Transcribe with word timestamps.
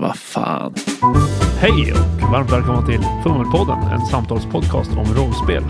Vad 0.00 0.16
fan. 0.16 0.74
Hej 1.60 1.92
och 1.92 2.30
varmt 2.32 2.52
välkomna 2.52 2.86
till 2.86 3.00
Fummelpodden, 3.22 3.78
en 3.78 4.00
samtalspodcast 4.00 4.90
om 4.90 5.04
rollspel. 5.04 5.62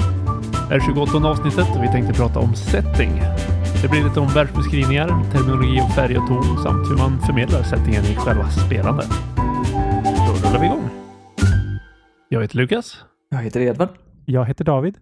Det 0.69 0.75
är 0.75 0.81
28 0.81 1.29
avsnittet 1.29 1.77
och 1.77 1.83
vi 1.83 1.89
tänkte 1.89 2.15
prata 2.15 2.39
om 2.39 2.55
setting. 2.55 3.11
Det 3.83 3.89
blir 3.89 4.05
lite 4.05 4.21
om 4.21 4.29
världsbeskrivningar, 4.29 5.09
terminologi 5.33 5.81
om 5.81 5.91
färg 5.91 6.19
och 6.19 6.27
ton 6.27 6.63
samt 6.63 6.91
hur 6.91 6.97
man 6.97 7.21
förmedlar 7.21 7.63
settingen 7.63 8.05
i 8.05 8.17
själva 8.17 8.51
spelandet. 8.51 9.11
Då 10.27 10.49
rullar 10.49 10.61
vi 10.61 10.67
igång. 10.67 10.91
Jag 12.29 12.43
heter 12.43 12.57
Lukas. 12.57 13.05
Jag 13.31 13.39
heter 13.39 13.61
Edvard. 13.61 13.89
Jag 14.25 14.45
heter 14.45 14.65
David. 14.65 14.99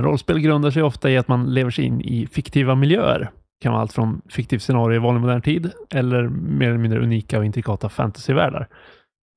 Rollspel 0.00 0.40
grundar 0.40 0.70
sig 0.70 0.82
ofta 0.82 1.10
i 1.10 1.18
att 1.18 1.28
man 1.28 1.54
lever 1.54 1.70
sig 1.70 1.84
in 1.84 2.00
i 2.00 2.26
fiktiva 2.26 2.74
miljöer. 2.74 3.30
Kan 3.62 3.72
vara 3.72 3.82
allt 3.82 3.92
från 3.92 4.22
fiktivt 4.28 4.62
scenario 4.62 4.96
i 4.96 4.98
vanlig 4.98 5.20
modern 5.20 5.42
tid 5.42 5.72
eller 5.90 6.28
mer 6.28 6.68
eller 6.68 6.78
mindre 6.78 7.00
unika 7.00 7.38
och 7.38 7.44
intrikata 7.44 7.88
fantasyvärldar. 7.88 8.68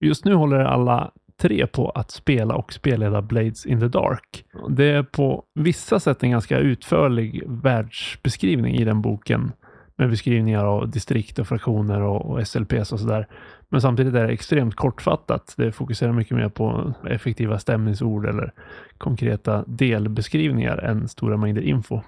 Just 0.05 0.25
nu 0.25 0.33
håller 0.33 0.59
alla 0.59 1.11
tre 1.41 1.67
på 1.67 1.89
att 1.89 2.11
spela 2.11 2.55
och 2.55 2.73
spelleda 2.73 3.21
Blades 3.21 3.65
in 3.65 3.79
the 3.79 3.87
Dark. 3.87 4.45
Det 4.69 4.85
är 4.85 5.03
på 5.03 5.43
vissa 5.55 5.99
sätt 5.99 6.23
en 6.23 6.31
ganska 6.31 6.57
utförlig 6.57 7.43
världsbeskrivning 7.47 8.75
i 8.75 8.83
den 8.83 9.01
boken 9.01 9.51
med 9.95 10.09
beskrivningar 10.09 10.65
av 10.65 10.89
distrikt 10.89 11.39
och 11.39 11.47
fraktioner 11.47 12.01
och, 12.01 12.25
och 12.25 12.47
SLPs 12.47 12.91
och 12.91 12.99
sådär. 12.99 13.27
Men 13.69 13.81
samtidigt 13.81 14.13
är 14.13 14.27
det 14.27 14.33
extremt 14.33 14.75
kortfattat. 14.75 15.53
Det 15.57 15.71
fokuserar 15.71 16.11
mycket 16.11 16.37
mer 16.37 16.49
på 16.49 16.93
effektiva 17.09 17.59
stämningsord 17.59 18.25
eller 18.25 18.53
konkreta 18.97 19.63
delbeskrivningar 19.67 20.77
än 20.77 21.07
stora 21.07 21.37
mängder 21.37 21.61
info. 21.61 22.01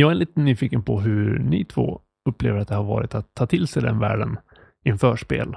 Jag 0.00 0.10
är 0.10 0.14
lite 0.14 0.40
nyfiken 0.40 0.82
på 0.82 1.00
hur 1.00 1.38
ni 1.38 1.64
två 1.64 2.00
upplever 2.28 2.58
att 2.58 2.68
det 2.68 2.74
har 2.74 2.84
varit 2.84 3.14
att 3.14 3.34
ta 3.34 3.46
till 3.46 3.66
sig 3.66 3.82
den 3.82 3.98
världen 3.98 4.38
inför 4.84 5.16
spel. 5.16 5.56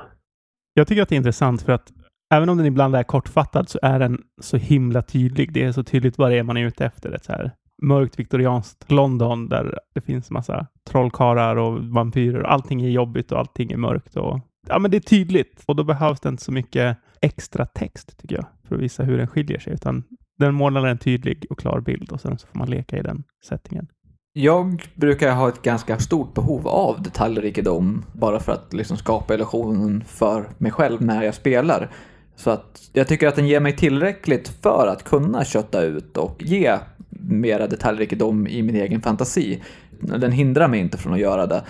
Jag 0.74 0.88
tycker 0.88 1.02
att 1.02 1.10
det 1.10 1.16
är 1.16 1.18
intressant 1.18 1.62
för 1.62 1.74
att 1.74 1.94
även 2.34 2.50
om 2.50 2.58
den 2.58 2.66
ibland 2.66 2.96
är 2.96 3.04
kortfattad 3.04 3.70
så 3.70 3.80
är 3.82 4.00
den 4.00 4.22
så 4.42 4.58
himla 4.58 5.02
tydlig. 5.02 5.54
Det 5.54 5.64
är 5.64 5.72
så 5.72 5.84
tydligt 5.84 6.18
vad 6.18 6.32
det 6.32 6.38
är 6.38 6.44
man 6.44 6.58
är 6.58 6.66
ute 6.66 6.86
efter. 6.86 7.12
Ett 7.12 7.26
så 7.26 7.32
här 7.32 7.52
mörkt 7.82 8.20
viktorianskt 8.20 8.92
London 8.92 9.50
där 9.50 9.80
det 9.94 10.02
finns 10.02 10.32
massa 10.32 10.68
trollkarlar 10.90 11.56
och 11.56 11.84
vampyrer. 11.84 12.44
Allting 12.44 12.82
är 12.82 12.90
jobbigt 12.90 13.32
och 13.32 13.40
allting 13.40 13.72
är 13.72 13.78
mörkt. 13.78 14.16
Och, 14.16 14.40
ja, 14.68 14.80
men 14.80 14.92
det 14.92 14.98
är 14.98 15.02
tydligt 15.02 15.64
och 15.66 15.76
då 15.76 15.84
behövs 15.84 16.20
det 16.20 16.30
inte 16.30 16.44
så 16.44 16.52
mycket 16.52 16.98
extra 17.22 17.66
text 17.66 18.18
tycker 18.20 18.36
jag 18.36 18.46
för 18.68 18.76
att 18.76 18.82
visa 18.82 19.04
hur 19.04 19.18
den 19.18 19.28
skiljer 19.28 19.60
sig. 19.60 19.74
Utan 19.74 20.04
den 20.40 20.56
målar 20.56 20.86
en 20.86 20.98
tydlig 20.98 21.46
och 21.50 21.60
klar 21.60 21.80
bild 21.80 22.12
och 22.12 22.22
sen 22.22 22.38
så 22.38 22.48
får 22.48 22.60
man 22.60 22.70
leka 22.70 22.98
i 22.98 23.02
den 23.02 23.24
settingen. 23.46 23.88
Jag 24.36 24.84
brukar 24.96 25.32
ha 25.32 25.50
ett 25.50 25.62
ganska 25.62 26.00
stort 26.00 26.34
behov 26.34 26.68
av 26.68 27.02
detaljrikedom 27.02 28.06
bara 28.14 28.40
för 28.40 28.52
att 28.52 28.74
liksom 28.74 28.98
skapa 28.98 29.34
illusionen 29.34 30.04
för 30.08 30.50
mig 30.58 30.72
själv 30.72 31.02
när 31.02 31.24
jag 31.24 31.36
spelar. 31.36 31.92
Så 32.36 32.50
att 32.50 32.90
jag 32.94 33.08
tycker 33.08 33.28
att 33.28 33.36
den 33.36 33.48
ger 33.48 33.60
mig 33.60 33.76
tillräckligt 33.76 34.48
för 34.62 34.88
att 34.88 35.04
kunna 35.04 35.46
kötta 35.46 35.82
ut 35.82 36.18
och 36.18 36.44
ge 36.44 36.78
mera 37.10 37.68
detaljrikedom 37.68 38.48
i 38.48 38.64
min 38.64 38.76
egen 38.76 39.02
fantasi. 39.02 39.64
Den 40.00 40.32
hindrar 40.32 40.68
mig 40.68 40.80
inte 40.80 40.98
från 40.98 41.14
att 41.14 41.20
göra 41.20 41.46
det. 41.46 41.64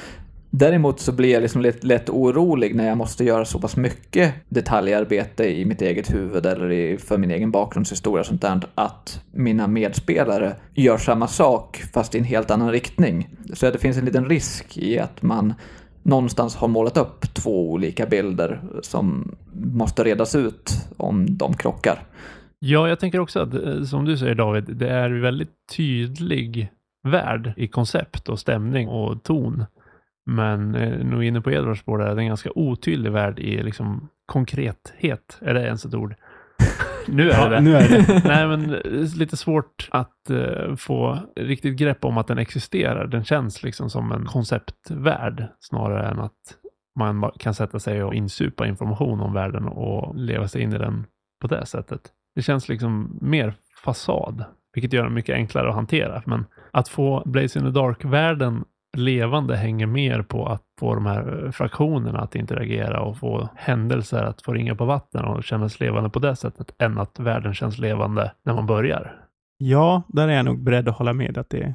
Däremot 0.55 0.99
så 0.99 1.11
blir 1.11 1.33
jag 1.33 1.41
liksom 1.41 1.61
lätt, 1.61 1.83
lätt 1.83 2.09
orolig 2.09 2.75
när 2.75 2.87
jag 2.87 2.97
måste 2.97 3.23
göra 3.23 3.45
så 3.45 3.59
pass 3.59 3.77
mycket 3.77 4.33
detaljarbete 4.49 5.43
i 5.43 5.65
mitt 5.65 5.81
eget 5.81 6.13
huvud 6.13 6.45
eller 6.45 6.71
i, 6.71 6.97
för 6.97 7.17
min 7.17 7.31
egen 7.31 7.51
bakgrundshistoria 7.51 8.19
och 8.19 8.25
sånt 8.25 8.41
där, 8.41 8.61
att 8.75 9.21
mina 9.31 9.67
medspelare 9.67 10.55
gör 10.73 10.97
samma 10.97 11.27
sak 11.27 11.83
fast 11.93 12.15
i 12.15 12.17
en 12.17 12.23
helt 12.23 12.51
annan 12.51 12.71
riktning. 12.71 13.29
Så 13.53 13.71
det 13.71 13.77
finns 13.77 13.97
en 13.97 14.05
liten 14.05 14.29
risk 14.29 14.77
i 14.77 14.99
att 14.99 15.21
man 15.21 15.53
någonstans 16.03 16.55
har 16.55 16.67
målat 16.67 16.97
upp 16.97 17.33
två 17.33 17.71
olika 17.71 18.05
bilder 18.05 18.61
som 18.81 19.35
måste 19.53 20.03
redas 20.03 20.35
ut 20.35 20.71
om 20.97 21.37
de 21.37 21.53
krockar. 21.53 22.03
Ja, 22.59 22.87
jag 22.87 22.99
tänker 22.99 23.19
också 23.19 23.39
att, 23.39 23.53
eh, 23.53 23.83
som 23.83 24.05
du 24.05 24.17
säger 24.17 24.35
David, 24.35 24.63
det 24.63 24.89
är 24.89 25.09
väldigt 25.09 25.53
tydlig 25.77 26.69
värld 27.03 27.53
i 27.57 27.67
koncept 27.67 28.29
och 28.29 28.39
stämning 28.39 28.87
och 28.87 29.23
ton. 29.23 29.65
Men 30.25 30.75
eh, 30.75 31.05
nog 31.05 31.23
inne 31.23 31.41
på 31.41 31.51
Edvards 31.51 31.79
spår 31.79 31.97
där, 31.97 32.05
det 32.05 32.11
är 32.11 32.17
en 32.17 32.27
ganska 32.27 32.49
otydlig 32.55 33.11
värld 33.11 33.39
i 33.39 33.63
liksom 33.63 34.09
konkrethet. 34.25 35.37
Är 35.41 35.53
det 35.53 35.65
ens 35.65 35.85
ett 35.85 35.93
ord? 35.93 36.15
nu 37.07 37.31
är 37.31 37.49
det 37.49 37.55
Ja, 37.55 37.61
nu 37.61 37.75
är 37.75 37.89
det. 37.89 38.21
Nej, 38.25 38.47
men 38.47 38.67
det 38.67 38.77
är 38.77 39.17
lite 39.17 39.37
svårt 39.37 39.89
att 39.91 40.29
eh, 40.29 40.75
få 40.75 41.19
riktigt 41.35 41.77
grepp 41.77 42.05
om 42.05 42.17
att 42.17 42.27
den 42.27 42.37
existerar. 42.37 43.07
Den 43.07 43.23
känns 43.23 43.63
liksom 43.63 43.89
som 43.89 44.11
en 44.11 44.25
konceptvärld 44.25 45.47
snarare 45.59 46.09
än 46.09 46.19
att 46.19 46.57
man 46.95 47.31
kan 47.39 47.53
sätta 47.53 47.79
sig 47.79 48.03
och 48.03 48.13
insupa 48.13 48.67
information 48.67 49.21
om 49.21 49.33
världen 49.33 49.67
och 49.67 50.15
leva 50.15 50.47
sig 50.47 50.61
in 50.61 50.73
i 50.73 50.77
den 50.77 51.05
på 51.41 51.47
det 51.47 51.65
sättet. 51.65 52.01
Det 52.35 52.41
känns 52.41 52.69
liksom 52.69 53.17
mer 53.21 53.53
fasad, 53.83 54.43
vilket 54.73 54.93
gör 54.93 55.03
den 55.03 55.13
mycket 55.13 55.35
enklare 55.35 55.69
att 55.69 55.75
hantera. 55.75 56.23
Men 56.25 56.45
att 56.71 56.87
få 56.87 57.23
Blaze 57.25 57.59
in 57.59 57.65
the 57.65 57.71
Dark-världen 57.71 58.63
levande 58.97 59.55
hänger 59.55 59.87
mer 59.87 60.21
på 60.21 60.45
att 60.45 60.63
få 60.79 60.95
de 60.95 61.05
här 61.05 61.51
fraktionerna 61.51 62.19
att 62.19 62.35
interagera 62.35 63.01
och 63.01 63.17
få 63.17 63.49
händelser 63.55 64.23
att 64.23 64.41
få 64.41 64.53
ringa 64.53 64.75
på 64.75 64.85
vatten 64.85 65.25
och 65.25 65.43
kännas 65.43 65.79
levande 65.79 66.09
på 66.09 66.19
det 66.19 66.35
sättet 66.35 66.75
än 66.77 66.97
att 66.97 67.19
världen 67.19 67.53
känns 67.53 67.77
levande 67.77 68.31
när 68.45 68.53
man 68.53 68.65
börjar. 68.65 69.19
Ja, 69.57 70.03
där 70.07 70.27
är 70.27 70.35
jag 70.35 70.45
nog 70.45 70.63
beredd 70.63 70.89
att 70.89 70.97
hålla 70.97 71.13
med 71.13 71.37
att 71.37 71.49
det 71.49 71.73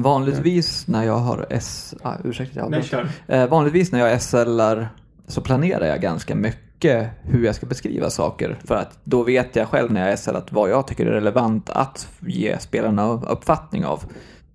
Vanligtvis 0.00 0.88
när 0.88 1.04
jag 1.04 1.18
har 1.18 1.46
S... 1.50 1.94
Ah, 2.02 2.14
ursäkta, 2.24 2.60
jag 2.60 2.70
Nej, 2.70 2.82
kör. 2.82 3.08
Eh, 3.26 3.48
vanligtvis 3.48 3.92
när 3.92 3.98
jag 3.98 4.22
SLar 4.22 4.88
så 5.26 5.40
planerar 5.40 5.86
jag 5.86 6.00
ganska 6.00 6.34
mycket 6.34 7.08
hur 7.22 7.44
jag 7.44 7.54
ska 7.54 7.66
beskriva 7.66 8.10
saker. 8.10 8.58
För 8.64 8.74
att 8.74 8.98
då 9.04 9.22
vet 9.22 9.56
jag 9.56 9.68
själv 9.68 9.92
när 9.92 10.08
jag 10.08 10.18
SLat 10.18 10.52
vad 10.52 10.70
jag 10.70 10.86
tycker 10.86 11.06
är 11.06 11.10
relevant 11.10 11.70
att 11.70 12.08
ge 12.20 12.58
spelarna 12.58 13.08
uppfattning 13.12 13.84
av. 13.84 14.04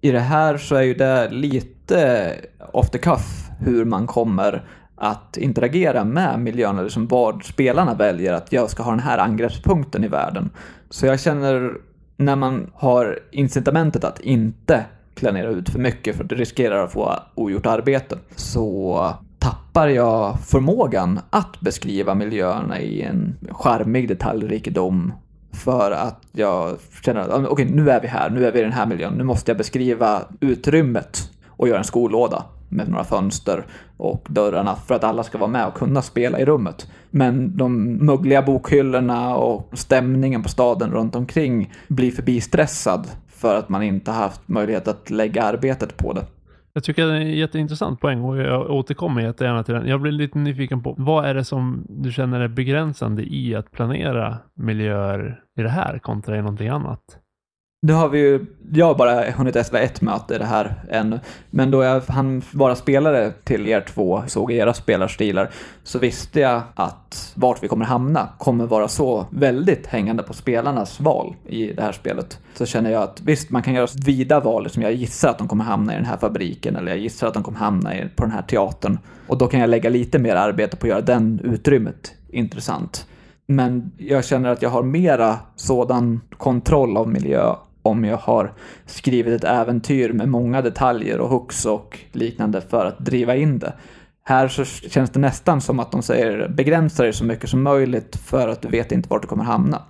I 0.05 0.11
det 0.11 0.19
här 0.19 0.57
så 0.57 0.75
är 0.75 0.81
ju 0.81 0.93
det 0.93 1.29
lite 1.29 2.31
off 2.71 2.89
the 2.89 2.97
cuff 2.97 3.49
hur 3.59 3.85
man 3.85 4.07
kommer 4.07 4.63
att 4.95 5.37
interagera 5.37 6.03
med 6.03 6.39
miljön, 6.39 6.79
eller 6.79 6.89
som 6.89 7.07
vad 7.07 7.43
spelarna 7.43 7.93
väljer 7.93 8.33
att 8.33 8.51
jag 8.51 8.69
ska 8.69 8.83
ha 8.83 8.91
den 8.91 8.99
här 8.99 9.17
angreppspunkten 9.17 10.03
i 10.03 10.07
världen. 10.07 10.49
Så 10.89 11.05
jag 11.05 11.19
känner 11.19 11.73
när 12.17 12.35
man 12.35 12.71
har 12.73 13.19
incitamentet 13.31 14.03
att 14.03 14.19
inte 14.19 14.85
planera 15.15 15.49
ut 15.49 15.69
för 15.69 15.79
mycket 15.79 16.15
för 16.15 16.23
att 16.23 16.29
det 16.29 16.35
riskerar 16.35 16.83
att 16.83 16.91
få 16.91 17.15
ogjort 17.35 17.65
arbete 17.65 18.17
så 18.35 19.13
tappar 19.39 19.87
jag 19.87 20.39
förmågan 20.39 21.19
att 21.29 21.59
beskriva 21.59 22.15
miljöerna 22.15 22.79
i 22.79 23.01
en 23.01 23.35
charmig 23.51 24.07
detaljrikedom 24.07 25.13
för 25.55 25.91
att 25.91 26.21
jag 26.31 26.77
känner 27.01 27.21
att 27.21 27.29
okej, 27.29 27.47
okay, 27.47 27.65
nu 27.65 27.89
är 27.89 28.01
vi 28.01 28.07
här, 28.07 28.29
nu 28.29 28.45
är 28.45 28.51
vi 28.51 28.59
i 28.59 28.63
den 28.63 28.71
här 28.71 28.85
miljön, 28.85 29.13
nu 29.13 29.23
måste 29.23 29.51
jag 29.51 29.57
beskriva 29.57 30.21
utrymmet 30.39 31.31
och 31.47 31.67
göra 31.67 31.77
en 31.77 31.83
skolåda 31.83 32.45
med 32.69 32.89
några 32.89 33.03
fönster 33.03 33.65
och 33.97 34.27
dörrarna 34.29 34.75
för 34.75 34.95
att 34.95 35.03
alla 35.03 35.23
ska 35.23 35.37
vara 35.37 35.49
med 35.49 35.67
och 35.67 35.73
kunna 35.73 36.01
spela 36.01 36.39
i 36.39 36.45
rummet. 36.45 36.91
Men 37.09 37.57
de 37.57 37.93
mögliga 38.05 38.41
bokhyllorna 38.41 39.35
och 39.35 39.69
stämningen 39.73 40.43
på 40.43 40.49
staden 40.49 40.91
runt 40.91 41.15
omkring 41.15 41.73
blir 41.87 42.11
förbistressad 42.11 43.07
för 43.27 43.55
att 43.55 43.69
man 43.69 43.83
inte 43.83 44.11
haft 44.11 44.41
möjlighet 44.45 44.87
att 44.87 45.09
lägga 45.09 45.43
arbetet 45.43 45.97
på 45.97 46.13
det. 46.13 46.25
Jag 46.73 46.83
tycker 46.83 47.05
det 47.05 47.13
är 47.13 47.15
en 47.15 47.31
jätteintressant 47.31 47.99
poäng 47.99 48.21
och 48.21 48.37
jag 48.37 48.69
återkommer 48.69 49.21
jättegärna 49.21 49.63
till 49.63 49.73
den. 49.73 49.87
Jag 49.87 50.01
blir 50.01 50.11
lite 50.11 50.37
nyfiken 50.37 50.83
på 50.83 50.95
vad 50.97 51.25
är 51.25 51.33
det 51.33 51.43
som 51.43 51.85
du 51.89 52.11
känner 52.11 52.39
är 52.39 52.47
begränsande 52.47 53.23
i 53.23 53.55
att 53.55 53.71
planera 53.71 54.37
miljöer 54.53 55.39
i 55.55 55.61
det 55.61 55.69
här 55.69 55.99
kontra 55.99 56.37
i 56.37 56.41
någonting 56.41 56.67
annat? 56.67 57.19
Nu 57.81 57.93
har 57.93 58.09
vi 58.09 58.19
ju, 58.19 58.45
jag 58.73 58.85
har 58.85 58.95
bara 58.95 59.31
hunnit 59.31 59.65
SV 59.65 59.75
ett 59.75 60.01
möte 60.01 60.35
i 60.35 60.37
det 60.37 60.45
här 60.45 60.73
ännu, 60.89 61.19
men 61.49 61.71
då 61.71 61.83
jag 61.83 62.01
hann 62.01 62.41
vara 62.51 62.75
spelare 62.75 63.31
till 63.43 63.67
er 63.67 63.81
två, 63.81 64.23
såg 64.27 64.51
era 64.51 64.73
spelarstilar, 64.73 65.49
så 65.83 65.99
visste 65.99 66.39
jag 66.39 66.61
att 66.75 67.33
vart 67.35 67.63
vi 67.63 67.67
kommer 67.67 67.85
hamna 67.85 68.29
kommer 68.37 68.65
vara 68.65 68.87
så 68.87 69.25
väldigt 69.29 69.87
hängande 69.87 70.23
på 70.23 70.33
spelarnas 70.33 70.99
val 70.99 71.35
i 71.45 71.73
det 71.73 71.81
här 71.81 71.91
spelet. 71.91 72.39
Så 72.53 72.65
känner 72.65 72.91
jag 72.91 73.03
att 73.03 73.21
visst, 73.21 73.49
man 73.49 73.63
kan 73.63 73.73
göra 73.73 73.87
vida 74.05 74.39
val, 74.39 74.69
som 74.69 74.83
jag 74.83 74.93
gissar 74.93 75.29
att 75.29 75.37
de 75.37 75.47
kommer 75.47 75.63
hamna 75.63 75.93
i 75.93 75.95
den 75.95 76.05
här 76.05 76.17
fabriken, 76.17 76.75
eller 76.75 76.91
jag 76.91 76.99
gissar 76.99 77.27
att 77.27 77.33
de 77.33 77.43
kommer 77.43 77.59
hamna 77.59 77.91
på 78.15 78.23
den 78.23 78.31
här 78.31 78.41
teatern. 78.41 78.99
Och 79.27 79.37
då 79.37 79.47
kan 79.47 79.59
jag 79.59 79.69
lägga 79.69 79.89
lite 79.89 80.19
mer 80.19 80.35
arbete 80.35 80.77
på 80.77 80.85
att 80.85 80.89
göra 80.89 81.01
den 81.01 81.39
utrymmet 81.43 82.13
intressant. 82.29 83.07
Men 83.47 83.91
jag 83.97 84.25
känner 84.25 84.49
att 84.49 84.61
jag 84.61 84.69
har 84.69 84.83
mera 84.83 85.39
sådan 85.55 86.21
kontroll 86.37 86.97
av 86.97 87.09
miljö 87.09 87.55
om 87.81 88.03
jag 88.03 88.17
har 88.17 88.53
skrivit 88.85 89.33
ett 89.33 89.43
äventyr 89.43 90.13
med 90.13 90.29
många 90.29 90.61
detaljer 90.61 91.19
och 91.19 91.29
hooks 91.29 91.65
och 91.65 91.99
liknande 92.11 92.61
för 92.61 92.85
att 92.85 92.99
driva 92.99 93.35
in 93.35 93.59
det. 93.59 93.73
Här 94.23 94.47
så 94.47 94.65
känns 94.65 95.09
det 95.09 95.19
nästan 95.19 95.61
som 95.61 95.79
att 95.79 95.91
de 95.91 96.01
säger 96.01 96.47
begränsa 96.47 97.03
dig 97.03 97.13
så 97.13 97.25
mycket 97.25 97.49
som 97.49 97.63
möjligt 97.63 98.15
för 98.15 98.47
att 98.47 98.61
du 98.61 98.67
vet 98.67 98.91
inte 98.91 99.09
vart 99.09 99.21
du 99.21 99.27
kommer 99.27 99.43
hamna. 99.43 99.81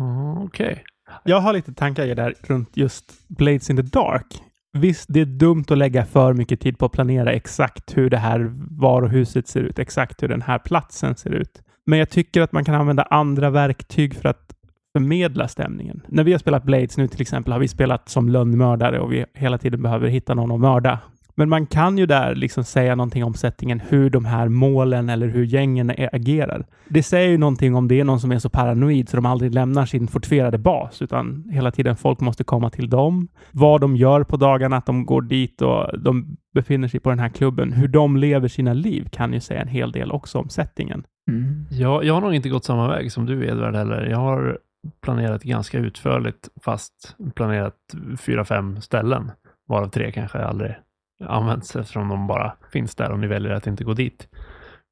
Mm, 0.00 0.38
Okej. 0.38 0.72
Okay. 0.72 0.78
Jag 1.24 1.40
har 1.40 1.52
lite 1.52 1.74
tankar 1.74 2.06
där 2.06 2.34
runt 2.40 2.76
just 2.76 3.28
Blades 3.28 3.70
in 3.70 3.76
the 3.76 3.82
Dark. 3.82 4.42
Visst, 4.72 5.06
det 5.08 5.20
är 5.20 5.24
dumt 5.24 5.64
att 5.68 5.78
lägga 5.78 6.04
för 6.04 6.32
mycket 6.32 6.60
tid 6.60 6.78
på 6.78 6.86
att 6.86 6.92
planera 6.92 7.32
exakt 7.32 7.96
hur 7.96 8.10
det 8.10 8.16
här 8.16 8.52
varuhuset 8.80 9.48
ser 9.48 9.60
ut, 9.60 9.78
exakt 9.78 10.22
hur 10.22 10.28
den 10.28 10.42
här 10.42 10.58
platsen 10.58 11.16
ser 11.16 11.30
ut. 11.30 11.62
Men 11.86 11.98
jag 11.98 12.10
tycker 12.10 12.42
att 12.42 12.52
man 12.52 12.64
kan 12.64 12.74
använda 12.74 13.02
andra 13.02 13.50
verktyg 13.50 14.14
för 14.14 14.28
att 14.28 14.52
förmedla 14.96 15.48
stämningen. 15.48 16.02
När 16.08 16.24
vi 16.24 16.32
har 16.32 16.38
spelat 16.38 16.64
Blades 16.64 16.96
nu 16.96 17.08
till 17.08 17.20
exempel 17.20 17.52
har 17.52 17.60
vi 17.60 17.68
spelat 17.68 18.08
som 18.08 18.28
lönnmördare 18.28 19.00
och 19.00 19.12
vi 19.12 19.24
hela 19.34 19.58
tiden 19.58 19.82
behöver 19.82 20.08
hitta 20.08 20.34
någon 20.34 20.52
att 20.52 20.60
mörda. 20.60 20.98
Men 21.38 21.48
man 21.48 21.66
kan 21.66 21.98
ju 21.98 22.06
där 22.06 22.34
liksom 22.34 22.64
säga 22.64 22.94
någonting 22.94 23.24
om 23.24 23.34
settingen, 23.34 23.80
hur 23.88 24.10
de 24.10 24.24
här 24.24 24.48
målen 24.48 25.08
eller 25.08 25.28
hur 25.28 25.44
gängen 25.44 25.92
agerar. 26.12 26.66
Det 26.88 27.02
säger 27.02 27.28
ju 27.28 27.38
någonting 27.38 27.74
om 27.74 27.88
det 27.88 28.00
är 28.00 28.04
någon 28.04 28.20
som 28.20 28.32
är 28.32 28.38
så 28.38 28.48
paranoid 28.48 29.08
så 29.08 29.16
de 29.16 29.26
aldrig 29.26 29.54
lämnar 29.54 29.86
sin 29.86 30.08
fortifierade 30.08 30.58
bas, 30.58 31.02
utan 31.02 31.48
hela 31.52 31.70
tiden 31.70 31.96
folk 31.96 32.20
måste 32.20 32.44
komma 32.44 32.70
till 32.70 32.90
dem. 32.90 33.28
Vad 33.52 33.80
de 33.80 33.96
gör 33.96 34.24
på 34.24 34.36
dagarna, 34.36 34.76
att 34.76 34.86
de 34.86 35.06
går 35.06 35.22
dit 35.22 35.62
och 35.62 36.00
de 36.00 36.36
befinner 36.54 36.88
sig 36.88 37.00
på 37.00 37.10
den 37.10 37.18
här 37.18 37.28
klubben. 37.28 37.72
Hur 37.72 37.88
de 37.88 38.16
lever 38.16 38.48
sina 38.48 38.72
liv 38.72 39.08
kan 39.12 39.32
ju 39.32 39.40
säga 39.40 39.60
en 39.60 39.68
hel 39.68 39.92
del 39.92 40.12
också 40.12 40.38
om 40.38 40.48
settingen. 40.48 41.04
Mm. 41.28 41.66
Jag, 41.70 42.04
jag 42.04 42.14
har 42.14 42.20
nog 42.20 42.34
inte 42.34 42.48
gått 42.48 42.64
samma 42.64 42.88
väg 42.88 43.12
som 43.12 43.26
du 43.26 43.46
Edvard 43.46 43.74
heller. 43.74 44.06
Jag 44.06 44.18
har 44.18 44.58
planerat 45.00 45.42
ganska 45.42 45.78
utförligt, 45.78 46.48
fast 46.62 47.16
planerat 47.34 47.74
fyra, 48.18 48.44
fem 48.44 48.80
ställen, 48.80 49.30
varav 49.68 49.88
tre 49.88 50.12
kanske 50.12 50.38
aldrig 50.38 50.76
används 51.24 51.76
eftersom 51.76 52.08
de 52.08 52.26
bara 52.26 52.52
finns 52.72 52.94
där 52.94 53.12
och 53.12 53.18
ni 53.18 53.26
väljer 53.26 53.52
att 53.52 53.66
inte 53.66 53.84
gå 53.84 53.94
dit. 53.94 54.28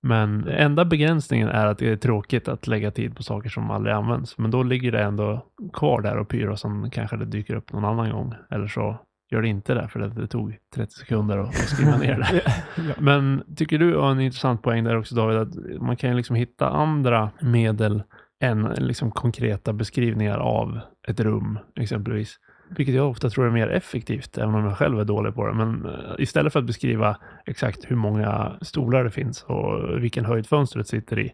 Men 0.02 0.48
enda 0.48 0.84
begränsningen 0.84 1.48
är 1.48 1.66
att 1.66 1.78
det 1.78 1.90
är 1.90 1.96
tråkigt 1.96 2.48
att 2.48 2.66
lägga 2.66 2.90
tid 2.90 3.16
på 3.16 3.22
saker 3.22 3.48
som 3.48 3.70
aldrig 3.70 3.94
används. 3.94 4.38
Men 4.38 4.50
då 4.50 4.62
ligger 4.62 4.92
det 4.92 5.02
ändå 5.02 5.46
kvar 5.72 6.00
där 6.00 6.16
och 6.16 6.28
pyr 6.28 6.46
och 6.46 6.58
sen 6.58 6.90
kanske 6.90 7.16
det 7.16 7.24
dyker 7.24 7.54
upp 7.54 7.72
någon 7.72 7.84
annan 7.84 8.10
gång. 8.10 8.34
Eller 8.50 8.66
så 8.66 8.96
gör 9.30 9.42
det 9.42 9.48
inte 9.48 9.74
det 9.74 9.88
för 9.88 10.00
att 10.00 10.16
det 10.16 10.26
tog 10.26 10.58
30 10.74 10.92
sekunder 10.92 11.38
att 11.38 11.54
skriva 11.54 11.96
ner 11.96 12.18
det. 12.18 12.42
ja. 12.76 12.94
Men 12.98 13.42
tycker 13.56 13.78
du 13.78 13.96
har 13.96 14.10
en 14.10 14.20
intressant 14.20 14.62
poäng 14.62 14.84
där 14.84 14.98
också 14.98 15.14
David, 15.14 15.36
att 15.36 15.82
man 15.82 15.96
kan 15.96 16.10
ju 16.10 16.16
liksom 16.16 16.36
hitta 16.36 16.68
andra 16.68 17.30
medel 17.40 18.02
än 18.40 18.62
liksom 18.62 19.10
konkreta 19.10 19.72
beskrivningar 19.72 20.38
av 20.38 20.80
ett 21.08 21.20
rum 21.20 21.58
exempelvis. 21.80 22.38
Vilket 22.68 22.94
jag 22.94 23.10
ofta 23.10 23.30
tror 23.30 23.46
är 23.46 23.50
mer 23.50 23.68
effektivt, 23.68 24.38
även 24.38 24.54
om 24.54 24.64
jag 24.64 24.78
själv 24.78 25.00
är 25.00 25.04
dålig 25.04 25.34
på 25.34 25.46
det. 25.46 25.54
Men 25.54 25.86
eh, 25.86 26.14
istället 26.18 26.52
för 26.52 26.60
att 26.60 26.66
beskriva 26.66 27.16
exakt 27.46 27.90
hur 27.90 27.96
många 27.96 28.52
stolar 28.60 29.04
det 29.04 29.10
finns 29.10 29.42
och 29.42 30.02
vilken 30.02 30.24
höjd 30.24 30.46
fönstret 30.46 30.88
sitter 30.88 31.18
i, 31.18 31.32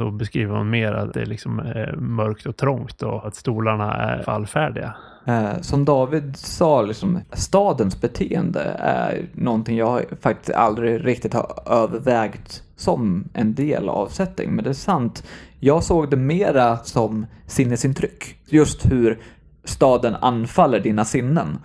så 0.00 0.10
beskriver 0.10 0.56
hon 0.56 0.70
mer 0.70 0.92
att 0.92 1.14
det 1.14 1.24
liksom 1.24 1.58
är 1.58 1.96
mörkt 1.96 2.46
och 2.46 2.56
trångt 2.56 3.02
och 3.02 3.26
att 3.26 3.34
stolarna 3.34 3.94
är 3.94 4.22
fallfärdiga. 4.22 4.94
Eh, 5.26 5.60
som 5.60 5.84
David 5.84 6.36
sa, 6.36 6.82
liksom, 6.82 7.18
stadens 7.32 8.00
beteende 8.00 8.60
är 8.78 9.28
någonting 9.32 9.76
jag 9.76 10.04
faktiskt 10.20 10.56
aldrig 10.56 11.06
riktigt 11.06 11.34
har 11.34 11.58
övervägt 11.66 12.62
som 12.76 13.28
en 13.32 13.54
del 13.54 13.88
av 13.88 14.06
setting. 14.06 14.50
Men 14.54 14.64
det 14.64 14.70
är 14.70 14.74
sant, 14.74 15.26
jag 15.58 15.84
såg 15.84 16.10
det 16.10 16.16
mera 16.16 16.76
som 16.76 17.26
sinnesintryck. 17.46 18.36
Just 18.46 18.92
hur 18.92 19.18
staden 19.64 20.14
anfaller 20.14 20.80
dina 20.80 21.04
sinnen. 21.04 21.58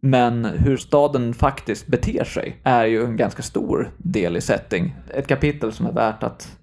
Men 0.00 0.44
hur 0.44 0.76
staden 0.76 1.34
faktiskt 1.34 1.86
beter 1.86 2.24
sig 2.24 2.60
är 2.62 2.84
ju 2.84 3.04
en 3.04 3.16
ganska 3.16 3.42
stor 3.42 3.90
del 3.96 4.36
i 4.36 4.40
setting. 4.40 4.96
Ett 5.14 5.26
kapitel 5.26 5.72
som 5.72 5.86
är 5.86 5.92
värt 5.92 6.22
att 6.22 6.58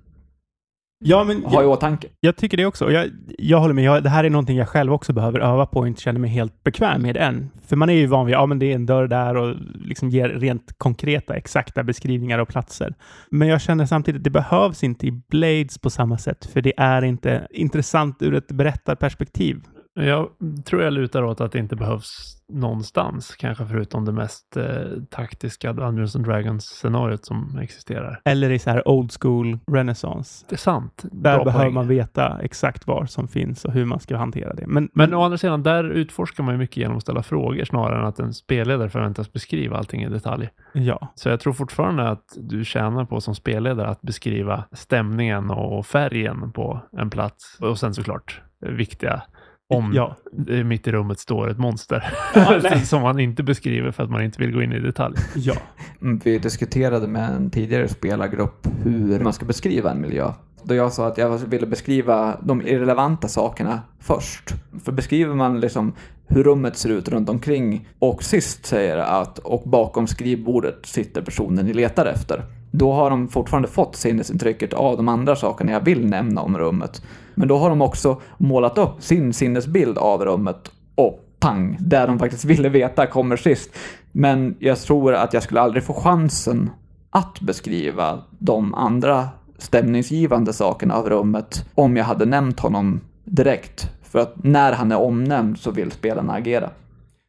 ja, 1.05 1.23
men 1.23 1.43
ha 1.43 1.63
i 1.63 1.65
åtanke. 1.65 2.07
Jag 2.19 2.35
tycker 2.35 2.57
det 2.57 2.65
också. 2.65 2.91
Jag, 2.91 3.09
jag 3.37 3.59
håller 3.59 3.73
med. 3.73 3.83
Jag, 3.83 4.03
det 4.03 4.09
här 4.09 4.23
är 4.23 4.29
någonting 4.29 4.57
jag 4.57 4.69
själv 4.69 4.93
också 4.93 5.13
behöver 5.13 5.39
öva 5.39 5.65
på 5.65 5.79
och 5.79 5.87
inte 5.87 6.01
känner 6.01 6.19
mig 6.19 6.29
helt 6.29 6.63
bekväm 6.63 7.01
med 7.01 7.17
än. 7.17 7.51
För 7.67 7.75
man 7.75 7.89
är 7.89 7.93
ju 7.93 8.07
van 8.07 8.25
vid, 8.25 8.35
ja 8.35 8.45
men 8.45 8.59
det 8.59 8.71
är 8.71 8.75
en 8.75 8.85
dörr 8.85 9.07
där 9.07 9.35
och 9.37 9.55
liksom 9.75 10.09
ger 10.09 10.29
rent 10.29 10.77
konkreta, 10.77 11.35
exakta 11.35 11.83
beskrivningar 11.83 12.39
av 12.39 12.45
platser. 12.45 12.93
Men 13.29 13.47
jag 13.47 13.61
känner 13.61 13.85
samtidigt 13.85 14.19
att 14.19 14.23
det 14.23 14.29
behövs 14.29 14.83
inte 14.83 15.07
i 15.07 15.11
Blades 15.11 15.77
på 15.77 15.89
samma 15.89 16.17
sätt, 16.17 16.45
för 16.45 16.61
det 16.61 16.73
är 16.77 17.01
inte 17.01 17.47
intressant 17.49 18.21
ur 18.21 18.35
ett 18.35 18.47
berättarperspektiv. 18.47 19.61
Jag 19.99 20.29
tror 20.65 20.83
jag 20.83 20.93
lutar 20.93 21.23
åt 21.23 21.41
att 21.41 21.51
det 21.51 21.59
inte 21.59 21.75
behövs 21.75 22.35
någonstans, 22.47 23.35
kanske 23.35 23.65
förutom 23.65 24.05
det 24.05 24.11
mest 24.11 24.57
eh, 24.57 24.63
taktiska 25.09 25.73
Dungeons 25.73 26.15
and 26.15 26.25
Dragons-scenariot 26.25 27.25
som 27.25 27.59
existerar. 27.61 28.21
Eller 28.25 28.49
i 28.49 28.59
så 28.59 28.69
här 28.69 28.87
old 28.87 29.11
school 29.21 29.59
renaissance. 29.71 30.45
Det 30.49 30.55
är 30.55 30.57
sant. 30.57 31.05
Där 31.11 31.35
Bra 31.35 31.45
behöver 31.45 31.65
poäng. 31.65 31.73
man 31.73 31.87
veta 31.87 32.39
exakt 32.41 32.87
vad 32.87 33.09
som 33.09 33.27
finns 33.27 33.65
och 33.65 33.71
hur 33.71 33.85
man 33.85 33.99
ska 33.99 34.17
hantera 34.17 34.53
det. 34.53 34.67
Men, 34.67 34.89
men 34.93 35.13
å 35.13 35.23
andra 35.23 35.37
sidan, 35.37 35.63
där 35.63 35.83
utforskar 35.83 36.43
man 36.43 36.53
ju 36.53 36.57
mycket 36.57 36.77
genom 36.77 36.97
att 36.97 37.03
ställa 37.03 37.23
frågor 37.23 37.65
snarare 37.65 37.99
än 37.99 38.05
att 38.05 38.19
en 38.19 38.33
spelledare 38.33 38.89
förväntas 38.89 39.33
beskriva 39.33 39.77
allting 39.77 40.03
i 40.03 40.09
detalj. 40.09 40.49
Ja. 40.73 41.13
Så 41.15 41.29
jag 41.29 41.39
tror 41.39 41.53
fortfarande 41.53 42.09
att 42.09 42.37
du 42.37 42.65
tjänar 42.65 43.05
på 43.05 43.21
som 43.21 43.35
spelledare 43.35 43.87
att 43.87 44.01
beskriva 44.01 44.63
stämningen 44.71 45.51
och 45.51 45.85
färgen 45.85 46.51
på 46.51 46.81
en 46.97 47.09
plats 47.09 47.57
och 47.61 47.79
sen 47.79 47.93
såklart 47.93 48.41
viktiga 48.59 49.21
om 49.67 49.93
ja. 49.93 50.15
mitt 50.63 50.87
i 50.87 50.91
rummet 50.91 51.19
står 51.19 51.49
ett 51.49 51.57
monster. 51.57 52.13
Ja, 52.35 52.61
som 52.85 53.01
man 53.01 53.19
inte 53.19 53.43
beskriver 53.43 53.91
för 53.91 54.03
att 54.03 54.09
man 54.09 54.23
inte 54.23 54.41
vill 54.41 54.51
gå 54.51 54.61
in 54.61 54.71
i 54.71 54.79
detalj. 54.79 55.15
Ja. 55.35 55.55
Mm, 56.01 56.21
vi 56.23 56.39
diskuterade 56.39 57.07
med 57.07 57.29
en 57.29 57.49
tidigare 57.49 57.87
spelargrupp 57.87 58.67
hur 58.83 59.19
man 59.19 59.33
ska 59.33 59.45
beskriva 59.45 59.91
en 59.91 60.01
miljö. 60.01 60.31
Då 60.63 60.75
jag 60.75 60.93
sa 60.93 61.07
att 61.07 61.17
jag 61.17 61.37
ville 61.37 61.67
beskriva 61.67 62.37
de 62.41 62.61
irrelevanta 62.61 63.27
sakerna 63.27 63.81
först. 63.99 64.53
För 64.83 64.91
beskriver 64.91 65.35
man 65.35 65.59
liksom 65.59 65.93
hur 66.27 66.43
rummet 66.43 66.77
ser 66.77 66.89
ut 66.89 67.09
runt 67.09 67.29
omkring 67.29 67.87
och 67.99 68.23
sist 68.23 68.65
säger 68.65 68.97
att 68.97 69.39
och 69.39 69.69
bakom 69.69 70.07
skrivbordet 70.07 70.85
sitter 70.85 71.21
personen 71.21 71.65
ni 71.65 71.73
letar 71.73 72.05
efter. 72.05 72.43
Då 72.71 72.93
har 72.93 73.09
de 73.09 73.27
fortfarande 73.27 73.67
fått 73.67 73.95
sinnesintrycket 73.95 74.73
av 74.73 74.97
de 74.97 75.07
andra 75.07 75.35
sakerna 75.35 75.71
jag 75.71 75.85
vill 75.85 76.05
nämna 76.05 76.41
om 76.41 76.57
rummet. 76.57 77.01
Men 77.35 77.47
då 77.47 77.57
har 77.57 77.69
de 77.69 77.81
också 77.81 78.21
målat 78.37 78.77
upp 78.77 79.03
sin 79.03 79.33
sinnesbild 79.33 79.97
av 79.97 80.25
rummet 80.25 80.71
och 80.95 81.19
pang, 81.39 81.77
där 81.79 82.07
de 82.07 82.19
faktiskt 82.19 82.45
ville 82.45 82.69
veta 82.69 83.07
kommer 83.07 83.37
sist. 83.37 83.69
Men 84.11 84.55
jag 84.59 84.79
tror 84.79 85.13
att 85.13 85.33
jag 85.33 85.43
skulle 85.43 85.61
aldrig 85.61 85.83
få 85.83 85.93
chansen 85.93 86.69
att 87.09 87.41
beskriva 87.41 88.23
de 88.39 88.73
andra 88.73 89.29
stämningsgivande 89.57 90.53
sakerna 90.53 90.95
av 90.95 91.09
rummet 91.09 91.65
om 91.75 91.97
jag 91.97 92.05
hade 92.05 92.25
nämnt 92.25 92.59
honom 92.59 93.01
direkt. 93.23 93.89
För 94.03 94.19
att 94.19 94.43
när 94.43 94.73
han 94.73 94.91
är 94.91 95.01
omnämnd 95.01 95.59
så 95.59 95.71
vill 95.71 95.91
spelarna 95.91 96.33
agera. 96.33 96.69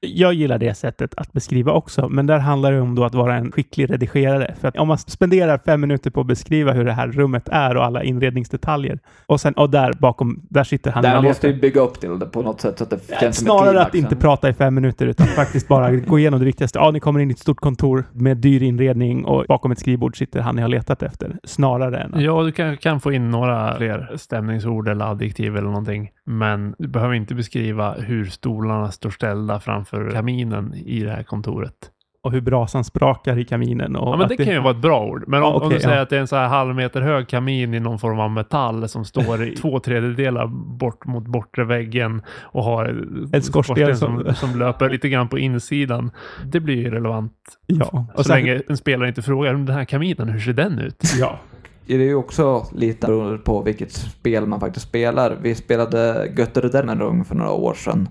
Jag 0.01 0.35
gillar 0.35 0.59
det 0.59 0.75
sättet 0.75 1.15
att 1.17 1.33
beskriva 1.33 1.73
också, 1.73 2.09
men 2.09 2.27
där 2.27 2.39
handlar 2.39 2.73
det 2.73 2.81
om 2.81 2.95
då 2.95 3.05
att 3.05 3.15
vara 3.15 3.35
en 3.37 3.53
skicklig 3.53 3.91
redigerare. 3.91 4.55
För 4.61 4.69
att 4.69 4.77
om 4.77 4.89
man 4.89 4.99
spenderar 4.99 5.59
fem 5.59 5.81
minuter 5.81 6.11
på 6.11 6.21
att 6.21 6.27
beskriva 6.27 6.73
hur 6.73 6.85
det 6.85 6.93
här 6.93 7.09
rummet 7.09 7.49
är 7.53 7.77
och 7.77 7.85
alla 7.85 8.03
inredningsdetaljer 8.03 8.99
och 9.27 9.41
sen, 9.41 9.53
och 9.53 9.71
där 9.71 9.93
bakom, 9.93 10.41
där 10.51 10.65
sitter 10.65 10.91
han. 10.91 11.03
Där 11.03 11.23
måste 11.23 11.47
vi 11.47 11.55
bygga 11.55 11.81
upp 11.81 12.01
till 12.01 12.19
det 12.19 12.27
på 12.27 12.43
något 12.43 12.61
sätt 12.61 12.79
så 12.79 12.85
att 12.85 12.91
det 12.91 13.01
känns 13.21 13.23
ja, 13.23 13.33
Snarare 13.33 13.83
att 13.83 13.95
inte 13.95 14.17
prata 14.17 14.49
i 14.49 14.53
fem 14.53 14.75
minuter 14.75 15.07
utan 15.07 15.27
faktiskt 15.37 15.69
bara 15.69 15.97
gå 15.97 16.19
igenom 16.19 16.41
det 16.41 16.47
viktigaste. 16.47 16.79
Ja, 16.79 16.91
ni 16.91 17.01
kommer 17.01 17.21
in 17.21 17.31
i 17.31 17.33
ett 17.33 17.39
stort 17.39 17.61
kontor 17.61 18.05
med 18.13 18.37
dyr 18.37 18.63
inredning 18.63 19.25
och 19.25 19.45
bakom 19.49 19.73
ett 19.73 19.79
skrivbord 19.79 20.19
sitter 20.19 20.41
han 20.41 20.57
ni 20.57 20.63
har 20.63 20.69
letat 20.69 21.03
efter. 21.03 21.37
Snarare 21.45 21.99
än 21.99 22.15
att... 22.15 22.23
Ja, 22.23 22.43
du 22.43 22.53
kanske 22.53 22.83
kan 22.83 23.01
få 23.01 23.13
in 23.13 23.31
några 23.31 23.77
fler 23.77 24.13
stämningsord 24.17 24.89
eller 24.89 25.11
adjektiv 25.11 25.57
eller 25.57 25.69
någonting. 25.69 26.11
Men 26.25 26.75
du 26.79 26.89
behöver 26.89 27.15
inte 27.15 27.35
beskriva 27.35 27.93
hur 27.93 28.25
stolarna 28.25 28.91
står 28.91 29.11
ställda 29.11 29.61
framför 29.61 29.86
kaminen 30.13 30.75
i 30.75 31.01
det 31.01 31.11
här 31.11 31.23
kontoret. 31.23 31.91
Och 32.23 32.33
hur 32.33 32.41
brasan 32.41 32.85
sprakar 32.85 33.39
i 33.39 33.45
kaminen. 33.45 33.97
Och 33.97 34.09
ja, 34.09 34.17
men 34.17 34.29
det, 34.29 34.37
det 34.37 34.45
kan 34.45 34.55
ju 34.55 34.61
vara 34.61 34.71
ett 34.71 34.83
bra 34.83 35.07
ord. 35.07 35.25
Men 35.27 35.43
om, 35.43 35.55
okay, 35.55 35.67
om 35.67 35.73
du 35.73 35.81
säger 35.81 35.97
ja. 35.97 36.03
att 36.03 36.11
det 36.11 36.17
är 36.17 36.21
en 36.21 36.27
så 36.27 36.37
här 36.37 36.49
halv 36.49 36.75
meter 36.75 37.01
hög 37.01 37.29
kamin 37.29 37.75
i 37.75 37.81
någon 37.81 37.99
form 37.99 38.21
av 38.21 38.31
metall 38.31 38.89
som 38.89 39.05
står 39.05 39.45
i 39.45 39.57
två 39.57 39.81
tredjedelar 39.81 40.47
bort 40.79 41.07
mot 41.07 41.27
bortre 41.27 41.65
väggen 41.65 42.23
och 42.43 42.65
har 42.65 42.85
en 43.33 43.43
skorsten 43.43 43.97
som, 43.97 44.25
som, 44.25 44.35
som 44.35 44.59
löper 44.59 44.91
lite 44.91 45.09
grann 45.09 45.29
på 45.29 45.39
insidan. 45.39 46.11
Det 46.45 46.61
blir 46.61 46.77
ju 46.77 46.91
relevant. 46.91 47.33
Ja. 47.67 48.07
Och 48.15 48.25
så 48.25 48.25
sen, 48.25 48.37
länge 48.37 48.63
en 48.69 48.77
spelare 48.77 49.09
inte 49.09 49.23
frågar 49.23 49.55
om 49.55 49.67
den 49.67 49.77
här 49.77 49.85
kaminen, 49.85 50.29
hur 50.29 50.41
ser 50.41 50.53
den 50.53 50.79
ut? 50.79 51.03
Ja. 51.21 51.39
Det 51.87 51.95
är 51.95 51.99
ju 51.99 52.15
också 52.15 52.67
lite 52.73 53.07
beroende 53.07 53.39
på 53.39 53.63
vilket 53.63 53.93
spel 53.93 54.47
man 54.47 54.61
faktiskt 54.61 54.89
spelar. 54.89 55.37
Vi 55.43 55.55
spelade 55.55 56.33
Götterdämmerung 56.39 57.25
för 57.25 57.35
några 57.35 57.53
år 57.53 57.75
sedan. 57.75 58.09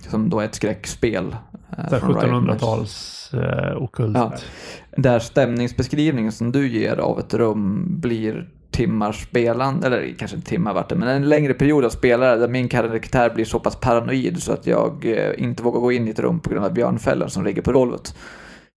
Som 0.00 0.30
då 0.30 0.40
är 0.40 0.44
ett 0.44 0.54
skräckspel. 0.54 1.36
Eh, 1.78 1.84
1700-tals 1.84 3.30
eh, 3.34 3.82
okult. 3.82 4.16
Ja, 4.16 4.32
där 4.96 5.18
stämningsbeskrivningen 5.18 6.32
som 6.32 6.52
du 6.52 6.68
ger 6.68 6.96
av 6.96 7.18
ett 7.18 7.34
rum 7.34 7.86
blir 8.00 8.48
timmar 8.70 9.12
spelande, 9.12 9.86
eller 9.86 10.14
kanske 10.18 10.36
inte 10.36 10.48
timmar 10.48 10.74
vart 10.74 10.88
det, 10.88 10.94
men 10.94 11.08
en 11.08 11.28
längre 11.28 11.54
period 11.54 11.84
av 11.84 11.90
spelare 11.90 12.36
där 12.36 12.48
min 12.48 12.68
karaktär 12.68 13.30
blir 13.34 13.44
så 13.44 13.58
pass 13.58 13.76
paranoid 13.76 14.42
så 14.42 14.52
att 14.52 14.66
jag 14.66 15.04
eh, 15.06 15.42
inte 15.42 15.62
vågar 15.62 15.80
gå 15.80 15.92
in 15.92 16.08
i 16.08 16.10
ett 16.10 16.18
rum 16.18 16.40
på 16.40 16.50
grund 16.50 16.64
av 16.64 16.72
björnfällen 16.72 17.30
som 17.30 17.44
ligger 17.44 17.62
på 17.62 17.72
golvet. 17.72 18.14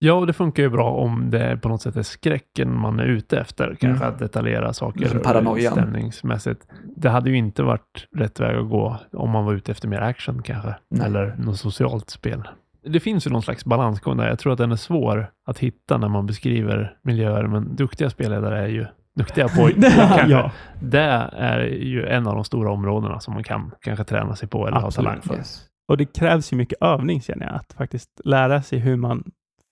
Ja, 0.04 0.14
och 0.14 0.28
det 0.28 0.34
funkar 0.34 0.64
ju 0.64 0.70
bra 0.70 0.92
om 0.92 1.30
det 1.30 1.58
på 1.62 1.70
något 1.70 1.82
sätt 1.82 1.96
är 1.96 2.04
skräcken 2.04 2.80
man 2.80 3.00
är 3.00 3.06
ute 3.06 3.40
efter. 3.40 3.76
Kanske 3.80 4.06
mm. 4.06 4.14
att 4.14 4.20
detaljera 4.20 4.74
saker 4.74 5.20
Paranoian. 5.20 5.74
stämningsmässigt. 5.74 6.68
Det 6.96 7.10
hade 7.10 7.30
ju 7.30 7.38
inte 7.38 7.64
varit 7.64 8.08
rätt 8.16 8.40
väg 8.40 8.58
att 8.58 8.70
gå 8.70 8.98
om 9.14 9.30
man 9.30 9.46
var 9.46 9.54
ute 9.54 9.72
efter 9.72 9.88
mer 9.88 10.02
action 10.02 10.42
kanske. 10.42 10.76
Nej. 10.90 11.08
Eller 11.08 11.36
något 11.38 11.60
socialt 11.60 12.10
spel. 12.10 12.48
Det 12.84 13.00
finns 13.00 13.28
ju 13.28 13.32
någon 13.32 13.42
slags 13.42 13.66
balansgång 13.66 14.18
där. 14.18 14.28
Jag 14.28 14.40
tror 14.40 14.54
att 14.54 14.58
den 14.58 14.72
är 14.72 14.76
svår 14.76 15.32
att 15.46 15.60
hitta 15.60 15.98
när 15.98 16.10
man 16.10 16.26
beskriver 16.26 16.98
miljöer, 17.04 17.48
men 17.48 17.76
duktiga 17.76 18.10
spelledare 18.10 18.60
är 18.60 18.68
ju 18.68 18.86
duktiga 19.16 19.48
på, 19.48 19.70
ja, 20.28 20.52
Det 20.82 21.30
är 21.34 21.60
ju 21.64 22.08
en 22.08 22.28
av 22.28 22.36
de 22.36 22.44
stora 22.44 22.72
områdena 22.72 23.20
som 23.20 23.34
man 23.34 23.44
kan 23.44 23.72
kanske 23.82 24.04
träna 24.04 24.36
sig 24.36 24.50
på 24.50 24.68
eller 24.68 24.78
ha 24.78 24.88
Absolut. 24.88 25.08
talang 25.08 25.22
för. 25.22 25.36
Yes. 25.36 25.66
och 25.88 25.98
det 25.98 26.06
krävs 26.06 26.54
ju 26.54 26.58
mycket 26.58 26.82
övning 26.82 27.22
känner 27.22 27.46
jag, 27.46 27.56
att 27.56 27.74
faktiskt 27.74 28.22
lära 28.26 28.62
sig 28.62 28.80
hur 28.80 28.96
man 28.96 29.24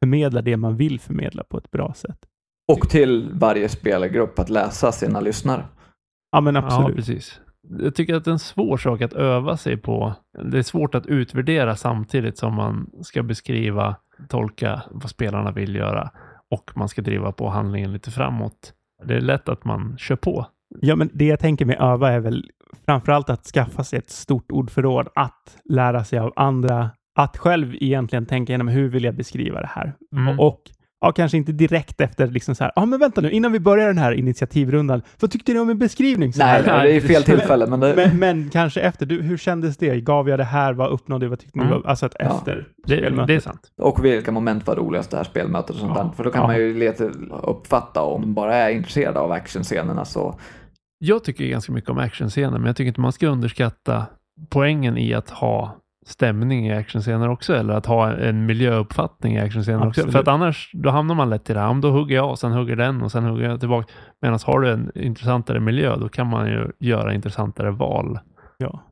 förmedlar 0.03 0.41
det 0.41 0.58
man 0.58 0.75
vill 0.77 1.00
förmedla 1.00 1.44
på 1.44 1.58
ett 1.58 1.72
bra 1.72 1.94
sätt. 1.94 2.18
Och 2.72 2.89
till 2.89 3.29
varje 3.34 3.70
spelargrupp 3.70 4.39
att 4.39 4.50
läsa 4.50 4.91
sina 4.91 5.20
lyssnare. 5.20 5.65
Ja, 6.32 6.41
men 6.41 6.56
Ja, 6.56 6.65
absolut. 6.65 6.96
precis. 6.96 7.41
Jag 7.79 7.96
tycker 7.96 8.15
att 8.15 8.25
det 8.25 8.29
är 8.32 8.34
en 8.34 8.39
svår 8.39 8.77
sak 8.77 9.01
att 9.01 9.13
öva 9.13 9.58
sig 9.58 9.77
på. 9.77 10.13
Det 10.44 10.58
är 10.58 10.63
svårt 10.63 10.96
att 10.96 11.06
utvärdera 11.06 11.75
samtidigt 11.75 12.38
som 12.38 12.53
man 12.53 12.89
ska 13.01 13.24
beskriva, 13.24 13.96
tolka 14.29 14.82
vad 14.91 15.10
spelarna 15.10 15.51
vill 15.51 15.75
göra 15.75 16.12
och 16.51 16.72
man 16.75 16.89
ska 16.89 17.01
driva 17.01 17.32
på 17.32 17.50
handlingen 17.50 17.94
lite 17.94 18.12
framåt. 18.12 18.74
Det 19.06 19.15
är 19.15 19.22
lätt 19.22 19.50
att 19.50 19.65
man 19.65 19.98
kör 19.98 20.15
på. 20.15 20.46
Ja, 20.82 20.96
men 20.96 21.10
det 21.13 21.25
jag 21.25 21.39
tänker 21.39 21.65
med 21.65 21.82
öva 21.82 22.12
är 22.12 22.20
väl 22.20 22.51
framförallt 22.86 23.29
att 23.29 23.46
skaffa 23.46 23.84
sig 23.84 24.00
ett 24.00 24.10
stort 24.10 24.51
ordförråd, 24.51 25.08
att 25.15 25.58
lära 25.70 26.03
sig 26.03 26.20
av 26.20 26.34
andra, 26.36 26.89
att 27.21 27.38
själv 27.38 27.75
egentligen 27.79 28.25
tänka 28.25 28.51
igenom 28.53 28.67
hur 28.67 28.89
vill 28.89 29.03
jag 29.03 29.15
beskriva 29.15 29.61
det 29.61 29.67
här? 29.75 29.93
Mm. 30.15 30.39
Och 30.39 30.61
ja, 31.01 31.11
kanske 31.11 31.38
inte 31.38 31.51
direkt 31.51 32.01
efter 32.01 32.27
liksom 32.27 32.55
så 32.55 32.63
här, 32.63 32.73
ja 32.75 32.85
men 32.85 32.99
vänta 32.99 33.21
nu, 33.21 33.31
innan 33.31 33.51
vi 33.51 33.59
börjar 33.59 33.88
den 33.88 33.97
här 33.97 34.11
initiativrundan, 34.11 35.01
vad 35.19 35.31
tyckte 35.31 35.53
ni 35.53 35.59
om 35.59 35.69
en 35.69 35.77
beskrivning? 35.77 36.33
Så 36.33 36.39
Nej, 36.39 36.47
här? 36.63 36.77
nej, 36.77 36.88
det 36.91 36.95
är 36.97 37.01
fel 37.07 37.23
tillfälle, 37.23 37.67
men 37.67 37.79
det, 37.79 37.93
Men, 37.95 38.19
men 38.19 38.49
kanske 38.49 38.81
efter, 38.81 39.05
du, 39.05 39.21
hur 39.21 39.38
kändes 39.38 39.77
det? 39.77 40.01
Gav 40.01 40.29
jag 40.29 40.39
det 40.39 40.43
här? 40.43 40.73
Vad 40.73 40.89
uppnådde 40.91 41.25
jag? 41.25 41.29
Vad 41.29 41.39
tyckte 41.39 41.59
ni? 41.59 41.65
Mm. 41.65 41.81
Alltså 41.85 42.05
att 42.05 42.15
Ja. 42.19 42.25
efter 42.38 42.67
Det, 42.88 42.97
spelmötet. 42.97 43.27
det 43.27 43.35
är 43.35 43.39
sant. 43.39 43.61
och 43.81 44.05
vilka 44.05 44.31
moment 44.31 44.67
var 44.67 44.75
roligast 44.75 45.11
det 45.11 45.17
här 45.17 45.23
spelmötet 45.23 45.69
och 45.69 45.75
sånt 45.75 45.93
Ja. 45.95 46.03
där. 46.03 46.09
För 46.11 46.23
då 46.23 46.31
kan 46.31 46.41
Ja. 46.41 46.47
man 46.47 46.55
ju 46.57 46.77
leta 46.79 47.03
uppfatta 47.43 48.01
om 48.01 48.21
man 48.21 48.33
bara 48.33 48.55
är 48.55 48.69
intresserad 48.71 49.17
av 49.17 49.31
actionscenerna 49.31 50.05
så 50.05 50.39
Jag 50.99 51.23
tycker 51.23 51.45
ganska 51.45 51.71
mycket 51.71 51.89
om 51.89 51.97
actionscener, 51.97 52.57
men 52.57 52.65
jag 52.65 52.75
tycker 52.75 52.88
inte 52.88 53.01
man 53.01 53.11
ska 53.11 53.27
underskatta 53.27 54.05
poängen 54.49 54.97
i 54.97 55.13
att 55.13 55.29
ha 55.29 55.75
stämning 56.06 56.68
i 56.68 56.74
actionscener 56.74 57.29
också, 57.29 57.56
eller 57.56 57.74
att 57.74 57.86
ha 57.86 58.13
en 58.13 58.46
miljöuppfattning 58.46 59.36
i 59.36 59.39
actionscener 59.39 59.88
också. 59.88 60.12
För 60.12 60.20
att 60.20 60.27
annars, 60.27 60.72
då 60.74 60.89
hamnar 60.89 61.15
man 61.15 61.29
lätt 61.29 61.50
i 61.50 61.53
det 61.53 61.60
här, 61.60 61.82
då 61.82 61.91
hugger 61.91 62.15
jag 62.15 62.39
sen 62.39 62.51
hugger 62.51 62.75
den 62.75 63.01
och 63.01 63.12
sen 63.12 63.24
hugger 63.24 63.50
jag 63.50 63.60
tillbaka. 63.60 63.94
Medan 64.22 64.39
har 64.46 64.60
du 64.60 64.70
en 64.72 64.91
intressantare 64.96 65.60
miljö, 65.60 65.96
då 65.96 66.10
kan 66.10 66.27
man 66.27 66.48
ju 66.48 66.72
göra 66.79 67.13
intressantare 67.13 67.72
val. 67.72 68.20
Ja. 68.58 68.84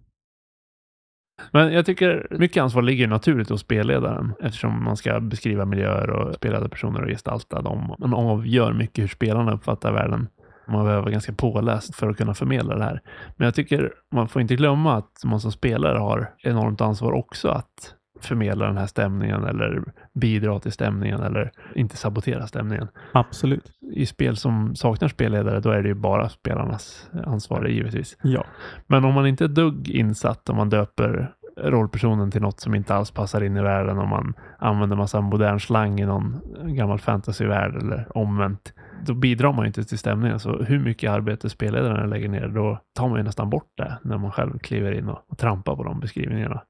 Men 1.52 1.74
jag 1.74 1.86
tycker 1.86 2.28
mycket 2.32 2.64
ansvar 2.64 2.82
ligger 2.82 3.08
naturligt 3.08 3.50
hos 3.50 3.62
spelledaren 3.62 4.34
eftersom 4.40 4.84
man 4.84 4.98
ska 4.98 5.20
beskriva 5.20 5.66
miljöer 5.66 6.10
och 6.10 6.36
spelade 6.36 6.70
personer 6.70 7.02
och 7.02 7.10
gestalta 7.10 7.62
dem. 7.62 7.96
Man 8.00 8.14
avgör 8.14 8.74
mycket 8.74 9.04
hur 9.04 9.08
spelarna 9.08 9.54
uppfattar 9.54 9.94
världen. 9.94 10.28
Man 10.68 10.84
behöver 10.84 11.02
vara 11.02 11.12
ganska 11.12 11.34
påläst 11.34 11.96
för 11.96 12.10
att 12.10 12.18
kunna 12.18 12.34
förmedla 12.34 12.76
det 12.76 12.84
här. 12.84 13.02
Men 13.36 13.46
jag 13.46 13.56
tycker 13.56 13.94
man 14.12 14.28
får 14.28 14.42
inte 14.42 14.56
glömma 14.56 14.98
att 14.98 15.22
man 15.26 15.40
som 15.40 15.52
spelare 15.52 15.98
har 15.98 16.32
enormt 16.44 16.82
ansvar 16.82 17.12
också 17.12 17.50
att 17.50 17.94
förmedla 18.22 18.66
den 18.66 18.78
här 18.78 18.88
stämningen 18.88 19.44
eller 19.44 19.84
bidra 20.14 20.60
till 20.60 20.72
stämningen 20.72 21.22
eller 21.22 21.52
inte 21.76 21.98
sabotera 21.98 22.48
stämningen. 22.48 22.88
Absolut. 23.12 23.72
I 23.94 24.06
spel 24.06 24.38
som 24.38 24.76
saknar 24.76 25.08
spelledare, 25.08 25.60
då 25.60 25.70
är 25.70 25.82
det 25.82 25.88
ju 25.88 25.94
bara 25.94 26.30
spelarnas 26.30 27.10
ansvar 27.26 27.66
givetvis. 27.66 28.18
Ja. 28.22 28.46
Men 28.88 29.06
om 29.06 29.14
man 29.14 29.28
inte 29.28 29.44
är 29.44 29.48
dugg 29.48 29.90
insatt, 29.90 30.50
om 30.50 30.56
man 30.56 30.70
döper 30.70 31.32
rollpersonen 31.58 32.32
till 32.32 32.42
något 32.42 32.60
som 32.60 32.76
inte 32.76 32.96
alls 32.96 33.12
passar 33.12 33.44
in 33.44 33.58
i 33.58 33.62
världen, 33.62 33.98
om 33.98 34.10
man 34.10 34.34
använder 34.60 34.96
massa 34.96 35.22
modern 35.22 35.60
slang 35.60 36.00
i 36.00 36.06
någon 36.06 36.42
gammal 36.64 37.00
fantasyvärld 37.00 37.76
eller 37.76 38.18
omvänt, 38.18 38.74
då 39.06 39.14
bidrar 39.14 39.54
man 39.54 39.64
ju 39.64 39.68
inte 39.68 39.84
till 39.84 39.98
stämningen. 39.98 40.40
Så 40.40 40.64
hur 40.64 40.80
mycket 40.80 41.12
arbete 41.12 41.50
spelledaren 41.50 42.10
lägger 42.10 42.30
ner, 42.30 42.48
då 42.48 42.80
tar 42.96 43.08
man 43.08 43.18
ju 43.18 43.24
nästan 43.24 43.50
bort 43.50 43.72
det 43.78 43.98
när 44.02 44.18
man 44.18 44.32
själv 44.32 44.60
kliver 44.60 44.92
in 44.92 45.10
och, 45.10 45.20
och 45.28 45.38
trampar 45.38 45.76
på 45.76 45.84
de 45.84 46.00
beskrivningarna. 46.00 46.62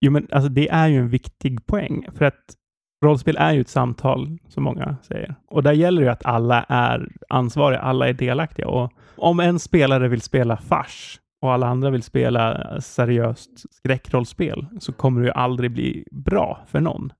Jo, 0.00 0.12
men 0.12 0.26
alltså 0.32 0.48
det 0.48 0.68
är 0.68 0.88
ju 0.88 0.98
en 0.98 1.08
viktig 1.08 1.66
poäng. 1.66 2.06
För 2.12 2.24
att 2.24 2.42
rollspel 3.04 3.36
är 3.36 3.52
ju 3.52 3.60
ett 3.60 3.68
samtal, 3.68 4.38
som 4.48 4.62
många 4.62 4.96
säger. 5.02 5.34
Och 5.50 5.62
där 5.62 5.72
gäller 5.72 6.00
det 6.00 6.06
ju 6.06 6.12
att 6.12 6.26
alla 6.26 6.62
är 6.68 7.08
ansvariga, 7.28 7.80
alla 7.80 8.08
är 8.08 8.12
delaktiga. 8.12 8.68
Och 8.68 8.92
om 9.16 9.40
en 9.40 9.58
spelare 9.58 10.08
vill 10.08 10.20
spela 10.20 10.56
fars 10.56 11.20
och 11.42 11.52
alla 11.52 11.66
andra 11.66 11.90
vill 11.90 12.02
spela 12.02 12.80
seriöst 12.80 13.74
skräckrollspel 13.74 14.66
så 14.80 14.92
kommer 14.92 15.20
det 15.20 15.26
ju 15.26 15.32
aldrig 15.32 15.70
bli 15.70 16.04
bra 16.10 16.60
för 16.66 16.80
någon. 16.80 17.12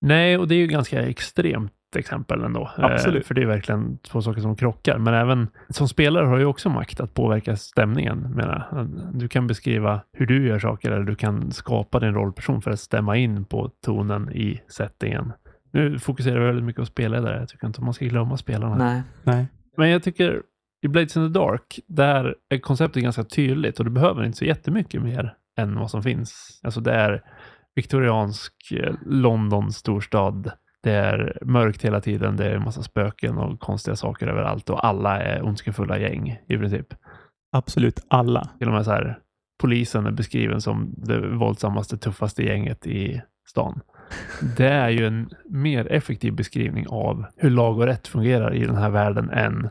Nej, 0.00 0.38
och 0.38 0.48
det 0.48 0.54
är 0.54 0.58
ju 0.58 0.66
ganska 0.66 1.02
extremt 1.02 1.72
exempel 1.96 2.42
ändå. 2.42 2.70
Absolut. 2.76 3.22
Eh, 3.22 3.26
för 3.26 3.34
det 3.34 3.42
är 3.42 3.46
verkligen 3.46 3.98
två 3.98 4.22
saker 4.22 4.40
som 4.40 4.56
krockar. 4.56 4.98
Men 4.98 5.14
även 5.14 5.48
som 5.68 5.88
spelare 5.88 6.26
har 6.26 6.38
ju 6.38 6.44
också 6.44 6.68
makt 6.68 7.00
att 7.00 7.14
påverka 7.14 7.56
stämningen. 7.56 8.18
Menar. 8.18 8.88
Du 9.12 9.28
kan 9.28 9.46
beskriva 9.46 10.00
hur 10.12 10.26
du 10.26 10.46
gör 10.46 10.58
saker 10.58 10.90
eller 10.90 11.04
du 11.04 11.14
kan 11.14 11.52
skapa 11.52 12.00
din 12.00 12.14
rollperson 12.14 12.62
för 12.62 12.70
att 12.70 12.80
stämma 12.80 13.16
in 13.16 13.44
på 13.44 13.70
tonen 13.84 14.32
i 14.32 14.60
settingen. 14.68 15.32
Nu 15.72 15.98
fokuserar 15.98 16.40
vi 16.40 16.46
väldigt 16.46 16.64
mycket 16.64 16.80
på 16.80 16.86
spelledare. 16.86 17.38
Jag 17.38 17.48
tycker 17.48 17.66
inte 17.66 17.80
man 17.80 17.94
ska 17.94 18.04
glömma 18.04 18.36
spelarna. 18.36 18.76
nej. 18.76 19.02
Nej. 19.22 19.46
Men 19.76 19.90
jag 19.90 20.02
tycker 20.02 20.42
i 20.84 20.88
Blades 20.88 21.16
in 21.16 21.32
the 21.32 21.38
Dark, 21.38 21.80
där 21.86 22.34
är 22.48 22.58
konceptet 22.58 23.02
ganska 23.02 23.24
tydligt 23.24 23.78
och 23.78 23.84
du 23.84 23.90
behöver 23.90 24.24
inte 24.24 24.38
så 24.38 24.44
jättemycket 24.44 25.02
mer 25.02 25.36
än 25.58 25.78
vad 25.78 25.90
som 25.90 26.02
finns. 26.02 26.60
Alltså 26.62 26.80
det 26.80 26.92
är 26.92 27.22
viktoriansk 27.74 28.52
eh, 28.72 28.94
London 29.06 29.72
storstad. 29.72 30.52
Det 30.82 30.92
är 30.92 31.38
mörkt 31.42 31.84
hela 31.84 32.00
tiden, 32.00 32.36
det 32.36 32.44
är 32.44 32.54
en 32.54 32.64
massa 32.64 32.82
spöken 32.82 33.38
och 33.38 33.60
konstiga 33.60 33.96
saker 33.96 34.26
överallt 34.26 34.70
och 34.70 34.86
alla 34.86 35.20
är 35.20 35.44
ondskefulla 35.44 35.98
gäng 35.98 36.38
i 36.48 36.58
princip. 36.58 36.86
Absolut 37.52 38.04
alla. 38.08 38.50
Till 38.58 38.68
och 38.68 38.74
med 38.74 38.84
så 38.84 38.90
här, 38.90 39.18
polisen 39.60 40.06
är 40.06 40.10
beskriven 40.10 40.60
som 40.60 40.94
det 40.96 41.28
våldsammaste, 41.28 41.98
tuffaste 41.98 42.42
gänget 42.42 42.86
i 42.86 43.22
stan. 43.48 43.80
Det 44.56 44.68
är 44.68 44.88
ju 44.88 45.06
en 45.06 45.30
mer 45.44 45.92
effektiv 45.92 46.32
beskrivning 46.32 46.86
av 46.88 47.26
hur 47.36 47.50
lag 47.50 47.78
och 47.78 47.86
rätt 47.86 48.08
fungerar 48.08 48.54
i 48.54 48.64
den 48.64 48.76
här 48.76 48.90
världen 48.90 49.30
än 49.30 49.70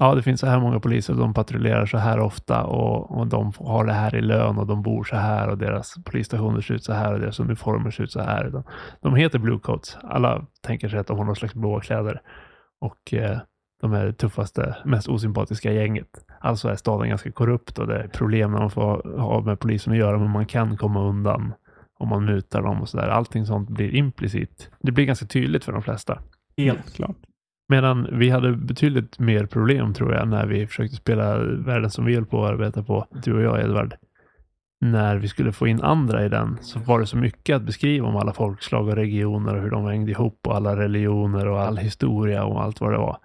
ja, 0.00 0.14
det 0.14 0.22
finns 0.22 0.40
så 0.40 0.46
här 0.46 0.60
många 0.60 0.80
poliser 0.80 1.12
och 1.12 1.18
de 1.18 1.34
patrullerar 1.34 1.86
så 1.86 1.98
här 1.98 2.20
ofta 2.20 2.62
och, 2.62 3.18
och 3.18 3.26
de 3.26 3.52
har 3.58 3.84
det 3.84 3.92
här 3.92 4.14
i 4.14 4.20
lön 4.20 4.58
och 4.58 4.66
de 4.66 4.82
bor 4.82 5.04
så 5.04 5.16
här 5.16 5.48
och 5.48 5.58
deras 5.58 5.94
polisstationer 6.04 6.60
ser 6.60 6.74
ut 6.74 6.84
så 6.84 6.92
här 6.92 7.12
och 7.12 7.20
deras 7.20 7.40
uniformer 7.40 7.90
ser 7.90 8.04
ut 8.04 8.12
så 8.12 8.20
här. 8.20 8.50
De, 8.50 8.62
de 9.00 9.14
heter 9.14 9.38
Bluecoats. 9.38 9.98
Alla 10.02 10.46
tänker 10.62 10.88
sig 10.88 10.98
att 10.98 11.06
de 11.06 11.18
har 11.18 11.24
någon 11.24 11.36
slags 11.36 11.54
blåa 11.54 11.80
kläder 11.80 12.20
och 12.80 13.14
eh, 13.14 13.38
de 13.80 13.92
är 13.92 14.06
det 14.06 14.12
tuffaste, 14.12 14.76
mest 14.84 15.08
osympatiska 15.08 15.72
gänget. 15.72 16.24
Alltså 16.40 16.68
är 16.68 16.76
staden 16.76 17.08
ganska 17.08 17.32
korrupt 17.32 17.78
och 17.78 17.86
det 17.86 17.98
är 17.98 18.08
problem 18.08 18.52
när 18.52 18.58
man 18.58 18.70
får 18.70 19.18
ha 19.18 19.40
med 19.40 19.60
polisen 19.60 19.92
att 19.92 19.98
göra, 19.98 20.18
men 20.18 20.30
man 20.30 20.46
kan 20.46 20.76
komma 20.76 21.00
undan 21.08 21.54
om 21.98 22.08
man 22.08 22.24
mutar 22.24 22.62
dem 22.62 22.80
och 22.80 22.88
sådär. 22.88 23.08
Allting 23.08 23.46
sånt 23.46 23.70
blir 23.70 23.94
implicit. 23.94 24.70
Det 24.80 24.92
blir 24.92 25.04
ganska 25.04 25.26
tydligt 25.26 25.64
för 25.64 25.72
de 25.72 25.82
flesta. 25.82 26.18
Helt 26.56 26.94
klart. 26.94 27.16
Medan 27.70 28.08
vi 28.12 28.30
hade 28.30 28.52
betydligt 28.52 29.18
mer 29.18 29.46
problem 29.46 29.94
tror 29.94 30.14
jag 30.14 30.28
när 30.28 30.46
vi 30.46 30.66
försökte 30.66 30.96
spela 30.96 31.38
världen 31.38 31.90
som 31.90 32.04
vi 32.04 32.14
höll 32.14 32.26
på 32.26 32.44
att 32.44 32.50
arbeta 32.50 32.82
på, 32.82 33.06
du 33.24 33.34
och 33.34 33.42
jag 33.42 33.64
Edvard. 33.64 33.94
När 34.80 35.16
vi 35.16 35.28
skulle 35.28 35.52
få 35.52 35.66
in 35.66 35.82
andra 35.82 36.24
i 36.24 36.28
den 36.28 36.58
så 36.60 36.78
var 36.78 37.00
det 37.00 37.06
så 37.06 37.16
mycket 37.16 37.56
att 37.56 37.62
beskriva 37.62 38.08
om 38.08 38.16
alla 38.16 38.32
folkslag 38.32 38.88
och 38.88 38.94
regioner 38.94 39.56
och 39.56 39.62
hur 39.62 39.70
de 39.70 39.84
hängde 39.84 40.10
ihop 40.10 40.46
och 40.46 40.56
alla 40.56 40.76
religioner 40.76 41.48
och 41.48 41.60
all 41.60 41.76
historia 41.76 42.44
och 42.44 42.62
allt 42.62 42.80
vad 42.80 42.92
det 42.92 42.98
var. 42.98 43.16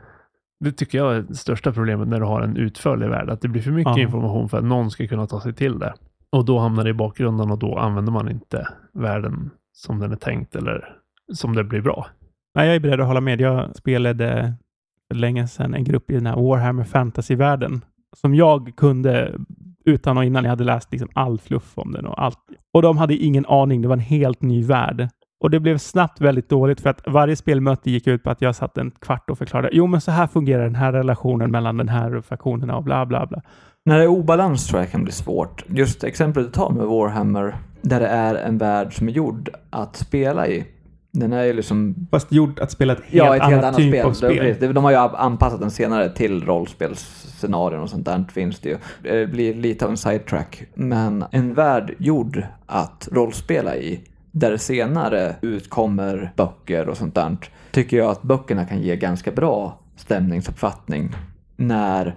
Det 0.60 0.72
tycker 0.72 0.98
jag 0.98 1.16
är 1.16 1.22
det 1.22 1.36
största 1.36 1.72
problemet 1.72 2.08
när 2.08 2.20
du 2.20 2.26
har 2.26 2.42
en 2.42 2.58
utförlig 2.58 3.10
värld, 3.10 3.30
att 3.30 3.42
det 3.42 3.48
blir 3.48 3.62
för 3.62 3.72
mycket 3.72 3.98
Ja. 3.98 4.04
information 4.04 4.50
för 4.50 4.58
att 4.58 4.64
någon 4.64 4.92
ska 4.92 5.08
kunna 5.08 5.28
ta 5.28 5.42
sig 5.42 5.54
till 5.54 5.80
det. 5.80 5.94
Och 6.30 6.46
då 6.46 6.60
hamnar 6.60 6.84
det 6.84 6.90
i 6.90 6.94
bakgrunden 6.94 7.52
och 7.52 7.60
då 7.60 7.78
använder 7.78 8.12
man 8.12 8.30
inte 8.30 8.68
världen 8.94 9.50
som 9.74 10.00
den 10.00 10.12
är 10.12 10.16
tänkt 10.16 10.56
eller 10.56 10.96
som 11.34 11.56
det 11.56 11.64
blir 11.64 11.82
bra. 11.82 12.08
Nej, 12.56 12.68
jag 12.68 12.76
är 12.76 12.80
beredd 12.80 13.02
att 13.02 13.08
hålla 13.08 13.22
med. 13.22 13.42
Jag 13.42 13.76
spelade 13.76 14.54
för 15.08 15.16
länge 15.16 15.48
sedan 15.48 15.74
en 15.74 15.84
grupp 15.84 16.12
i 16.12 16.14
den 16.14 16.26
här 16.26 16.36
Warhammer 16.36 16.84
Fantasy-världen 16.84 17.82
som 18.18 18.36
jag 18.36 18.76
kunde 18.78 19.34
utan 19.86 20.18
och 20.18 20.26
innan 20.26 20.44
jag 20.44 20.50
hade 20.50 20.64
läst 20.64 20.92
liksom 20.92 21.10
all 21.14 21.40
fluff 21.40 21.78
om 21.78 21.92
den 21.92 22.06
och 22.06 22.24
allt. 22.24 22.40
Och 22.74 22.82
de 22.82 22.98
hade 22.98 23.16
ingen 23.16 23.46
aning. 23.46 23.82
Det 23.82 23.88
var 23.88 23.96
en 23.96 24.00
helt 24.00 24.42
ny 24.42 24.64
värld. 24.64 25.10
Och 25.40 25.50
det 25.50 25.60
blev 25.60 25.78
snabbt 25.78 26.22
väldigt 26.22 26.50
dåligt 26.50 26.82
för 26.82 26.90
att 26.90 27.02
varje 27.08 27.36
spelmöte 27.36 27.92
gick 27.92 28.08
ut 28.08 28.24
på 28.24 28.30
att 28.30 28.42
jag 28.42 28.56
satt 28.56 28.78
en 28.78 28.92
kvart 28.92 29.30
och 29.30 29.38
förklarade. 29.38 29.70
Jo, 29.72 29.88
men 29.88 30.02
så 30.02 30.12
här 30.12 30.28
fungerar 30.28 30.64
den 30.64 30.76
här 30.76 30.94
relationen 30.94 31.52
mellan 31.52 31.78
den 31.78 31.90
här 31.90 32.22
faktionerna 32.22 32.76
och 32.78 32.84
bla 32.84 33.06
bla 33.06 33.26
bla. 33.26 33.42
När 33.86 33.98
det 33.98 34.04
är 34.04 34.08
obalans 34.08 34.68
tror 34.68 34.82
jag 34.82 34.92
kan 34.92 35.04
bli 35.04 35.14
svårt. 35.14 35.64
Just 35.68 36.04
exemplet 36.04 36.46
du 36.46 36.52
tar 36.52 36.70
med 36.70 36.86
Warhammer, 36.86 37.56
där 37.82 38.00
det 38.00 38.08
är 38.08 38.36
en 38.36 38.58
värld 38.58 38.98
som 38.98 39.08
är 39.08 39.12
gjord 39.12 39.50
att 39.70 39.96
spela 39.96 40.48
i. 40.48 40.66
Den 41.20 41.34
är 41.34 41.44
ju 41.44 41.54
liksom 41.54 42.08
Fast 42.12 42.32
gjort 42.32 42.60
att 42.60 42.72
spela 42.72 42.94
ett 42.94 43.00
helt, 43.00 43.14
Ja, 43.14 43.36
ett 43.36 43.42
helt 43.42 43.54
annat 43.54 43.66
annat 43.66 43.78
typ 43.78 43.92
spel. 43.94 44.06
av 44.06 44.14
spel. 44.14 44.56
Det- 44.60 44.74
De 44.74 44.84
har 44.84 44.92
ju 44.92 44.98
anpassat 44.98 45.60
den 45.60 45.72
senare 45.72 46.10
till 46.10 46.46
rollspelsscenarion 46.46 47.82
och 47.82 47.90
sånt 47.90 48.06
där 48.06 48.26
finns 48.34 48.60
det 48.60 48.70
ju. 48.70 48.78
Det 49.04 49.28
blir 49.32 49.54
lite 49.54 49.86
av 49.86 49.92
en 49.92 49.98
sidetrack. 49.98 50.64
Men 50.74 51.26
en 51.32 51.54
värld 51.54 51.96
gjord 52.00 52.44
att 52.66 53.08
rollspela 53.12 53.76
i, 53.76 54.04
där 54.32 54.58
senare 54.58 55.36
utkommer 55.42 56.32
böcker 56.36 56.90
och 56.90 56.98
sånt 56.98 57.16
där, 57.16 57.38
tycker 57.72 57.98
jag 57.98 58.12
att 58.12 58.22
böckerna 58.22 58.66
kan 58.66 58.80
ge 58.82 58.96
ganska 58.96 59.32
bra 59.32 59.80
stämningsuppfattning 59.96 61.12
när 61.56 62.16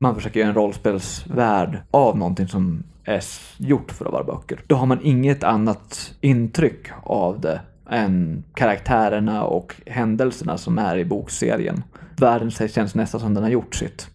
man 0.00 0.14
försöker 0.14 0.40
göra 0.40 0.48
en 0.48 0.54
rollspelsvärld 0.54 1.78
av 1.90 2.18
någonting 2.18 2.48
som 2.48 2.82
är 3.04 3.20
gjort 3.58 3.90
för 3.92 4.04
att 4.06 4.12
vara 4.12 4.24
böcker. 4.24 4.60
Då 4.66 4.74
har 4.74 4.86
man 4.86 4.98
inget 5.02 5.44
annat 5.44 6.14
intryck 6.20 6.86
av 7.02 7.40
det 7.40 7.60
än 7.90 8.44
karaktärerna 8.54 9.44
och 9.44 9.74
händelserna 9.86 10.58
som 10.58 10.78
är 10.78 10.96
i 10.98 11.04
bokserien. 11.04 11.82
Världen 12.16 12.50
känns 12.50 12.94
nästan 12.94 13.20
som 13.20 13.34
den 13.34 13.42
har 13.42 13.50
gjort 13.50 13.74
sitt. 13.74 14.10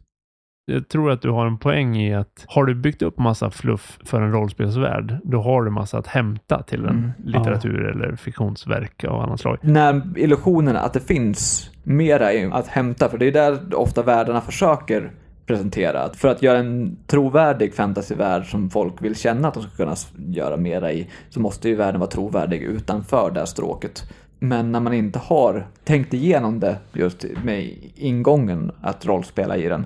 Jag 0.71 0.87
tror 0.87 1.11
att 1.11 1.21
du 1.21 1.29
har 1.29 1.47
en 1.47 1.57
poäng 1.57 1.97
i 1.97 2.15
att 2.15 2.45
har 2.47 2.65
du 2.65 2.75
byggt 2.75 3.01
upp 3.01 3.19
massa 3.19 3.51
fluff 3.51 3.99
för 4.05 4.21
en 4.21 4.31
rollspelsvärld, 4.31 5.17
då 5.23 5.41
har 5.41 5.63
du 5.63 5.71
massa 5.71 5.97
att 5.97 6.07
hämta 6.07 6.63
till 6.63 6.79
en 6.85 6.89
Mm. 6.89 7.11
litteratur 7.23 7.85
eller 7.85 8.15
fiktionsverk 8.15 9.03
av 9.03 9.21
annat 9.21 9.39
slag. 9.39 9.57
När 9.61 10.01
illusionen 10.15 10.75
att 10.75 10.93
det 10.93 10.99
finns 10.99 11.71
mera 11.83 12.53
att 12.53 12.67
hämta, 12.67 13.09
för 13.09 13.17
det 13.17 13.25
är 13.27 13.31
där 13.31 13.75
ofta 13.75 14.03
världarna 14.03 14.41
försöker 14.41 15.11
presenterat. 15.49 16.15
För 16.15 16.27
att 16.27 16.41
göra 16.41 16.57
en 16.57 16.97
trovärdig 17.07 17.73
fantasyvärld 17.73 18.51
som 18.51 18.69
folk 18.69 19.01
vill 19.01 19.15
känna 19.15 19.47
att 19.47 19.53
de 19.53 19.63
ska 19.63 19.71
kunna 19.71 19.95
göra 20.15 20.57
mera 20.57 20.91
i, 20.91 21.07
så 21.29 21.39
måste 21.39 21.69
ju 21.69 21.75
världen 21.75 21.99
vara 21.99 22.09
trovärdig 22.09 22.61
utanför 22.61 23.31
det 23.31 23.39
här 23.39 23.45
stråket. 23.45 24.03
Men 24.39 24.71
när 24.71 24.79
man 24.79 24.93
inte 24.93 25.19
har 25.19 25.67
tänkt 25.83 26.13
igenom 26.13 26.59
det 26.59 26.77
just 26.93 27.25
med 27.43 27.73
ingången 27.95 28.71
att 28.81 29.05
rollspela 29.05 29.57
i 29.57 29.69
den, 29.69 29.85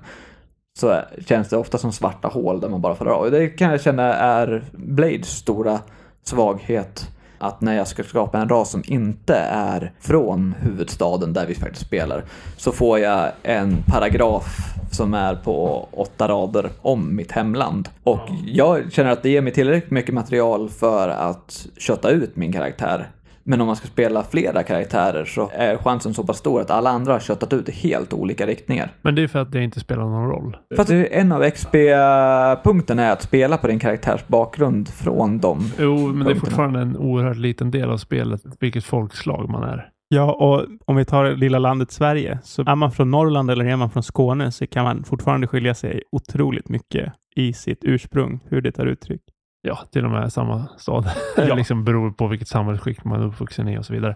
så 0.80 1.00
känns 1.26 1.50
det 1.50 1.58
ofta 1.58 1.78
som 1.78 1.92
svarta 1.92 2.28
hål 2.28 2.60
där 2.60 2.70
man 2.70 2.82
bara 2.82 2.96
faller 2.96 3.12
av. 3.12 3.22
Och 3.22 3.32
det 3.32 3.48
kan 3.48 3.72
jag 3.72 3.82
känna 3.82 4.14
är 4.14 4.64
Blades 4.72 5.30
stora 5.30 5.80
svaghet. 6.24 7.10
Att 7.44 7.62
när 7.62 7.76
jag 7.76 7.88
ska 7.88 8.04
skapa 8.04 8.40
en 8.40 8.50
ras 8.50 8.70
som 8.72 8.84
inte 8.86 9.36
är 9.50 9.92
från 10.00 10.56
huvudstaden 10.60 11.34
där 11.34 11.46
vi 11.46 11.56
faktiskt 11.56 11.86
spelar, 11.86 12.24
så 12.58 12.72
får 12.72 13.00
jag 13.00 13.32
en 13.44 13.78
paragraf 13.88 14.74
som 14.92 15.14
är 15.14 15.36
på 15.36 15.88
åtta 15.92 16.28
rader 16.28 16.70
om 16.82 17.16
mitt 17.16 17.32
hemland. 17.32 17.90
Och 18.04 18.30
jag 18.46 18.92
känner 18.92 19.12
att 19.12 19.24
det 19.24 19.30
ger 19.30 19.42
mig 19.42 19.54
tillräckligt 19.54 19.92
mycket 19.92 20.14
material 20.14 20.70
för 20.70 21.10
att 21.10 21.68
kötta 21.78 22.10
ut 22.10 22.36
min 22.36 22.54
karaktär. 22.54 23.10
Men 23.46 23.62
om 23.62 23.68
man 23.68 23.76
ska 23.76 23.88
spela 23.88 24.24
flera 24.24 24.64
karaktärer 24.64 25.26
så 25.26 25.52
är 25.54 25.78
chansen 25.78 26.14
så 26.14 26.24
pass 26.24 26.38
stor 26.38 26.62
att 26.62 26.72
alla 26.72 26.90
andra 26.90 27.14
har 27.14 27.20
köttat 27.20 27.54
ut 27.54 27.70
i 27.70 27.72
helt 27.72 28.14
olika 28.14 28.46
riktningar. 28.48 28.90
Men 29.02 29.16
det 29.16 29.24
är 29.24 29.28
för 29.28 29.40
att 29.40 29.52
det 29.52 29.64
inte 29.64 29.80
spelar 29.80 30.04
någon 30.04 30.30
roll. 30.30 30.58
Det 30.70 30.90
är 30.90 31.20
en 31.20 31.32
av 31.32 31.44
XP-punkterna 31.50 33.04
är 33.04 33.12
att 33.12 33.22
spela 33.22 33.58
på 33.58 33.68
din 33.68 33.80
karaktärs 33.80 34.28
bakgrund 34.28 34.90
från 34.90 35.40
dem. 35.40 35.60
Jo, 35.80 35.98
men 35.98 36.06
det 36.06 36.10
är 36.10 36.14
Punkterna. 36.14 36.40
fortfarande 36.40 36.80
en 36.80 36.98
oerhört 36.98 37.38
liten 37.38 37.72
del 37.72 37.90
av 37.90 37.98
spelet, 37.98 38.42
vilket 38.60 38.84
folkslag 38.84 39.50
man 39.50 39.64
är. 39.64 39.90
Ja, 40.08 40.34
och 40.34 40.66
om 40.86 40.96
vi 40.96 41.06
tar 41.06 41.32
lilla 41.32 41.60
landet 41.60 41.92
Sverige, 41.92 42.40
så 42.44 42.62
är 42.62 42.76
man 42.76 42.92
från 42.92 43.12
Norrland 43.12 43.52
eller 43.52 43.66
är 43.66 43.76
man 43.76 43.90
från 43.90 44.04
Skåne 44.04 44.52
så 44.52 44.68
kan 44.68 44.84
man 44.84 45.04
fortfarande 45.04 45.48
skilja 45.48 45.74
sig 45.76 46.04
otroligt 46.12 46.70
mycket 46.70 47.14
i 47.36 47.54
sitt 47.54 47.80
ursprung, 47.82 48.40
hur 48.50 48.62
det 48.62 48.72
tar 48.72 48.86
uttryck. 48.86 49.22
Ja, 49.66 49.80
till 49.92 50.06
och 50.06 50.12
med 50.12 50.34
samma 50.34 50.68
stad. 50.78 51.12
Ja. 51.38 51.56
liksom 51.56 51.84
beror 51.84 52.12
på 52.12 52.28
vilket 52.28 52.48
samhällsskick 52.48 53.04
man 53.04 53.22
är 53.22 53.26
uppvuxen 53.26 53.70
i 53.70 53.78
och 53.78 53.86
så 53.86 53.94
vidare. 53.94 54.16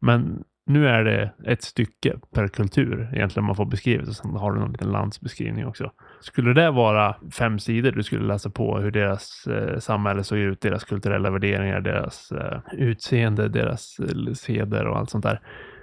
Men 0.00 0.44
nu 0.66 0.88
är 0.88 1.04
det 1.04 1.30
ett 1.46 1.62
stycke 1.62 2.14
per 2.34 2.48
kultur 2.48 3.10
egentligen 3.12 3.46
man 3.46 3.56
får 3.56 3.64
beskrivet 3.64 4.08
och 4.08 4.16
sen 4.16 4.30
har 4.36 4.52
du 4.52 4.60
någon 4.60 4.72
liten 4.72 4.92
landsbeskrivning 4.92 5.66
också. 5.66 5.90
Skulle 6.20 6.52
det 6.52 6.70
vara 6.70 7.16
fem 7.32 7.58
sidor 7.58 7.90
du 7.90 8.02
skulle 8.02 8.26
läsa 8.26 8.50
på 8.50 8.78
hur 8.78 8.90
deras 8.90 9.46
eh, 9.46 9.78
samhälle 9.78 10.24
såg 10.24 10.38
ut, 10.38 10.60
deras 10.60 10.84
kulturella 10.84 11.30
värderingar, 11.30 11.80
deras 11.80 12.32
eh, 12.32 12.60
utseende, 12.72 13.48
deras 13.48 13.98
eh, 13.98 14.32
seder 14.32 14.86
och 14.86 14.98
allt 14.98 15.10
sånt 15.10 15.24
där. 15.24 15.40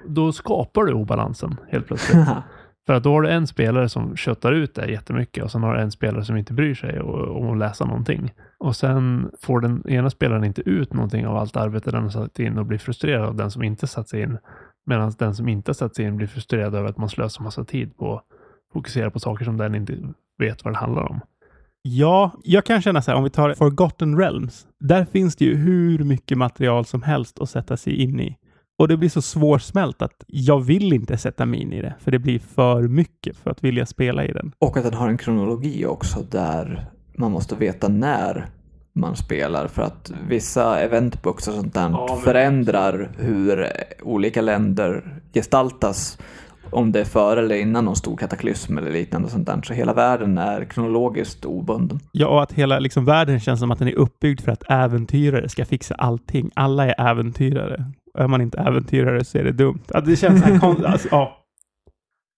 Då 0.08 0.32
skapar 0.32 0.84
du 0.84 0.94
obalansen 0.94 1.58
helt 1.72 1.88
plötsligt. 1.88 2.28
För 2.86 2.94
att 2.94 3.04
då 3.04 3.12
har 3.14 3.22
du 3.22 3.30
en 3.30 3.48
spelare 3.48 3.90
som 3.90 4.16
köttar 4.16 4.52
ut 4.52 4.76
det 4.76 4.92
jättemycket 4.92 5.44
och 5.44 5.52
sen 5.52 5.64
har 5.64 5.74
du 5.74 5.82
en 5.82 5.92
spelare 5.92 6.26
som 6.26 6.38
inte 6.38 6.54
bryr 6.54 6.76
sig 6.76 7.00
om 7.00 7.52
att 7.52 7.58
läsa 7.58 7.86
någonting. 7.86 8.32
Och 8.62 8.76
sen 8.76 9.32
får 9.42 9.62
den 9.62 9.90
ena 9.90 10.10
spelaren 10.10 10.44
inte 10.44 10.62
ut 10.62 10.94
någonting 10.94 11.28
av 11.28 11.38
allt 11.38 11.56
arbete 11.56 11.92
den 11.92 12.04
har 12.04 12.10
satt 12.10 12.40
in 12.40 12.58
och 12.58 12.66
blir 12.66 12.78
frustrerad 12.78 13.26
av 13.26 13.36
den 13.36 13.52
som 13.52 13.64
inte 13.64 13.88
satt 13.88 14.10
sig 14.10 14.22
in. 14.22 14.38
Medan 14.86 15.14
den 15.18 15.36
som 15.36 15.48
inte 15.48 15.74
satt 15.74 15.96
sig 15.96 16.06
in 16.06 16.18
blir 16.18 16.28
frustrerad 16.28 16.76
över 16.76 16.90
att 16.90 16.98
man 16.98 17.10
slösar 17.10 17.44
massa 17.44 17.66
tid 17.66 17.98
på 17.98 18.16
att 18.16 18.24
fokusera 18.74 19.12
på 19.12 19.20
saker 19.20 19.46
som 19.46 19.58
den 19.58 19.76
inte 19.76 19.98
vet 20.38 20.66
vad 20.66 20.74
det 20.74 20.78
handlar 20.78 21.02
om. 21.02 21.20
Ja, 21.82 22.32
jag 22.44 22.66
kan 22.66 22.82
känna 22.82 23.02
så 23.02 23.12
här, 23.12 23.18
om 23.18 23.24
vi 23.24 23.30
tar 23.30 23.54
Forgotten 23.54 24.18
Realms. 24.18 24.68
Där 24.80 25.06
finns 25.06 25.36
det 25.36 25.46
ju 25.46 25.56
hur 25.56 26.04
mycket 26.04 26.38
material 26.38 26.86
som 26.86 27.02
helst 27.02 27.42
att 27.42 27.50
sätta 27.50 27.78
sig 27.78 27.96
in 27.96 28.20
i. 28.20 28.38
Och 28.80 28.88
det 28.88 28.98
blir 28.98 29.10
så 29.10 29.22
svårsmält 29.22 30.02
att 30.02 30.24
jag 30.28 30.60
vill 30.60 30.94
inte 30.94 31.18
sätta 31.18 31.46
mig 31.46 31.62
in 31.62 31.74
i 31.74 31.82
det, 31.82 31.96
för 32.00 32.12
det 32.12 32.20
blir 32.20 32.40
för 32.40 32.88
mycket 32.88 33.38
för 33.38 33.52
att 33.52 33.64
vilja 33.64 33.86
spela 33.86 34.26
i 34.26 34.32
den. 34.32 34.52
Och 34.60 34.78
att 34.78 34.84
den 34.84 34.94
har 34.94 35.10
en 35.10 35.18
kronologi 35.18 35.86
också 35.86 36.20
där 36.32 36.92
man 37.18 37.32
måste 37.32 37.56
veta 37.56 37.88
när 37.88 38.46
man 38.94 39.16
spelar 39.16 39.68
för 39.68 39.82
att 39.82 40.12
vissa 40.28 40.80
eventbooks 40.80 41.48
och 41.48 41.54
sånt 41.54 41.74
där 41.74 41.90
Ja, 41.90 42.20
förändrar 42.24 43.12
hur 43.18 43.68
olika 44.04 44.42
länder 44.42 45.04
gestaltas 45.34 46.18
om 46.72 46.92
det 46.92 47.00
är 47.00 47.06
före 47.06 47.40
eller 47.40 47.56
innan 47.56 47.86
någon 47.86 47.96
stor 47.96 48.18
kataklysm 48.18 48.78
eller 48.78 48.92
liknande 48.92 49.30
sånt 49.30 49.48
där. 49.48 49.62
Så 49.64 49.74
hela 49.74 49.94
världen 49.94 50.38
är 50.38 50.66
kronologiskt 50.66 51.46
obunden. 51.46 52.00
Ja, 52.12 52.28
och 52.28 52.44
att 52.44 52.52
hela 52.54 52.80
liksom, 52.80 53.06
världen 53.06 53.40
känns 53.40 53.60
som 53.60 53.72
att 53.72 53.80
den 53.80 53.88
är 53.88 53.96
uppbyggd 53.96 54.42
för 54.42 54.52
att 54.52 54.64
äventyrare 54.70 55.50
ska 55.50 55.66
fixa 55.66 55.96
allting. 55.96 56.52
Alla 56.56 56.86
är 56.88 57.12
äventyrare. 57.12 57.86
Är 58.18 58.28
man 58.28 58.42
inte 58.42 58.58
äventyrare 58.60 59.24
så 59.24 59.38
är 59.38 59.44
det 59.44 59.52
dumt. 59.52 59.84
Att 59.94 60.06
det 60.06 60.16
känns 60.16 60.42
så 60.42 60.46
här 60.48 60.60
kon- 60.60 60.86
alltså, 60.86 61.08
ja. 61.12 61.38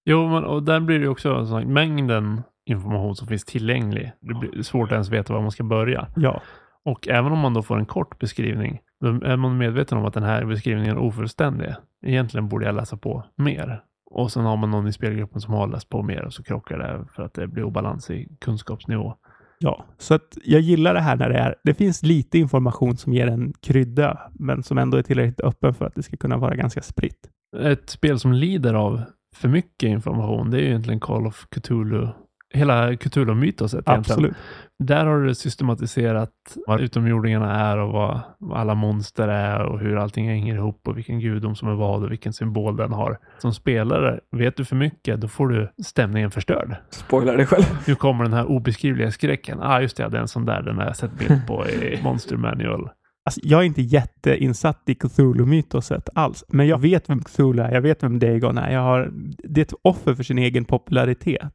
Jo, 0.06 0.30
men, 0.30 0.44
och 0.44 0.64
där 0.64 0.80
blir 0.80 1.00
det 1.00 1.04
ju 1.04 1.10
också 1.10 1.30
en 1.36 1.48
sån, 1.48 1.74
mängden 1.74 2.42
information 2.66 3.16
som 3.16 3.28
finns 3.28 3.46
tillgänglig. 3.46 4.12
Det 4.22 4.34
blir 4.34 4.62
svårt 4.64 4.88
att 4.88 4.92
ens 4.92 5.10
veta 5.10 5.34
var 5.34 5.42
man 5.42 5.52
ska 5.52 5.64
börja. 5.64 6.08
ja. 6.16 6.42
Och 6.86 7.08
även 7.08 7.32
om 7.32 7.40
man 7.40 7.54
då 7.54 7.62
får 7.62 7.78
en 7.78 7.86
kort 7.86 8.20
beskrivning, 8.20 8.80
då 9.00 9.08
är 9.08 9.38
man 9.38 9.58
medveten 9.58 9.98
om 9.98 10.06
att 10.06 10.14
den 10.14 10.24
här 10.24 10.46
beskrivningen 10.46 10.98
är 10.98 11.02
ofullständig. 11.02 11.74
Egentligen 12.06 12.50
borde 12.50 12.66
jag 12.66 12.76
läsa 12.76 12.98
på 12.98 13.24
mer. 13.36 13.84
Och 14.06 14.32
sen 14.32 14.46
har 14.46 14.58
man 14.58 14.72
någon 14.72 14.88
i 14.88 14.94
spelgruppen 14.94 15.42
som 15.42 15.54
har 15.54 15.68
läst 15.68 15.90
på 15.90 16.04
mer 16.04 16.26
och 16.26 16.34
så 16.34 16.44
krockar 16.44 16.78
det 16.78 17.06
för 17.16 17.24
att 17.24 17.34
det 17.34 17.48
blir 17.48 17.64
obalans 17.64 18.10
i 18.10 18.28
kunskapsnivå. 18.42 19.16
Ja, 19.60 19.86
så 19.98 20.14
att 20.14 20.38
jag 20.44 20.62
gillar 20.62 20.94
det 20.94 21.00
här 21.00 21.16
när 21.16 21.30
det 21.30 21.38
är, 21.38 21.56
det 21.64 21.74
finns 21.74 22.04
lite 22.04 22.40
information 22.40 22.98
som 22.98 23.14
ger 23.14 23.28
en 23.28 23.54
krydda, 23.62 24.32
men 24.34 24.64
som 24.64 24.78
ändå 24.78 24.98
är 24.98 25.02
tillräckligt 25.02 25.42
öppen 25.42 25.74
för 25.74 25.86
att 25.86 25.96
det 25.96 26.04
ska 26.04 26.18
kunna 26.18 26.38
vara 26.38 26.56
ganska 26.56 26.82
spritt. 26.82 27.30
Ett 27.60 27.90
spel 27.90 28.20
som 28.20 28.34
lider 28.34 28.74
av 28.74 29.02
för 29.36 29.50
mycket 29.50 29.88
information, 29.88 30.52
det 30.52 30.58
är 30.58 30.62
ju 30.62 30.68
egentligen 30.68 31.00
Call 31.00 31.28
of 31.28 31.46
Cthulhu. 31.50 32.08
Hela 32.54 32.96
Cthulhu-mytoset 32.96 33.90
egentligen. 33.90 33.98
Absolut. 33.98 34.36
Där 34.80 35.06
har 35.06 35.20
du 35.20 35.36
systematiserat 35.36 36.32
vad 36.68 36.82
utomjordingarna 36.82 37.56
är 37.56 37.78
och 37.78 37.94
vad, 37.94 38.20
vad 38.40 38.60
alla 38.60 38.76
monster 38.76 39.28
är 39.28 39.62
och 39.62 39.80
hur 39.80 39.98
allting 39.98 40.28
hänger 40.28 40.56
ihop 40.56 40.88
och 40.88 40.98
vilken 40.98 41.20
gudom 41.20 41.56
som 41.56 41.68
är 41.68 41.74
vad 41.74 42.04
och 42.04 42.12
vilken 42.12 42.34
symbol 42.34 42.78
den 42.78 42.94
har. 42.94 43.18
Som 43.38 43.54
spelare, 43.54 44.20
vet 44.32 44.58
du 44.58 44.66
för 44.66 44.76
mycket, 44.76 45.22
då 45.22 45.28
får 45.28 45.48
du 45.48 45.72
stämningen 45.84 46.32
förstörd. 46.32 46.76
Spoilar 46.90 47.38
dig 47.38 47.46
själv. 47.46 47.64
Nu 47.88 47.96
kommer 47.96 48.24
den 48.24 48.34
här 48.34 48.46
obeskrivliga 48.46 49.12
skräcken. 49.12 49.60
Ah, 49.62 49.82
just 49.82 49.98
det, 49.98 50.10
det 50.10 50.18
är 50.18 50.22
en 50.22 50.28
sån 50.28 50.46
där, 50.46 50.62
den 50.62 50.78
har 50.78 50.86
jag 50.86 50.98
sett 50.98 51.20
bild 51.20 51.48
på 51.48 51.68
i 51.68 52.00
Monster 52.04 52.38
Manual. 52.38 52.90
Alltså, 53.26 53.42
jag 53.44 53.60
är 53.60 53.64
inte 53.64 53.82
jätteinsatt 53.82 54.82
i 54.86 54.96
Cthulhu-mytoset 54.96 56.10
alls, 56.16 56.44
men 56.48 56.68
jag 56.68 56.78
vet 56.78 57.10
vem 57.10 57.24
Cthulhu 57.24 57.64
är. 57.64 57.72
Jag 57.72 57.82
vet 57.82 58.04
vem 58.04 58.20
Dagon 58.20 58.58
är. 58.58 58.74
Jag 58.74 58.82
har, 58.82 59.12
det 59.44 59.62
är 59.62 59.66
ett 59.66 59.74
offer 59.82 60.14
för 60.14 60.24
sin 60.24 60.38
egen 60.38 60.66
popularitet. 60.66 61.54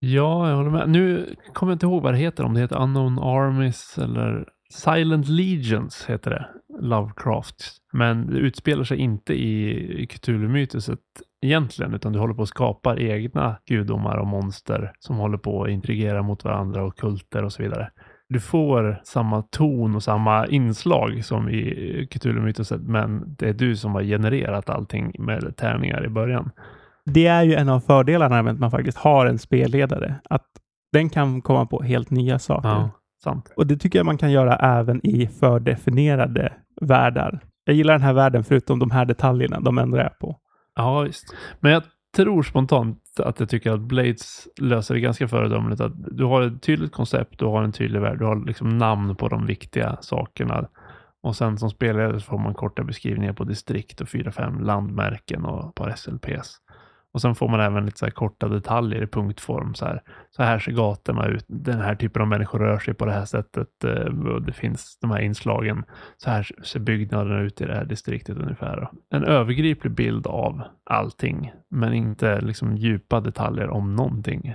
Ja, 0.00 0.48
jag 0.48 0.56
håller 0.56 0.70
med. 0.70 0.88
Nu 0.88 1.34
kommer 1.52 1.72
jag 1.72 1.74
inte 1.74 1.86
ihåg 1.86 2.02
vad 2.02 2.14
det 2.14 2.18
heter, 2.18 2.44
om 2.44 2.54
det 2.54 2.60
heter 2.60 2.82
Unknown 2.82 3.18
Armies 3.18 3.98
eller 3.98 4.48
Silent 4.70 5.28
Legions 5.28 6.06
heter 6.08 6.30
det. 6.30 6.48
Lovecraft. 6.80 7.76
Men 7.92 8.26
det 8.26 8.38
utspelar 8.38 8.84
sig 8.84 8.98
inte 8.98 9.34
i 9.34 10.06
Cthulhu-mytoset 10.06 10.98
egentligen, 11.42 11.94
utan 11.94 12.12
du 12.12 12.18
håller 12.18 12.34
på 12.34 12.42
att 12.42 12.48
skapa 12.48 12.98
egna 12.98 13.56
gudomar 13.66 14.16
och 14.16 14.26
monster 14.26 14.92
som 14.98 15.16
håller 15.16 15.38
på 15.38 15.62
att 15.62 15.70
intrigera 15.70 16.22
mot 16.22 16.44
varandra 16.44 16.84
och 16.84 16.98
kulter 16.98 17.44
och 17.44 17.52
så 17.52 17.62
vidare. 17.62 17.90
Du 18.28 18.40
får 18.40 19.00
samma 19.04 19.42
ton 19.42 19.94
och 19.94 20.02
samma 20.02 20.46
inslag 20.46 21.24
som 21.24 21.48
i 21.48 22.08
Cthulhu-mytoset, 22.10 22.80
men 22.80 23.34
det 23.38 23.48
är 23.48 23.52
du 23.52 23.76
som 23.76 23.94
har 23.94 24.02
genererat 24.02 24.70
allting 24.70 25.12
med 25.18 25.56
tärningar 25.56 26.04
i 26.04 26.08
början. 26.08 26.50
Det 27.12 27.26
är 27.26 27.42
ju 27.42 27.54
en 27.54 27.68
av 27.68 27.80
fördelarna 27.80 28.42
med 28.42 28.52
att 28.52 28.58
man 28.58 28.70
faktiskt 28.70 28.98
har 28.98 29.26
en 29.26 29.38
spelledare. 29.38 30.14
Att 30.30 30.46
den 30.92 31.10
kan 31.10 31.42
komma 31.42 31.66
på 31.66 31.82
helt 31.82 32.10
nya 32.10 32.38
saker. 32.38 32.68
Ja, 32.68 32.90
sant. 33.24 33.52
Och 33.56 33.66
det 33.66 33.76
tycker 33.76 33.98
jag 33.98 34.06
man 34.06 34.18
kan 34.18 34.32
göra 34.32 34.56
även 34.56 35.06
i 35.06 35.26
fördefinierade 35.26 36.52
världar. 36.80 37.40
Jag 37.64 37.76
gillar 37.76 37.94
den 37.94 38.02
här 38.02 38.12
världen 38.12 38.44
förutom 38.44 38.78
de 38.78 38.90
här 38.90 39.04
detaljerna. 39.04 39.60
De 39.60 39.78
ändrar 39.78 40.02
jag 40.02 40.18
på. 40.18 40.36
Ja, 40.76 41.00
visst. 41.00 41.34
Men 41.60 41.72
jag 41.72 41.82
tror 42.16 42.42
spontant 42.42 43.02
att 43.18 43.40
jag 43.40 43.48
tycker 43.48 43.72
att 43.72 43.80
Blades 43.80 44.48
löser 44.60 44.94
det 44.94 45.00
ganska 45.00 45.28
föredömligt. 45.28 45.80
Att 45.80 45.92
du 45.96 46.24
har 46.24 46.42
ett 46.42 46.62
tydligt 46.62 46.92
koncept, 46.92 47.38
du 47.38 47.44
har 47.44 47.62
en 47.62 47.72
tydlig 47.72 48.00
värld, 48.00 48.18
du 48.18 48.24
har 48.24 48.46
liksom 48.46 48.78
namn 48.78 49.16
på 49.16 49.28
de 49.28 49.46
viktiga 49.46 49.96
sakerna. 50.00 50.68
Och 51.22 51.36
sen 51.36 51.58
som 51.58 51.70
spelare 51.70 52.20
får 52.20 52.38
man 52.38 52.54
korta 52.54 52.84
beskrivningar 52.84 53.32
på 53.32 53.44
distrikt 53.44 54.00
och 54.00 54.08
fyra, 54.08 54.32
fem 54.32 54.60
landmärken 54.60 55.44
och 55.44 55.68
ett 55.68 55.74
par 55.74 55.94
SLPs. 55.96 56.56
Och 57.14 57.20
sen 57.20 57.34
får 57.34 57.48
man 57.48 57.60
även 57.60 57.86
lite 57.86 57.98
så 57.98 58.10
korta 58.10 58.48
detaljer 58.48 59.02
i 59.02 59.06
punktform. 59.06 59.74
Så 59.74 59.84
här, 59.84 60.02
så 60.30 60.42
här 60.42 60.58
ser 60.58 60.72
gatorna 60.72 61.26
ut. 61.26 61.44
Den 61.48 61.80
här 61.80 61.94
typen 61.94 62.22
av 62.22 62.28
människor 62.28 62.58
rör 62.58 62.78
sig 62.78 62.94
på 62.94 63.04
det 63.04 63.12
här 63.12 63.24
sättet. 63.24 63.84
eh, 63.84 64.30
och 64.34 64.42
Det 64.42 64.52
finns 64.52 64.98
de 65.00 65.10
här 65.10 65.20
inslagen. 65.20 65.84
Så 66.16 66.30
här 66.30 66.48
ser 66.64 66.80
byggnaderna 66.80 67.40
ut 67.40 67.60
i 67.60 67.64
det 67.64 67.74
här 67.74 67.84
distriktet 67.84 68.36
ungefär. 68.38 68.88
En 69.10 69.24
övergriplig 69.24 69.92
bild 69.92 70.26
av 70.26 70.62
allting, 70.90 71.52
men 71.70 71.92
inte 71.92 72.40
liksom 72.40 72.76
djupa 72.76 73.20
detaljer 73.20 73.68
om 73.70 73.96
någonting. 73.96 74.54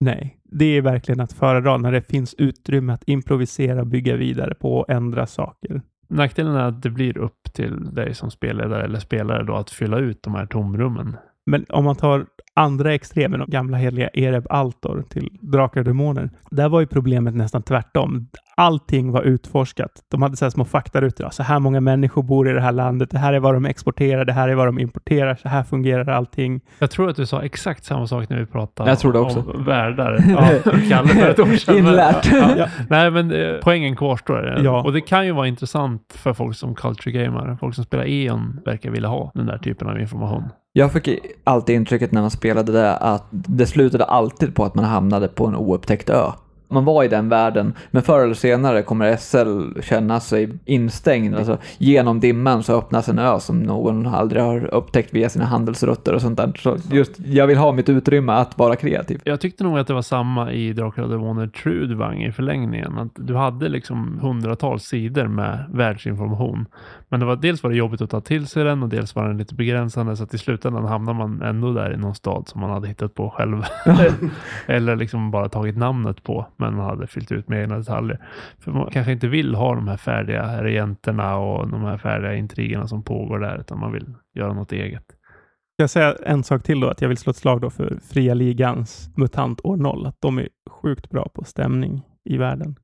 Nej, 0.00 0.40
det 0.44 0.64
är 0.64 0.82
verkligen 0.82 1.20
att 1.20 1.32
föredra 1.32 1.76
när 1.76 1.92
det 1.92 2.02
finns 2.02 2.34
utrymme 2.34 2.92
att 2.92 3.02
improvisera, 3.06 3.84
bygga 3.84 4.16
vidare 4.16 4.54
på 4.54 4.76
och 4.76 4.90
ändra 4.90 5.26
saker. 5.26 5.82
Nackdelen 6.08 6.54
är 6.54 6.64
att 6.68 6.82
det 6.82 6.90
blir 6.90 7.18
upp 7.18 7.42
till 7.54 7.94
dig 7.94 8.14
som 8.14 8.30
spelledare 8.30 8.84
eller 8.84 8.98
spelare 8.98 9.44
då 9.44 9.54
att 9.54 9.70
fylla 9.70 9.98
ut 9.98 10.22
de 10.22 10.34
här 10.34 10.46
tomrummen. 10.46 11.16
Men 11.46 11.66
om 11.68 11.84
man 11.84 11.96
tar 11.96 12.26
andra 12.56 12.94
extremen, 12.94 13.40
de 13.40 13.50
gamla 13.50 13.76
heliga 13.76 14.10
Ereb 14.14 14.46
Altor 14.50 15.04
till 15.10 15.30
Drakar 15.40 15.80
och 15.80 15.84
Demoner. 15.84 16.30
Där 16.50 16.68
var 16.68 16.80
ju 16.80 16.86
problemet 16.86 17.34
nästan 17.34 17.62
tvärtom. 17.62 18.28
Allting 18.56 19.12
var 19.12 19.22
utforskat. 19.22 19.90
De 20.10 20.22
hade 20.22 20.36
så 20.36 20.44
här 20.44 20.50
små 20.50 20.64
faktarutor. 20.64 21.30
Så 21.30 21.42
här 21.42 21.58
många 21.58 21.80
människor 21.80 22.22
bor 22.22 22.48
i 22.48 22.52
det 22.52 22.60
här 22.60 22.72
landet. 22.72 23.10
Det 23.10 23.18
här 23.18 23.32
är 23.32 23.38
vad 23.40 23.54
de 23.54 23.64
exporterar. 23.66 24.24
Det 24.24 24.32
här 24.32 24.48
är 24.48 24.54
vad 24.54 24.66
de 24.68 24.78
importerar. 24.78 25.34
Så 25.34 25.48
här 25.48 25.62
fungerar 25.62 26.08
allting. 26.08 26.60
Jag 26.78 26.90
tror 26.90 27.10
att 27.10 27.16
du 27.16 27.26
sa 27.26 27.42
exakt 27.42 27.84
samma 27.84 28.06
sak 28.06 28.28
när 28.28 28.38
vi 28.38 28.46
pratade 28.46 28.90
Jag 28.90 28.98
tror 28.98 29.12
det 29.12 29.18
också. 29.18 29.40
om 29.40 29.64
världar. 29.64 30.18
Ja, 30.28 30.72
Kalle 30.88 31.08
för 31.08 31.30
ett 31.30 31.38
år 31.38 31.56
sedan. 31.56 31.76
Inlärt. 31.78 32.32
Ja. 32.32 32.50
Ja. 32.56 32.66
Nej, 32.88 33.10
men 33.10 33.32
eh, 33.32 33.54
poängen 33.62 33.96
kvarstår. 33.96 34.60
Ja. 34.64 34.82
Och 34.82 34.92
det 34.92 35.00
kan 35.00 35.26
ju 35.26 35.32
vara 35.32 35.46
intressant 35.48 36.14
för 36.16 36.32
folk 36.32 36.56
som 36.56 36.74
culture 36.74 37.24
gamer. 37.24 37.56
Folk 37.60 37.74
som 37.74 37.84
spelar 37.84 38.04
E.ON 38.08 38.60
verkar 38.64 38.90
vilja 38.90 39.08
ha 39.08 39.30
den 39.34 39.46
där 39.46 39.58
typen 39.58 39.88
av 39.88 40.00
information. 40.00 40.42
Jag 40.76 40.92
fick 40.92 41.08
alltid 41.44 41.76
intrycket 41.76 42.12
när 42.12 42.20
man 42.20 42.30
spelade 42.30 42.72
det 42.72 42.96
att 42.96 43.26
det 43.30 43.66
slutade 43.66 44.04
alltid 44.04 44.54
på 44.54 44.64
att 44.64 44.74
man 44.74 44.84
hamnade 44.84 45.28
på 45.28 45.46
en 45.46 45.56
oupptäckt 45.56 46.10
ö. 46.10 46.30
Man 46.68 46.84
var 46.84 47.04
i 47.04 47.08
den 47.08 47.28
världen, 47.28 47.74
men 47.90 48.02
förr 48.02 48.24
eller 48.24 48.34
senare 48.34 48.82
kommer 48.82 49.16
SL 49.16 49.80
känna 49.80 50.20
sig 50.20 50.48
instängd. 50.64 51.34
Alltså, 51.34 51.58
genom 51.78 52.20
dimman 52.20 52.62
så 52.62 52.78
öppnas 52.78 53.08
en 53.08 53.18
ö 53.18 53.40
som 53.40 53.62
någon 53.62 54.06
aldrig 54.06 54.42
har 54.42 54.74
upptäckt 54.74 55.14
via 55.14 55.28
sina 55.28 55.44
handelsrutter 55.44 56.12
och 56.12 56.20
sånt 56.20 56.36
där. 56.36 56.52
Så 56.58 56.76
just, 56.90 57.12
jag 57.26 57.46
vill 57.46 57.58
ha 57.58 57.72
mitt 57.72 57.88
utrymme 57.88 58.32
att 58.32 58.58
vara 58.58 58.76
kreativ. 58.76 59.20
Jag 59.24 59.40
tyckte 59.40 59.64
nog 59.64 59.78
att 59.78 59.86
det 59.86 59.94
var 59.94 60.02
samma 60.02 60.52
i 60.52 60.72
Drakar 60.72 61.02
och 61.02 61.10
Demoner 61.10 61.46
Trudvang 61.46 62.22
i 62.22 62.32
förlängningen. 62.32 62.98
Att 62.98 63.12
du 63.14 63.34
hade 63.34 63.68
liksom 63.68 64.18
hundratals 64.22 64.84
sidor 64.84 65.26
med 65.26 65.64
världsinformation. 65.72 66.66
Men 67.14 67.20
det 67.20 67.26
var, 67.26 67.36
dels 67.36 67.62
var 67.62 67.70
det 67.70 67.76
jobbigt 67.76 68.00
att 68.00 68.10
ta 68.10 68.20
till 68.20 68.46
sig 68.46 68.64
den 68.64 68.82
och 68.82 68.88
dels 68.88 69.14
var 69.14 69.28
den 69.28 69.38
lite 69.38 69.54
begränsande. 69.54 70.16
Så 70.16 70.24
att 70.24 70.34
i 70.34 70.38
slutändan 70.38 70.84
hamnar 70.84 71.14
man 71.14 71.42
ändå 71.42 71.72
där 71.72 71.94
i 71.94 71.96
någon 71.96 72.14
stad 72.14 72.48
som 72.48 72.60
man 72.60 72.70
hade 72.70 72.88
hittat 72.88 73.14
på 73.14 73.30
själv. 73.30 73.62
Eller 74.66 74.96
liksom 74.96 75.30
bara 75.30 75.48
tagit 75.48 75.76
namnet 75.76 76.22
på, 76.22 76.46
men 76.56 76.76
man 76.76 76.84
hade 76.86 77.06
fyllt 77.06 77.32
ut 77.32 77.48
med 77.48 77.62
egna 77.62 77.78
detaljer. 77.78 78.18
För 78.58 78.70
man 78.70 78.90
kanske 78.90 79.12
inte 79.12 79.28
vill 79.28 79.54
ha 79.54 79.74
de 79.74 79.88
här 79.88 79.96
färdiga 79.96 80.64
regenterna 80.64 81.36
och 81.36 81.68
de 81.68 81.82
här 81.82 81.98
färdiga 81.98 82.34
intrigerna 82.34 82.88
som 82.88 83.02
pågår 83.02 83.38
där, 83.38 83.58
utan 83.60 83.78
man 83.80 83.92
vill 83.92 84.14
göra 84.34 84.52
något 84.52 84.72
eget. 84.72 85.06
Ska 85.06 85.82
jag 85.82 85.90
säga 85.90 86.14
en 86.26 86.44
sak 86.44 86.62
till 86.62 86.80
då? 86.80 86.88
Att 86.88 87.00
jag 87.00 87.08
vill 87.08 87.18
slå 87.18 87.30
ett 87.30 87.36
slag 87.36 87.60
då 87.60 87.70
för 87.70 87.98
Fria 88.12 88.34
Ligans 88.34 89.10
MUTANT 89.16 89.60
år 89.64 89.76
0. 89.76 90.06
Att 90.06 90.20
de 90.20 90.38
är 90.38 90.48
sjukt 90.70 91.10
bra 91.10 91.28
på 91.34 91.44
stämning 91.44 92.02
i 92.24 92.36
världen. 92.36 92.76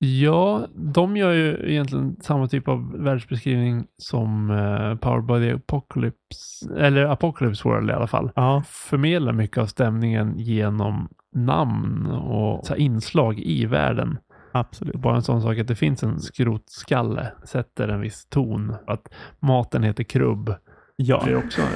Ja, 0.00 0.66
de 0.74 1.16
gör 1.16 1.32
ju 1.32 1.70
egentligen 1.70 2.16
samma 2.20 2.48
typ 2.48 2.68
av 2.68 2.92
världsbeskrivning 2.92 3.86
som 3.96 4.50
uh, 4.50 4.94
Powered 4.96 5.24
by 5.24 5.48
the 5.48 5.54
Apocalypse, 5.54 6.74
eller 6.76 7.04
Apocalypse 7.04 7.68
World 7.68 7.90
i 7.90 7.92
alla 7.92 8.06
fall. 8.06 8.30
Ja, 8.34 8.62
Förmedlar 8.66 9.32
mycket 9.32 9.58
av 9.58 9.66
stämningen 9.66 10.34
genom 10.38 11.08
namn 11.34 12.06
och 12.06 12.76
inslag 12.76 13.38
i 13.38 13.66
världen. 13.66 14.18
absolut. 14.52 14.94
Bara 14.94 15.16
en 15.16 15.22
sån 15.22 15.42
sak 15.42 15.58
att 15.58 15.68
det 15.68 15.74
finns 15.76 16.02
en 16.02 16.20
skrotskalle 16.20 17.32
sätter 17.44 17.88
en 17.88 18.00
viss 18.00 18.26
ton. 18.26 18.74
Att 18.86 19.08
maten 19.40 19.82
heter 19.82 20.04
krubb. 20.04 20.54
Ja. 20.96 21.26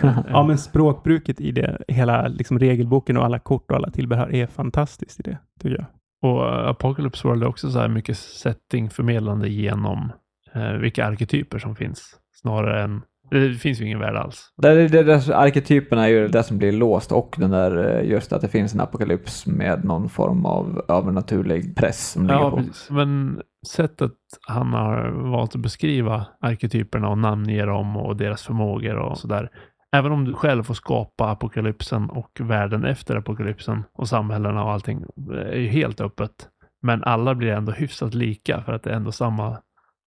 Ja, 0.29 0.43
men 0.47 0.59
språkbruket 0.59 1.41
i 1.41 1.53
det, 1.53 1.79
hela 1.89 2.29
liksom 2.29 2.59
regelboken 2.59 3.17
och 3.17 3.25
alla 3.25 3.39
kort 3.39 3.71
och 3.71 3.77
alla 3.77 3.91
tillbehör 3.91 4.35
är 4.35 4.47
fantastiskt 4.47 5.21
i 5.21 5.23
det, 5.23 5.39
tycker 5.61 5.77
jag. 5.77 5.87
Och 6.23 6.69
Apocalypse 6.71 7.29
World 7.29 7.43
är 7.43 7.47
också 7.49 7.71
så 7.71 7.79
här 7.79 7.89
mycket 7.89 8.17
setting 8.19 8.91
förmedlande 8.91 9.49
genom 9.49 10.13
eh, 10.55 10.73
vilka 10.73 11.07
arketyper 11.07 11.59
som 11.59 11.77
finns. 11.77 12.19
Snarare 12.35 12.83
än, 12.83 13.03
det 13.31 13.55
finns 13.55 13.81
ju 13.81 13.85
ingen 13.85 13.99
värld 13.99 14.17
alls. 14.17 14.53
Det, 14.57 14.89
det, 14.89 15.03
det, 15.03 15.37
arketyperna 15.37 16.05
är 16.05 16.09
ju 16.09 16.29
det 16.29 16.43
som 16.43 16.59
blir 16.59 16.73
låst 16.73 17.13
och 17.13 17.35
den 17.39 17.51
där 17.51 17.99
eh, 18.01 18.11
just 18.11 18.33
att 18.33 18.41
det 18.41 18.49
finns 18.49 18.75
en 18.75 18.81
apokalyps 18.81 19.47
med 19.47 19.85
någon 19.85 20.09
form 20.09 20.47
av 20.47 20.85
övernaturlig 20.89 21.77
press 21.77 22.11
som 22.11 22.23
ligger 22.23 22.41
Ja, 22.41 22.51
på. 22.51 22.57
precis. 22.57 22.91
Men 22.91 23.41
sättet 23.67 24.13
han 24.49 24.73
har 24.73 25.11
valt 25.31 25.55
att 25.55 25.61
beskriva 25.61 26.27
arketyperna 26.41 27.09
och 27.09 27.19
namnge 27.19 27.65
dem 27.65 27.97
och 27.97 28.17
deras 28.17 28.43
förmågor 28.43 28.97
och 28.97 29.19
sådär. 29.19 29.51
Även 29.97 30.13
om 30.13 30.25
du 30.25 30.33
själv 30.33 30.63
får 30.63 30.75
skapa 30.75 31.31
apokalypsen 31.31 32.11
och 32.11 32.41
världen 32.41 32.85
efter 32.85 33.17
apokalypsen 33.17 33.85
och 33.93 34.09
samhällena 34.09 34.65
och 34.65 34.73
allting 34.73 35.05
är 35.33 35.59
ju 35.59 35.69
helt 35.69 36.01
öppet. 36.01 36.49
Men 36.83 37.05
alla 37.05 37.35
blir 37.35 37.53
ändå 37.53 37.73
hyfsat 37.73 38.15
lika 38.15 38.63
för 38.63 38.73
att 38.73 38.83
det 38.83 38.91
är 38.91 38.95
ändå 38.95 39.13
samma 39.13 39.59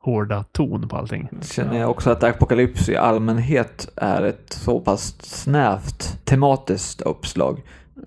hårda 0.04 0.44
ton 0.44 0.88
på 0.88 0.98
allting. 0.98 1.30
Känner 1.42 1.80
jag 1.80 1.90
också 1.90 2.10
att 2.10 2.24
apokalyps 2.24 2.90
i 2.90 2.96
allmänhet 2.96 3.90
är 3.96 4.22
ett 4.22 4.54
så 4.54 4.80
pass 4.80 5.16
snävt 5.22 6.26
tematiskt 6.26 7.02
uppslag. 7.02 7.62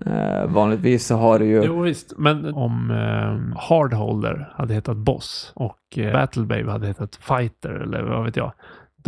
Eh, 0.05 0.45
vanligtvis 0.45 1.05
så 1.05 1.15
har 1.15 1.39
det 1.39 1.45
ju... 1.45 1.63
Jo 1.63 1.81
visst, 1.81 2.13
men 2.17 2.53
om 2.53 2.91
eh, 2.91 3.59
Hardholder 3.59 4.53
hade 4.55 4.73
hetat 4.73 4.97
Boss 4.97 5.51
och 5.55 5.97
eh, 5.97 6.13
Battlebabe 6.13 6.71
hade 6.71 6.87
hetat 6.87 7.15
Fighter 7.15 7.69
eller 7.69 8.03
vad 8.03 8.25
vet 8.25 8.35
jag. 8.35 8.51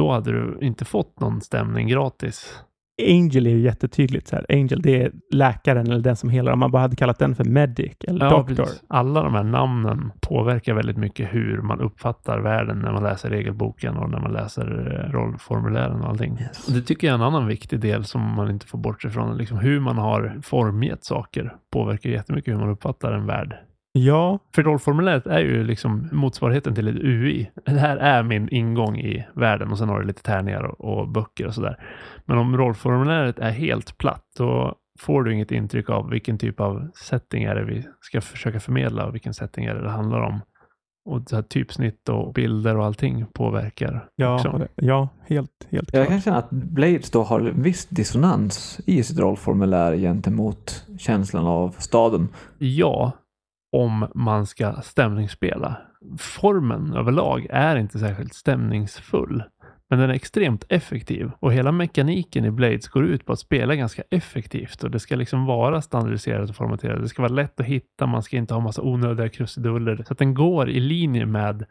Då 0.01 0.11
hade 0.11 0.31
du 0.31 0.57
inte 0.61 0.85
fått 0.85 1.19
någon 1.19 1.41
stämning 1.41 1.87
gratis. 1.87 2.63
Angel 3.07 3.47
är 3.47 3.51
ju 3.51 3.61
jättetydligt 3.61 4.27
så 4.27 4.35
här. 4.35 4.45
Angel, 4.49 4.81
det 4.81 5.01
är 5.01 5.11
läkaren 5.31 5.87
eller 5.87 5.99
den 5.99 6.15
som 6.15 6.29
helar. 6.29 6.51
Om 6.51 6.59
man 6.59 6.71
bara 6.71 6.81
hade 6.81 6.95
kallat 6.95 7.19
den 7.19 7.35
för 7.35 7.43
Medic 7.43 7.93
eller 8.07 8.29
Doctor. 8.29 8.55
precis. 8.55 8.83
Alla 8.87 9.23
de 9.23 9.33
här 9.33 9.43
namnen 9.43 10.11
påverkar 10.21 10.73
väldigt 10.73 10.97
mycket 10.97 11.33
hur 11.33 11.61
man 11.61 11.81
uppfattar 11.81 12.39
världen 12.39 12.79
när 12.79 12.91
man 12.91 13.03
läser 13.03 13.29
regelboken 13.29 13.97
och 13.97 14.09
när 14.09 14.19
man 14.19 14.31
läser 14.31 14.63
eh, 15.05 15.11
rollformulären 15.11 16.01
och 16.01 16.09
allting. 16.09 16.37
Yes. 16.41 16.67
Och 16.67 16.73
det 16.73 16.81
tycker 16.81 17.07
jag 17.07 17.13
är 17.13 17.17
en 17.17 17.25
annan 17.25 17.47
viktig 17.47 17.79
del 17.79 18.05
som 18.05 18.35
man 18.35 18.51
inte 18.51 18.67
får 18.67 18.77
bort 18.77 19.01
sig 19.01 19.11
från. 19.11 19.37
Liksom 19.37 19.57
hur 19.57 19.79
man 19.79 19.97
har 19.97 20.39
formgett 20.43 21.03
saker 21.03 21.55
påverkar 21.73 22.09
jättemycket 22.09 22.53
hur 22.53 22.59
man 22.59 22.69
uppfattar 22.69 23.11
en 23.11 23.25
värld. 23.25 23.55
Ja, 23.93 24.39
För 24.55 24.63
rollformuläret 24.63 25.27
är 25.27 25.39
ju 25.39 25.63
liksom 25.63 26.09
motsvarigheten 26.11 26.75
till 26.75 26.87
ett 26.87 27.03
UI. 27.03 27.51
Det 27.65 27.79
här 27.79 27.97
är 27.97 28.23
min 28.23 28.49
ingång 28.49 28.97
i 28.97 29.27
världen 29.35 29.71
och 29.71 29.77
sen 29.77 29.89
har 29.89 29.99
du 29.99 30.07
lite 30.07 30.23
tärningar 30.23 30.63
och, 30.63 30.99
och 30.99 31.07
böcker 31.07 31.47
och 31.47 31.53
sådär. 31.53 31.77
Men 32.25 32.37
om 32.37 32.57
rollformuläret 32.57 33.39
är 33.39 33.51
helt 33.51 33.97
platt, 33.97 34.25
då 34.37 34.75
får 34.99 35.23
du 35.23 35.33
inget 35.33 35.51
intryck 35.51 35.89
av 35.89 36.09
vilken 36.09 36.37
typ 36.37 36.59
av 36.59 36.87
setting 36.95 37.43
är 37.43 37.55
det 37.55 37.63
vi 37.63 37.85
ska 38.01 38.21
försöka 38.21 38.59
förmedla 38.59 39.05
och 39.05 39.13
vilken 39.13 39.33
setting 39.33 39.65
är 39.65 39.75
det 39.75 39.81
det 39.81 39.89
handlar 39.89 40.21
om. 40.21 40.39
Och 41.05 41.21
så 41.29 41.35
här 41.35 41.43
typsnitt 41.43 42.09
och 42.09 42.33
bilder 42.33 42.77
och 42.77 42.85
allting 42.85 43.25
påverkar 43.33 44.05
ja, 44.15 44.35
också. 44.35 44.67
ja 44.75 45.09
helt, 45.27 45.67
helt 45.69 45.93
Jag 45.93 46.05
klart. 46.05 46.07
kan 46.07 46.21
känna 46.21 46.37
att 46.37 46.49
Blades 46.49 47.11
då 47.11 47.23
har 47.23 47.39
en 47.39 47.61
viss 47.61 47.85
dissonans 47.85 48.79
i 48.85 49.03
sitt 49.03 49.19
rollformulär 49.19 49.95
gentemot 49.95 50.85
känslan 50.99 51.47
av 51.47 51.75
staden. 51.77 52.27
Ja, 52.57 53.11
om 53.71 54.07
man 54.15 54.45
ska 54.45 54.73
stämningsspela. 54.81 55.77
Formen 56.19 56.93
överlag 56.93 57.47
är 57.49 57.75
inte 57.75 57.99
särskilt 57.99 58.33
stämningsfull. 58.33 59.43
Men 59.89 59.99
den 59.99 60.09
är 60.09 60.13
extremt 60.13 60.65
effektiv 60.69 61.31
och 61.39 61.53
hela 61.53 61.71
mekaniken 61.71 62.45
i 62.45 62.51
Blades 62.51 62.87
går 62.87 63.05
ut 63.05 63.25
på 63.25 63.33
att 63.33 63.39
spela 63.39 63.75
ganska 63.75 64.03
effektivt 64.09 64.83
och 64.83 64.91
det 64.91 64.99
ska 64.99 65.15
liksom 65.15 65.45
vara 65.45 65.81
standardiserat 65.81 66.49
och 66.49 66.55
formaterat. 66.55 67.01
Det 67.01 67.09
ska 67.09 67.21
vara 67.21 67.33
lätt 67.33 67.59
att 67.59 67.65
hitta, 67.65 68.05
man 68.05 68.23
ska 68.23 68.37
inte 68.37 68.53
ha 68.53 68.61
massa 68.61 68.81
onödiga 68.81 69.29
krusiduller. 69.29 70.03
Så 70.07 70.13
att 70.13 70.19
den 70.19 70.33
går 70.33 70.69
i 70.69 70.79
linje 70.79 71.25
med 71.25 71.65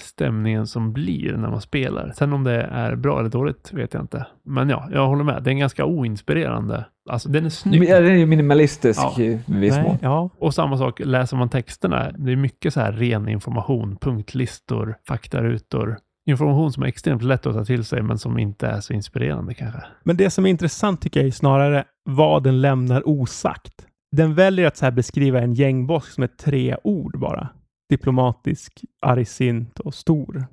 stämningen 0.00 0.66
som 0.66 0.92
blir 0.92 1.36
när 1.36 1.50
man 1.50 1.60
spelar. 1.60 2.12
Sen 2.16 2.32
om 2.32 2.44
det 2.44 2.62
är 2.62 2.96
bra 2.96 3.20
eller 3.20 3.28
dåligt 3.30 3.72
vet 3.72 3.94
jag 3.94 4.02
inte. 4.02 4.26
Men 4.44 4.68
ja, 4.68 4.88
jag 4.92 5.06
håller 5.06 5.24
med. 5.24 5.42
Det 5.42 5.50
är 5.50 5.52
en 5.52 5.58
ganska 5.58 5.84
oinspirerande. 5.84 6.84
Alltså 7.10 7.28
den 7.28 7.44
är 7.46 7.50
snygg. 7.50 7.84
Ja, 7.84 8.00
Den 8.00 8.12
är 8.20 8.26
minimalistisk 8.26 9.00
Ja. 9.02 9.22
i 9.22 9.40
viss 9.46 9.76
mån. 9.78 9.96
Ja, 10.02 10.30
Och 10.38 10.54
samma 10.54 10.78
sak, 10.78 11.00
läser 11.04 11.36
man 11.36 11.48
texterna, 11.48 12.10
det 12.18 12.32
är 12.32 12.36
mycket 12.36 12.74
så 12.74 12.80
här 12.80 12.92
ren 12.92 13.28
information, 13.28 13.96
punktlistor, 14.00 14.94
faktarutor. 15.08 15.96
Information 16.26 16.72
som 16.72 16.82
är 16.82 16.86
extremt 16.86 17.22
lätt 17.22 17.46
att 17.46 17.54
ta 17.54 17.64
till 17.64 17.84
sig, 17.84 18.02
men 18.02 18.18
som 18.18 18.38
inte 18.38 18.66
är 18.66 18.80
så 18.80 18.92
inspirerande 18.92 19.54
kanske. 19.54 19.80
men 20.04 20.16
det 20.16 20.30
som 20.30 20.46
är 20.46 20.50
intressant 20.50 21.00
tycker 21.00 21.20
jag 21.20 21.26
är 21.26 21.30
snarare 21.32 21.84
vad 22.04 22.42
den 22.42 22.60
lämnar 22.60 23.08
osagt. 23.08 23.86
Den 24.16 24.34
väljer 24.34 24.66
att 24.66 24.76
så 24.76 24.84
här 24.84 24.92
beskriva 24.92 25.40
en 25.40 25.52
gängboss 25.54 26.14
som 26.14 26.22
är 26.22 26.28
tre 26.28 26.76
ord 26.84 27.18
bara. 27.18 27.48
Diplomatisk, 27.90 28.84
argsint 29.02 29.80
och 29.80 29.94
stor. 29.94 30.46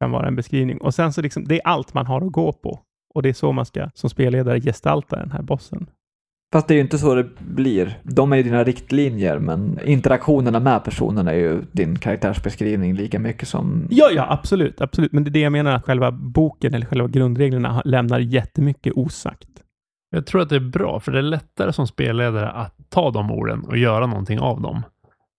kan 0.00 0.10
vara 0.10 0.28
en 0.28 0.36
beskrivning. 0.36 0.78
Och 0.78 0.94
sen 0.94 1.12
så 1.12 1.22
liksom, 1.22 1.44
det 1.44 1.54
är 1.54 1.66
allt 1.66 1.94
man 1.94 2.06
har 2.06 2.26
att 2.26 2.32
gå 2.32 2.52
på. 2.52 2.80
Och 3.14 3.22
det 3.22 3.28
är 3.28 3.32
så 3.32 3.52
man 3.52 3.66
ska 3.66 3.90
som 3.94 4.10
spelledare 4.10 4.60
gestalta 4.60 5.16
den 5.16 5.30
här 5.30 5.42
bossen. 5.42 5.86
Fast 6.52 6.68
det 6.68 6.74
är 6.74 6.76
ju 6.76 6.82
inte 6.82 6.98
så 6.98 7.14
det 7.14 7.28
blir. 7.38 7.98
De 8.02 8.32
är 8.32 8.36
ju 8.36 8.42
dina 8.42 8.64
riktlinjer, 8.64 9.38
men 9.38 9.80
interaktionerna 9.84 10.60
med 10.60 10.84
personerna 10.84 11.32
är 11.32 11.36
ju 11.36 11.62
din 11.72 11.98
karaktärsbeskrivning 11.98 12.94
lika 12.94 13.18
mycket 13.18 13.48
som... 13.48 13.86
Ja, 13.90 14.10
ja, 14.10 14.26
absolut, 14.30 14.80
absolut. 14.80 15.12
Men 15.12 15.24
det 15.24 15.30
är 15.30 15.32
det 15.32 15.40
jag 15.40 15.52
menar, 15.52 15.72
att 15.72 15.84
själva 15.84 16.10
boken 16.10 16.74
eller 16.74 16.86
själva 16.86 17.08
grundreglerna 17.08 17.82
lämnar 17.84 18.18
jättemycket 18.18 18.92
osagt. 18.96 19.48
Jag 20.10 20.26
tror 20.26 20.42
att 20.42 20.48
det 20.48 20.56
är 20.56 20.60
bra, 20.60 21.00
för 21.00 21.12
det 21.12 21.18
är 21.18 21.22
lättare 21.22 21.72
som 21.72 21.86
spelledare 21.86 22.50
att 22.50 22.76
ta 22.88 23.10
de 23.10 23.30
orden 23.30 23.64
och 23.64 23.76
göra 23.76 24.06
någonting 24.06 24.40
av 24.40 24.60
dem 24.60 24.82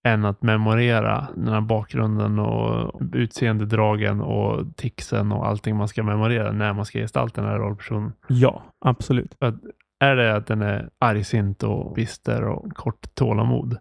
än 0.04 0.24
att 0.24 0.42
memorera 0.42 1.28
den 1.36 1.48
här 1.48 1.60
bakgrunden 1.60 2.38
och 2.38 3.00
utseendedragen 3.12 4.20
och 4.20 4.76
tixen 4.76 5.32
och 5.32 5.46
allting 5.46 5.76
man 5.76 5.88
ska 5.88 6.02
memorera 6.02 6.52
när 6.52 6.72
man 6.72 6.84
ska 6.84 6.98
gestalta 6.98 7.40
den 7.40 7.50
här 7.50 7.58
rollpersonen. 7.58 8.12
Ja, 8.28 8.62
absolut. 8.80 9.34
För 9.38 9.46
att 9.46 9.54
är 10.00 10.16
det 10.16 10.36
att 10.36 10.46
den 10.46 10.62
är 10.62 10.88
argsint 10.98 11.62
och 11.62 11.94
bister 11.94 12.44
och 12.44 12.74
kort 12.74 13.14
tålamod, 13.14 13.78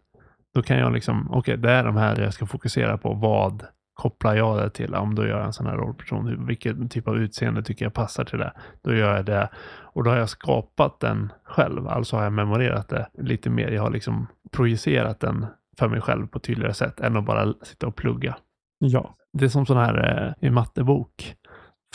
då 0.54 0.62
kan 0.62 0.78
jag 0.78 0.94
liksom, 0.94 1.28
okej, 1.28 1.40
okay, 1.40 1.56
det 1.56 1.72
är 1.72 1.84
de 1.84 1.98
här 1.98 2.22
jag 2.22 2.34
ska 2.34 2.46
fokusera 2.46 2.98
på. 2.98 3.14
Vad 3.14 3.66
kopplar 3.94 4.36
jag 4.36 4.58
det 4.58 4.70
till? 4.70 4.96
Om 4.96 5.16
då 5.16 5.28
gör 5.28 5.38
jag 5.38 5.46
en 5.46 5.54
sån 5.54 5.66
här 5.66 5.78
rollperson. 5.78 6.46
Vilken 6.46 6.90
typ 6.90 7.08
av 7.08 7.18
utseende 7.18 7.64
tycker 7.64 7.86
jag 7.86 7.94
passar 7.94 8.24
till 8.24 8.40
det? 8.40 8.54
Då 8.82 8.94
gör 8.94 9.16
jag 9.16 9.26
det. 9.26 9.50
Och 9.94 10.04
då 10.04 10.10
har 10.10 10.18
jag 10.18 10.30
skapat 10.30 11.00
den 11.00 11.32
själv. 11.44 11.88
Alltså 11.88 12.16
har 12.16 12.24
jag 12.24 12.34
memorerat 12.34 12.90
det 12.90 13.08
lite 13.14 13.50
mer. 13.50 13.72
Jag 13.72 13.82
har 13.82 13.92
liksom 13.92 14.28
projicerat 14.52 15.20
den 15.20 15.46
för 15.80 15.88
mig 15.88 16.02
själv 16.02 16.28
på 16.28 16.38
ett 16.38 16.44
tydligare 16.44 16.74
sätt 16.74 17.00
än 17.00 17.18
att 17.18 17.26
bara 17.26 17.54
sitta 17.62 17.88
och 17.88 17.96
plugga. 17.96 18.36
Ja. 18.80 19.16
Det 19.34 19.46
är 19.46 19.50
som 19.50 19.66
sån 19.66 19.78
här 19.78 20.36
eh, 20.42 20.48
i 20.48 20.50
mattebok. 20.50 21.36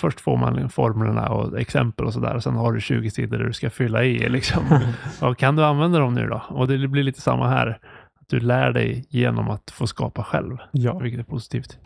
Först 0.01 0.21
får 0.21 0.37
man 0.37 0.69
formlerna 0.69 1.29
och 1.29 1.61
exempel 1.61 2.07
och 2.07 2.13
sådär. 2.13 2.39
Sen 2.39 2.57
har 2.57 2.73
du 2.73 2.81
20 2.81 3.11
sidor 3.11 3.39
där 3.39 3.45
du 3.45 3.53
ska 3.53 3.71
fylla 3.71 4.05
i. 4.05 4.29
Liksom. 4.29 4.63
och 5.23 5.39
kan 5.39 5.57
du 5.57 5.65
använda 5.65 5.99
dem 5.99 6.15
nu 6.15 6.27
då? 6.27 6.43
Och 6.49 6.69
det 6.69 6.89
blir 6.89 7.03
lite 7.03 7.21
samma 7.21 7.49
här. 7.49 7.79
Du 8.29 8.41
lär 8.41 8.73
dig 8.73 9.05
genom 9.09 9.51
att 9.51 9.71
få 9.71 9.87
skapa 9.87 10.25
själv, 10.25 10.57
ja. 10.73 10.99
vilket 10.99 11.21
är 11.21 11.25
positivt. 11.25 11.79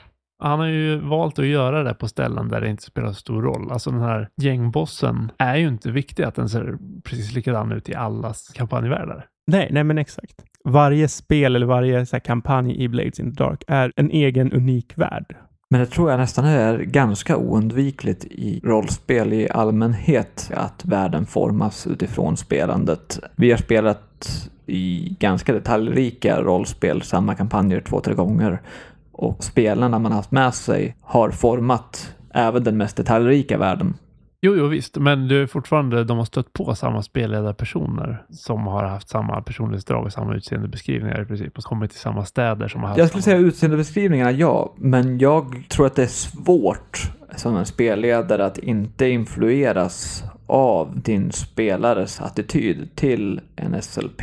Han 0.42 0.58
har 0.58 0.66
ju 0.66 0.98
valt 0.98 1.38
att 1.38 1.46
göra 1.46 1.82
det 1.82 1.94
på 1.94 2.08
ställen 2.08 2.48
där 2.48 2.60
det 2.60 2.68
inte 2.68 2.82
spelar 2.82 3.08
så 3.08 3.14
stor 3.14 3.42
roll. 3.42 3.72
Alltså 3.72 3.90
den 3.90 4.00
här 4.00 4.28
gängbossen 4.36 5.32
är 5.38 5.56
ju 5.56 5.68
inte 5.68 5.90
viktig 5.90 6.22
att 6.22 6.34
den 6.34 6.48
ser 6.48 6.78
precis 7.04 7.34
likadan 7.34 7.72
ut 7.72 7.88
i 7.88 7.94
allas 7.94 8.48
kampanjvärldar. 8.54 9.26
Nej, 9.46 9.68
nej 9.70 9.84
men 9.84 9.98
exakt. 9.98 10.34
Varje 10.64 11.08
spel 11.08 11.56
eller 11.56 11.66
varje 11.66 12.06
så 12.06 12.16
här, 12.16 12.20
kampanj 12.20 12.84
i 12.84 12.88
Blades 12.88 13.20
in 13.20 13.34
the 13.34 13.44
Dark 13.44 13.64
är 13.66 13.92
en 13.96 14.10
egen 14.10 14.52
unik 14.52 14.98
värld. 14.98 15.36
Men 15.70 15.80
det 15.80 15.86
tror 15.86 16.10
jag 16.10 16.20
nästan 16.20 16.44
är 16.44 16.78
ganska 16.78 17.36
oundvikligt 17.36 18.24
i 18.24 18.60
rollspel 18.64 19.32
i 19.32 19.50
allmänhet 19.50 20.50
att 20.54 20.84
världen 20.84 21.26
formas 21.26 21.86
utifrån 21.86 22.36
spelandet. 22.36 23.20
Vi 23.36 23.50
har 23.50 23.58
spelat 23.58 24.48
i 24.66 25.16
ganska 25.20 25.52
detaljrika 25.52 26.42
rollspel, 26.42 27.02
samma 27.02 27.34
kampanjer 27.34 27.80
två, 27.80 28.00
tre 28.00 28.14
gånger. 28.14 28.62
Och 29.12 29.44
spelarna 29.44 29.98
man 29.98 30.12
haft 30.12 30.30
med 30.30 30.54
sig 30.54 30.96
har 31.00 31.30
format 31.30 32.14
även 32.34 32.64
den 32.64 32.76
mest 32.76 32.96
detaljrika 32.96 33.58
världen. 33.58 33.94
Jo, 34.44 34.56
jo 34.56 34.66
visst, 34.66 34.96
men 34.96 35.28
det 35.28 35.36
är 35.36 35.46
fortfarande, 35.46 36.04
de 36.04 36.18
har 36.18 36.24
stött 36.24 36.52
på 36.52 36.74
samma 36.74 37.02
spelledarpersoner 37.02 38.24
som 38.30 38.66
har 38.66 38.84
haft 38.84 39.08
samma 39.08 39.42
personlighetsdrag 39.42 40.04
och 40.04 40.12
samma 40.12 40.34
utseendebeskrivningar 40.34 41.22
i 41.22 41.24
princip 41.24 41.58
och 41.58 41.64
kommit 41.64 41.90
till 41.90 42.00
samma 42.00 42.24
städer 42.24 42.68
som 42.68 42.80
har 42.80 42.88
haft 42.88 42.98
Jag 42.98 43.08
skulle 43.08 43.22
samma... 43.22 43.36
säga 43.36 43.46
utseendebeskrivningarna, 43.46 44.30
ja, 44.30 44.74
men 44.76 45.18
jag 45.18 45.64
tror 45.68 45.86
att 45.86 45.94
det 45.94 46.02
är 46.02 46.06
svårt 46.06 47.10
som 47.36 47.56
en 47.56 47.66
spelledare 47.66 48.46
att 48.46 48.58
inte 48.58 49.08
influeras 49.08 50.24
av 50.46 51.00
din 51.00 51.32
spelares 51.32 52.20
attityd 52.20 52.88
till 52.94 53.40
en 53.56 53.82
SLP. 53.82 54.22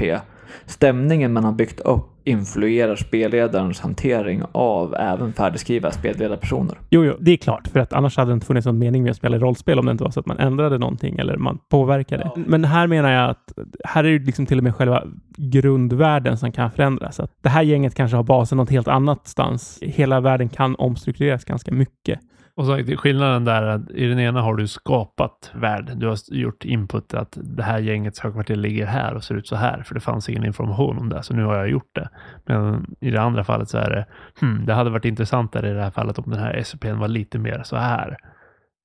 Stämningen 0.65 1.34
man 1.34 1.43
har 1.43 1.51
byggt 1.51 1.79
upp 1.79 2.18
influerar 2.30 2.96
spelledarens 2.96 3.80
hantering 3.80 4.44
av 4.52 4.96
även 4.96 5.34
färdigskrivna 5.34 5.92
spelledarpersoner. 5.92 6.78
Jo, 6.89 7.06
jo, 7.06 7.18
det 7.20 7.32
är 7.32 7.38
klart, 7.38 7.68
för 7.68 7.80
att 7.80 7.94
annars 7.94 8.18
hade 8.18 8.32
det 8.32 8.34
inte 8.34 8.46
funnits 8.46 8.65
någon 8.65 8.80
mening 8.80 9.04
med 9.04 9.12
att 9.12 9.18
spela 9.18 9.38
rollspel 9.38 9.80
om 9.80 9.86
det 9.86 9.92
inte 9.92 10.04
var 10.04 10.12
så 10.12 10.20
att 10.20 10.26
man 10.26 10.39
ändrade 10.39 10.78
någonting 10.78 11.18
eller 11.18 11.38
man 11.38 11.60
påverkade. 11.70 12.32
Ja. 12.36 12.42
Men 12.48 12.63
här 12.63 12.88
menar 12.88 13.12
jag 13.12 13.30
att 13.30 13.54
här 13.84 14.04
är 14.04 14.20
det 14.20 14.26
liksom 14.26 14.46
till 14.46 14.58
och 14.58 14.63
med 14.63 14.76
själva 14.76 15.04
grundvärden 15.38 16.38
som 16.38 16.52
kan 16.52 16.72
förändras. 16.72 17.20
Att 17.20 17.32
det 17.42 17.50
här 17.50 17.62
gänget 17.62 17.96
kanske 17.96 18.18
har 18.18 18.24
basen 18.24 18.58
något 18.58 18.70
helt 18.70 18.88
annat 18.88 19.28
stans. 19.28 19.80
Hela 19.82 20.20
världen 20.20 20.50
kan 20.50 20.76
omstruktureras 20.76 21.46
ganska 21.46 21.72
mycket. 21.72 22.20
Och 22.60 22.65
så 22.65 22.78
skillnaden 22.98 23.45
där 23.45 23.63
att 23.63 23.91
i 23.91 24.06
den 24.06 24.19
ena 24.19 24.41
har 24.41 24.56
du 24.56 24.67
skapat 24.67 25.52
värld. 25.54 25.91
Du 25.95 26.08
har 26.08 26.17
gjort 26.32 26.65
input 26.65 27.13
att 27.13 27.38
det 27.41 27.63
här 27.63 27.80
gängets 27.80 28.19
högkvarter 28.19 28.56
ligger 28.56 28.86
här 28.86 29.13
och 29.13 29.24
ser 29.24 29.36
ut 29.36 29.48
så 29.48 29.56
här, 29.56 29.84
för 29.84 29.95
det 29.95 30.00
fanns 30.00 30.30
ingen 30.30 30.45
information 30.45 30.98
om 30.98 31.10
det, 31.10 31.24
så 31.24 31.34
nu 31.34 31.43
har 31.43 31.56
jag 31.56 31.69
gjort 31.69 31.95
det. 31.95 32.10
Men 32.45 32.86
i 33.00 33.12
det 33.12 33.22
andra 33.22 33.43
fallet 33.43 33.69
så 33.69 33.78
är 33.78 33.89
det, 33.89 34.06
hmm, 34.39 34.65
det 34.65 34.74
hade 34.74 34.89
varit 34.89 35.06
intressantare 35.06 35.69
i 35.69 35.74
det 35.74 35.82
här 35.82 35.91
fallet 35.91 36.19
om 36.19 36.24
den 36.28 36.39
här 36.39 36.63
SCPn 36.63 36.98
var 36.98 37.08
lite 37.08 37.39
mer 37.39 37.62
så 37.63 37.76
här. 37.76 38.17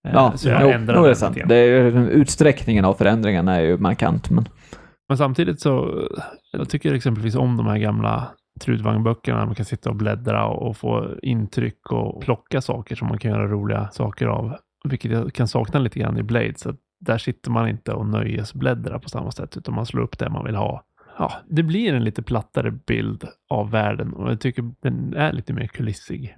Eh, 0.07 0.13
ja, 0.15 0.33
så 0.37 0.49
jag 0.49 0.63
jo, 0.63 0.93
no, 0.93 1.03
det 1.03 1.11
är 1.11 1.15
sant. 1.15 1.39
Det 1.47 1.57
är, 1.57 2.09
utsträckningen 2.09 2.85
av 2.85 2.95
förändringarna 2.95 3.57
är 3.57 3.63
ju 3.63 3.79
markant. 3.79 4.31
Men... 4.31 4.49
men 5.09 5.19
samtidigt 5.19 5.61
så, 5.61 6.09
jag 6.53 6.69
tycker 6.69 6.95
exempelvis 6.95 7.37
om 7.37 7.57
de 7.57 7.67
här 7.67 7.79
gamla 7.79 8.29
Trudvagnböckerna. 8.61 9.47
Man 9.47 9.55
kan 9.55 9.65
sitta 9.65 9.91
och 9.91 9.97
bläddra 9.97 10.47
och 10.47 10.77
få 10.77 11.11
intryck 11.23 11.93
och 11.93 12.23
plocka 12.23 12.61
saker 12.61 12.97
som 12.97 13.09
man 13.09 13.19
kan 13.19 13.31
göra 13.31 13.47
roliga 13.47 13.89
saker 13.93 14.27
av. 14.27 14.57
Vilket 14.89 15.11
jag 15.11 15.33
kan 15.33 15.49
sakna 15.49 15.81
lite 15.81 15.99
grann 15.99 16.19
i 16.19 16.23
Blade. 16.23 16.55
Så 16.57 16.75
där 17.01 17.19
sitter 17.19 17.51
man 17.51 17.69
inte 17.69 17.93
och 17.93 18.07
nöjesbläddrar 18.07 18.99
på 18.99 19.09
samma 19.09 19.31
sätt, 19.31 19.57
utan 19.57 19.75
man 19.75 19.87
slår 19.87 20.03
upp 20.03 20.19
det 20.19 20.31
man 20.31 20.45
vill 20.45 20.57
ha. 20.57 20.85
Ja, 21.19 21.33
det 21.49 21.63
blir 21.63 21.95
en 21.95 22.05
lite 22.05 22.23
plattare 22.23 22.71
bild 22.71 23.25
av 23.49 23.71
världen 23.71 24.13
och 24.13 24.31
jag 24.31 24.41
tycker 24.41 24.71
den 24.81 25.15
är 25.17 25.33
lite 25.33 25.53
mer 25.53 25.67
kulissig. 25.67 26.37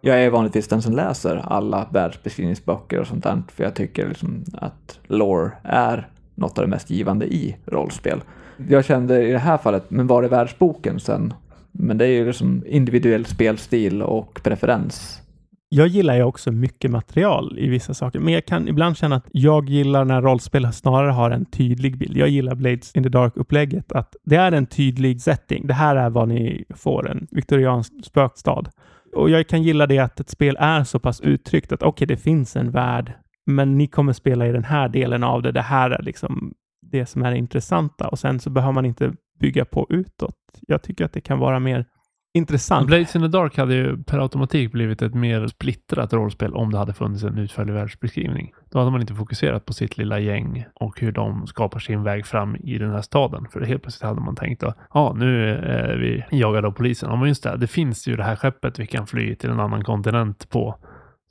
Jag 0.00 0.24
är 0.24 0.30
vanligtvis 0.30 0.68
den 0.68 0.82
som 0.82 0.92
läser 0.92 1.36
alla 1.36 1.88
världsbeskrivningsböcker 1.92 3.00
och 3.00 3.06
sånt 3.06 3.24
där, 3.24 3.42
för 3.48 3.64
jag 3.64 3.74
tycker 3.74 4.08
liksom 4.08 4.44
att 4.52 5.00
lore 5.06 5.52
är 5.62 6.08
något 6.34 6.58
av 6.58 6.64
det 6.64 6.70
mest 6.70 6.90
givande 6.90 7.26
i 7.26 7.56
rollspel. 7.66 8.20
Jag 8.68 8.84
kände 8.84 9.28
i 9.28 9.32
det 9.32 9.38
här 9.38 9.58
fallet, 9.58 9.90
men 9.90 10.06
var 10.06 10.22
är 10.22 10.28
världsboken 10.28 11.00
sen? 11.00 11.34
Men 11.78 11.98
det 11.98 12.04
är 12.04 12.10
ju 12.10 12.26
liksom 12.26 12.62
individuell 12.66 13.24
spelstil 13.24 14.02
och 14.02 14.40
preferens. 14.42 15.22
Jag 15.68 15.88
gillar 15.88 16.16
ju 16.16 16.22
också 16.22 16.52
mycket 16.52 16.90
material 16.90 17.58
i 17.58 17.68
vissa 17.68 17.94
saker, 17.94 18.20
men 18.20 18.34
jag 18.34 18.46
kan 18.46 18.68
ibland 18.68 18.96
känna 18.96 19.16
att 19.16 19.28
jag 19.32 19.68
gillar 19.68 20.04
när 20.04 20.22
rollspel 20.22 20.72
snarare 20.72 21.10
har 21.10 21.30
en 21.30 21.44
tydlig 21.44 21.98
bild. 21.98 22.16
Jag 22.16 22.28
gillar 22.28 22.54
Blades 22.54 22.96
in 22.96 23.02
the 23.02 23.08
Dark-upplägget, 23.08 23.92
att 23.92 24.16
det 24.24 24.36
är 24.36 24.52
en 24.52 24.66
tydlig 24.66 25.20
setting. 25.20 25.66
Det 25.66 25.74
här 25.74 25.96
är 25.96 26.10
vad 26.10 26.28
ni 26.28 26.64
får, 26.70 27.10
en 27.10 27.26
viktoriansk 27.30 27.92
spökstad. 28.04 28.64
Och 29.14 29.30
jag 29.30 29.48
kan 29.48 29.62
gilla 29.62 29.86
det 29.86 29.98
att 29.98 30.20
ett 30.20 30.30
spel 30.30 30.56
är 30.60 30.84
så 30.84 30.98
pass 30.98 31.20
uttryckt 31.20 31.72
att 31.72 31.82
okej, 31.82 31.88
okay, 31.88 32.16
det 32.16 32.22
finns 32.22 32.56
en 32.56 32.70
värld, 32.70 33.12
men 33.46 33.78
ni 33.78 33.86
kommer 33.86 34.12
spela 34.12 34.46
i 34.46 34.52
den 34.52 34.64
här 34.64 34.88
delen 34.88 35.24
av 35.24 35.42
det. 35.42 35.52
Det 35.52 35.62
här 35.62 35.90
är 35.90 36.02
liksom 36.02 36.54
det 36.82 37.06
som 37.06 37.22
är 37.22 37.32
intressanta 37.32 38.08
och 38.08 38.18
sen 38.18 38.40
så 38.40 38.50
behöver 38.50 38.72
man 38.72 38.86
inte 38.86 39.12
bygga 39.38 39.64
på 39.64 39.86
utåt. 39.90 40.36
Jag 40.66 40.82
tycker 40.82 41.04
att 41.04 41.12
det 41.12 41.20
kan 41.20 41.38
vara 41.38 41.60
mer 41.60 41.86
intressant. 42.36 42.86
Blades 42.86 43.16
in 43.16 43.22
the 43.22 43.28
Dark 43.28 43.56
hade 43.56 43.74
ju 43.74 44.02
per 44.02 44.18
automatik 44.18 44.72
blivit 44.72 45.02
ett 45.02 45.14
mer 45.14 45.46
splittrat 45.46 46.12
rollspel 46.12 46.54
om 46.54 46.72
det 46.72 46.78
hade 46.78 46.94
funnits 46.94 47.24
en 47.24 47.38
utförlig 47.38 47.72
världsbeskrivning. 47.72 48.52
Då 48.70 48.78
hade 48.78 48.90
man 48.90 49.00
inte 49.00 49.14
fokuserat 49.14 49.64
på 49.64 49.72
sitt 49.72 49.98
lilla 49.98 50.18
gäng 50.18 50.64
och 50.74 51.00
hur 51.00 51.12
de 51.12 51.46
skapar 51.46 51.78
sin 51.78 52.02
väg 52.02 52.26
fram 52.26 52.56
i 52.56 52.78
den 52.78 52.90
här 52.90 53.02
staden. 53.02 53.46
För 53.52 53.60
helt 53.60 53.82
plötsligt 53.82 54.08
hade 54.08 54.20
man 54.20 54.36
tänkt 54.36 54.62
att 54.62 54.76
ja, 54.94 55.14
nu 55.16 55.48
är 55.54 55.96
vi 55.96 56.38
jagade 56.38 56.66
av 56.66 56.72
polisen. 56.72 57.10
Ja, 57.10 57.16
men 57.16 57.28
just 57.28 57.42
det, 57.42 57.56
det 57.56 57.66
finns 57.66 58.08
ju 58.08 58.16
det 58.16 58.24
här 58.24 58.36
skeppet 58.36 58.78
vi 58.78 58.86
kan 58.86 59.06
fly 59.06 59.34
till 59.34 59.50
en 59.50 59.60
annan 59.60 59.84
kontinent 59.84 60.50
på 60.50 60.78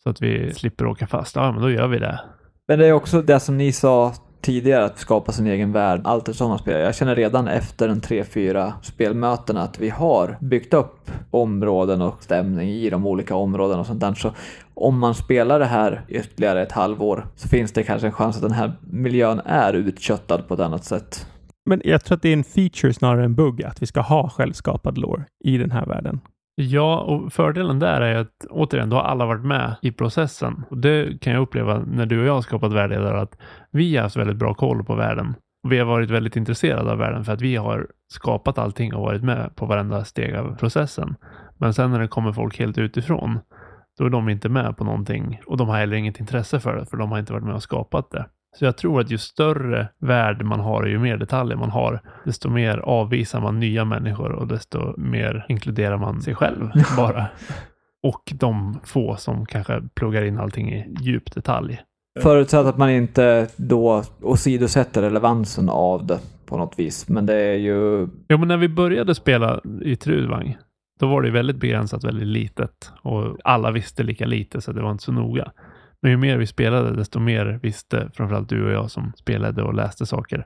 så 0.04 0.10
att 0.10 0.22
vi 0.22 0.54
slipper 0.54 0.86
åka 0.86 1.08
fast. 1.08 1.36
Ja, 1.36 1.52
men 1.52 1.62
då 1.62 1.72
gör 1.72 1.88
vi 1.88 2.00
det. 2.00 2.20
Men 2.68 2.80
det 2.80 2.88
är 2.88 2.94
också 2.94 3.22
det 3.22 3.39
som 3.39 3.58
ni 3.58 3.72
sa 3.72 4.13
tidigare 4.46 4.86
att 4.86 5.00
skapa 5.00 5.32
sin 5.32 5.48
egen 5.48 5.72
värld, 5.72 6.02
allt 6.04 6.30
ett 6.30 6.36
sådana 6.36 6.58
spel. 6.58 6.82
Jag 6.82 6.96
känner 6.96 7.16
redan 7.16 7.48
efter 7.48 7.90
en 7.90 8.02
3-4 8.02 8.74
spelmöten 8.82 9.58
att 9.58 9.80
vi 9.80 9.90
har 9.90 10.38
byggt 10.42 10.74
upp 10.74 11.12
områden 11.32 12.02
och 12.02 12.24
stämning 12.24 12.70
i 12.70 12.90
de 12.90 13.08
olika 13.08 13.36
områdena 13.36 13.80
och 13.80 13.86
sånt 13.86 14.00
där. 14.00 14.14
Så 14.14 14.32
om 14.74 15.00
man 15.00 15.16
spelar 15.16 15.60
det 15.60 15.66
här 15.66 16.06
ytterligare 16.08 16.62
ett 16.62 16.72
halvår 16.72 17.28
så 17.36 17.48
finns 17.48 17.72
det 17.72 17.84
kanske 17.84 18.08
en 18.08 18.14
chans 18.14 18.36
att 18.36 18.42
den 18.42 18.52
här 18.52 18.72
miljön 18.82 19.42
är 19.46 19.74
utköttad 19.74 20.48
på 20.48 20.54
ett 20.54 20.60
annat 20.60 20.84
sätt. 20.84 21.28
Men 21.70 21.82
jag 21.84 22.04
tror 22.04 22.16
att 22.16 22.22
det 22.22 22.30
är 22.30 22.34
en 22.34 22.44
feature 22.44 22.94
snarare 22.94 23.26
än 23.26 23.36
bugg 23.36 23.64
att 23.64 23.82
vi 23.82 23.86
ska 23.86 24.02
ha 24.02 24.30
självskapad 24.30 24.98
lore 24.98 25.26
i 25.44 25.58
den 25.58 25.72
här 25.72 25.86
världen. 25.86 26.20
Ja, 26.58 27.00
och 27.00 27.34
fördelen 27.34 27.80
där 27.80 28.02
är 28.02 28.15
att 28.15 28.46
återigen, 28.50 28.89
då 28.89 28.96
har 28.96 29.04
alla 29.04 29.26
varit 29.26 29.46
med 29.46 29.76
i 29.82 29.91
processen. 29.91 30.63
Och 30.70 30.78
det 30.78 31.22
kan 31.22 31.34
jag 31.34 31.41
uppleva 31.41 31.80
när 31.80 32.06
du 32.06 32.20
och 32.20 32.26
jag 32.26 32.34
har 32.34 32.41
skapat 32.41 32.74
värdeledare, 32.74 33.22
att 33.22 33.38
vi 33.72 33.96
har 33.96 34.04
haft 34.04 34.15
väldigt 34.15 34.38
bra 34.38 34.54
koll 34.54 34.84
på 34.84 34.96
världen. 34.96 35.36
Och 35.63 35.72
vi 35.72 35.78
har 35.78 35.86
varit 35.86 36.10
väldigt 36.10 36.36
intresserade 36.36 36.91
av 36.91 36.98
världen 36.98 37.26
för 37.26 37.34
att 37.34 37.41
vi 37.41 37.56
har 37.56 37.88
skapat 38.13 38.58
allting 38.58 38.94
och 38.94 39.02
varit 39.02 39.24
med 39.24 39.56
på 39.56 39.65
varenda 39.65 40.06
steg 40.06 40.36
av 40.36 40.56
processen. 40.56 41.15
Men 41.58 41.74
sen 41.74 41.91
när 41.91 42.00
det 42.00 42.08
kommer 42.08 42.32
folk 42.32 42.60
helt 42.60 42.78
utifrån, 42.78 43.39
då 43.98 44.06
är 44.06 44.10
de 44.10 44.30
inte 44.30 44.50
med 44.50 44.78
på 44.78 44.84
någonting 44.84 45.41
och 45.46 45.58
de 45.58 45.70
har 45.70 45.78
heller 45.78 45.98
inget 45.98 46.20
intresse 46.20 46.60
för 46.60 46.76
det, 46.76 46.86
för 46.86 46.98
de 46.98 47.12
har 47.12 47.20
inte 47.20 47.34
varit 47.34 47.46
med 47.46 47.56
och 47.56 47.63
skapat 47.63 48.12
det. 48.12 48.26
Så 48.60 48.65
jag 48.65 48.78
tror 48.78 49.02
att 49.02 49.12
ju 49.12 49.18
större 49.18 49.88
värld 50.00 50.41
man 50.41 50.60
har 50.60 50.82
och 50.82 50.89
ju 50.89 51.00
mer 51.00 51.18
detaljer 51.18 51.58
man 51.58 51.70
har, 51.70 52.00
desto 52.26 52.50
mer 52.50 52.78
avvisar 52.78 53.41
man 53.41 53.60
nya 53.60 53.86
människor 53.86 54.32
och 54.32 54.48
desto 54.48 54.98
mer 54.98 55.46
inkluderar 55.50 55.98
man 55.98 56.22
sig 56.22 56.36
själv 56.36 56.72
bara. 56.98 57.26
Och 58.04 58.34
de 58.34 58.80
få 58.84 59.15
som 59.15 59.46
kanske 59.46 59.82
pluggar 59.96 60.22
in 60.22 60.39
allting 60.39 60.74
i 60.74 60.96
djup 61.02 61.32
detalj. 61.32 61.82
Förutsatt 62.22 62.65
att 62.65 62.78
man 62.78 62.89
inte 62.89 63.48
då 63.56 64.04
åsidosätter 64.22 65.02
relevansen 65.02 65.70
av 65.70 66.06
det 66.06 66.20
på 66.46 66.58
något 66.58 66.80
vis. 66.80 67.10
Men 67.10 67.26
det 67.26 67.36
är 67.36 67.56
ju... 67.56 68.08
Jo, 68.30 68.38
men 68.38 68.48
när 68.48 68.58
vi 68.58 68.70
började 68.70 69.15
spela 69.15 69.62
i 69.82 69.96
Trudvang, 69.96 70.58
då 71.00 71.08
var 71.08 71.22
det 71.22 71.32
väldigt 71.32 71.56
begränsat, 71.56 72.04
väldigt 72.04 72.28
litet. 72.28 72.91
Och 73.02 73.38
alla 73.44 73.72
visste 73.72 74.04
lika 74.04 74.26
lite, 74.26 74.62
så 74.62 74.72
det 74.72 74.82
var 74.82 74.91
inte 74.91 75.04
så 75.04 75.12
noga. 75.12 75.52
Men 76.06 76.12
ju 76.12 76.18
mer 76.18 76.38
vi 76.38 76.48
spelade, 76.48 76.96
desto 76.96 77.20
mer 77.20 77.60
visste 77.63 78.10
framförallt 78.13 78.50
du 78.50 78.65
och 78.65 78.72
jag 78.72 78.91
som 78.91 79.13
spelade 79.15 79.63
och 79.63 79.74
läste 79.74 80.06
saker. 80.06 80.46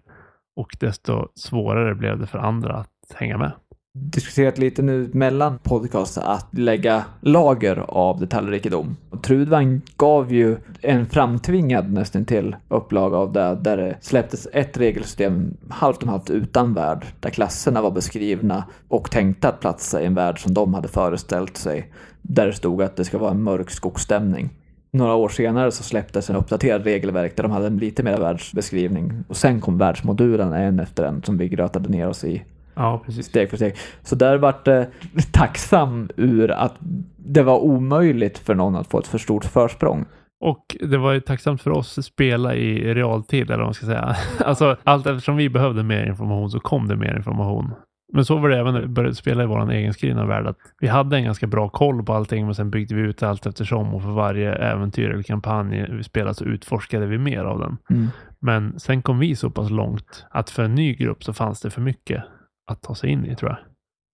Och 0.55 0.69
desto 0.79 1.27
svårare 1.35 1.95
blev 1.95 2.19
det 2.19 2.27
för 2.27 2.39
andra 2.39 2.73
att 2.73 3.15
hänga 3.15 3.37
med. 3.37 3.51
Diskuterat 3.93 4.57
lite 4.57 4.81
nu 4.81 5.09
mellan 5.13 5.57
podcast 5.57 6.17
att 6.17 6.47
lägga 6.51 7.05
lager 7.21 7.77
av 7.87 8.19
detaljrikedom. 8.19 8.95
Trudvagn 9.09 9.21
Trudvang 9.23 9.81
gav 9.97 10.33
ju 10.33 10.57
en 10.81 11.05
framtvingad 11.05 11.93
nästan 11.93 12.25
till 12.25 12.55
upplaga 12.67 13.17
av 13.17 13.33
det, 13.33 13.57
där 13.61 13.77
det 13.77 13.97
släpptes 14.01 14.47
ett 14.53 14.77
regelsystem 14.77 15.57
halvt 15.69 16.03
om 16.03 16.09
halvt 16.09 16.29
utan 16.29 16.73
värld, 16.73 17.05
där 17.19 17.29
klasserna 17.29 17.81
var 17.81 17.91
beskrivna 17.91 18.63
och 18.87 19.11
tänkta 19.11 19.49
att 19.49 19.59
platsa 19.59 20.01
i 20.01 20.05
en 20.05 20.15
värld 20.15 20.43
som 20.43 20.53
de 20.53 20.73
hade 20.73 20.87
föreställt 20.87 21.57
sig, 21.57 21.93
där 22.21 22.45
det 22.45 22.53
stod 22.53 22.81
att 22.81 22.95
det 22.95 23.05
ska 23.05 23.17
vara 23.17 23.31
en 23.31 23.43
mörk 23.43 23.69
skogsstämning. 23.69 24.49
Några 24.91 25.13
år 25.13 25.29
senare 25.29 25.71
så 25.71 25.83
släpptes 25.83 26.29
en 26.29 26.35
uppdaterad 26.35 26.83
regelverk 26.83 27.35
där 27.35 27.43
de 27.43 27.51
hade 27.51 27.67
en 27.67 27.77
lite 27.77 28.03
mer 28.03 28.17
världsbeskrivning. 28.17 29.23
Och 29.27 29.37
sen 29.37 29.61
kom 29.61 29.77
världsmodulen 29.77 30.53
en 30.53 30.79
efter 30.79 31.03
en 31.03 31.23
som 31.23 31.37
vi 31.37 31.49
grötade 31.49 31.89
ner 31.89 32.07
oss 32.07 32.23
i 32.23 32.43
Ja, 32.75 33.01
precis. 33.05 33.25
steg 33.25 33.49
för 33.49 33.57
steg. 33.57 33.75
Så 34.03 34.15
där 34.15 34.37
vart 34.37 34.65
det 34.65 34.87
tacksam 35.31 36.09
ur 36.17 36.51
att 36.51 36.75
det 37.17 37.43
var 37.43 37.59
omöjligt 37.59 38.37
för 38.37 38.55
någon 38.55 38.75
att 38.75 38.87
få 38.87 38.99
ett 38.99 39.07
för 39.07 39.17
stort 39.17 39.45
försprång. 39.45 40.05
Och 40.41 40.75
det 40.81 40.97
var 40.97 41.11
ju 41.13 41.19
tacksamt 41.19 41.61
för 41.61 41.71
oss 41.71 41.97
att 41.97 42.05
spela 42.05 42.55
i 42.55 42.93
realtid, 42.93 43.43
eller 43.43 43.57
vad 43.57 43.67
man 43.67 43.73
ska 43.73 43.85
säga. 43.85 44.15
Alltså, 44.45 44.77
allt 44.83 45.07
eftersom 45.07 45.37
vi 45.37 45.49
behövde 45.49 45.83
mer 45.83 46.05
information 46.05 46.49
så 46.49 46.59
kom 46.59 46.87
det 46.87 46.95
mer 46.95 47.15
information. 47.17 47.71
Men 48.13 48.25
så 48.25 48.37
var 48.37 48.49
det 48.49 48.57
även 48.57 48.73
när 48.73 48.81
vi 48.81 48.87
började 48.87 49.15
spela 49.15 49.43
i 49.43 49.45
vår 49.45 49.73
egenskrivna 49.73 50.25
värld. 50.25 50.47
Att 50.47 50.57
vi 50.79 50.87
hade 50.87 51.17
en 51.17 51.23
ganska 51.23 51.47
bra 51.47 51.69
koll 51.69 52.03
på 52.03 52.13
allting, 52.13 52.45
men 52.45 52.55
sen 52.55 52.69
byggde 52.69 52.95
vi 52.95 53.01
ut 53.01 53.23
allt 53.23 53.45
eftersom 53.45 53.93
och 53.95 54.01
för 54.01 54.09
varje 54.09 54.53
äventyr 54.53 55.09
eller 55.09 55.23
kampanj 55.23 55.87
vi 55.91 56.03
spelade 56.03 56.33
så 56.33 56.45
utforskade 56.45 57.05
vi 57.05 57.17
mer 57.17 57.43
av 57.43 57.59
den. 57.59 57.77
Mm. 57.89 58.07
Men 58.39 58.79
sen 58.79 59.01
kom 59.01 59.19
vi 59.19 59.35
så 59.35 59.49
pass 59.49 59.69
långt 59.69 60.25
att 60.29 60.49
för 60.49 60.63
en 60.63 60.75
ny 60.75 60.95
grupp 60.95 61.23
så 61.23 61.33
fanns 61.33 61.61
det 61.61 61.69
för 61.69 61.81
mycket 61.81 62.23
att 62.71 62.81
ta 62.81 62.95
sig 62.95 63.09
in 63.09 63.25
i, 63.25 63.35
tror 63.35 63.51
jag. 63.51 63.59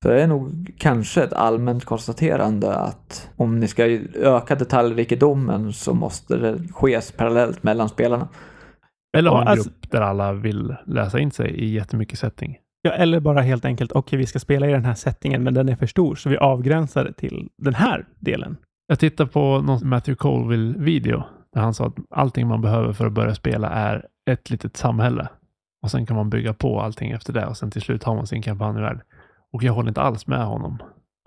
Så 0.03 0.09
det 0.09 0.21
är 0.21 0.27
nog 0.27 0.71
kanske 0.77 1.23
ett 1.23 1.33
allmänt 1.33 1.85
konstaterande 1.85 2.75
att 2.75 3.29
om 3.35 3.59
ni 3.59 3.67
ska 3.67 3.85
öka 4.15 4.55
detaljrikedomen 4.55 5.73
så 5.73 5.93
måste 5.93 6.37
det 6.37 6.59
ske 6.73 7.01
parallellt 7.17 7.63
mellan 7.63 7.89
spelarna. 7.89 8.27
Eller 9.17 9.29
ha 9.31 9.41
en 9.41 9.47
alltså- 9.47 9.69
grupp 9.69 9.91
där 9.91 10.01
alla 10.01 10.33
vill 10.33 10.75
läsa 10.85 11.19
in 11.19 11.31
sig 11.31 11.51
i 11.51 11.73
jättemycket 11.73 12.19
setting. 12.19 12.57
Ja, 12.85 12.91
eller 12.91 13.19
bara 13.19 13.41
helt 13.41 13.65
enkelt, 13.65 13.91
okej, 13.91 14.19
vi 14.19 14.25
ska 14.25 14.39
spela 14.39 14.69
i 14.69 14.71
den 14.71 14.85
här 14.85 14.93
settingen, 14.93 15.43
men 15.43 15.53
den 15.53 15.69
är 15.69 15.75
för 15.75 15.87
stor, 15.87 16.15
så 16.15 16.29
vi 16.29 16.37
avgränsar 16.37 17.03
det 17.03 17.13
till 17.13 17.49
den 17.57 17.73
här 17.73 18.05
delen. 18.19 18.57
Jag 18.87 18.99
tittade 18.99 19.29
på 19.29 19.61
någon 19.61 19.89
Matthew 19.89 20.15
Colville-video 20.15 21.23
där 21.53 21.61
han 21.61 21.73
sa 21.73 21.85
att 21.85 21.95
allting 22.09 22.47
man 22.47 22.61
behöver 22.61 22.93
för 22.93 23.05
att 23.05 23.13
börja 23.13 23.35
spela 23.35 23.69
är 23.69 24.05
ett 24.29 24.49
litet 24.49 24.77
samhälle. 24.77 25.27
Och 25.83 25.91
sen 25.91 26.05
kan 26.05 26.15
man 26.15 26.29
bygga 26.29 26.53
på 26.53 26.81
allting 26.81 27.11
efter 27.11 27.33
det 27.33 27.45
och 27.45 27.57
sen 27.57 27.71
till 27.71 27.81
slut 27.81 28.03
har 28.03 28.15
man 28.15 28.27
sin 28.27 28.41
kampanjvärld. 28.41 29.01
Och 29.53 29.63
jag 29.63 29.73
håller 29.73 29.89
inte 29.89 30.01
alls 30.01 30.27
med 30.27 30.45
honom. 30.45 30.77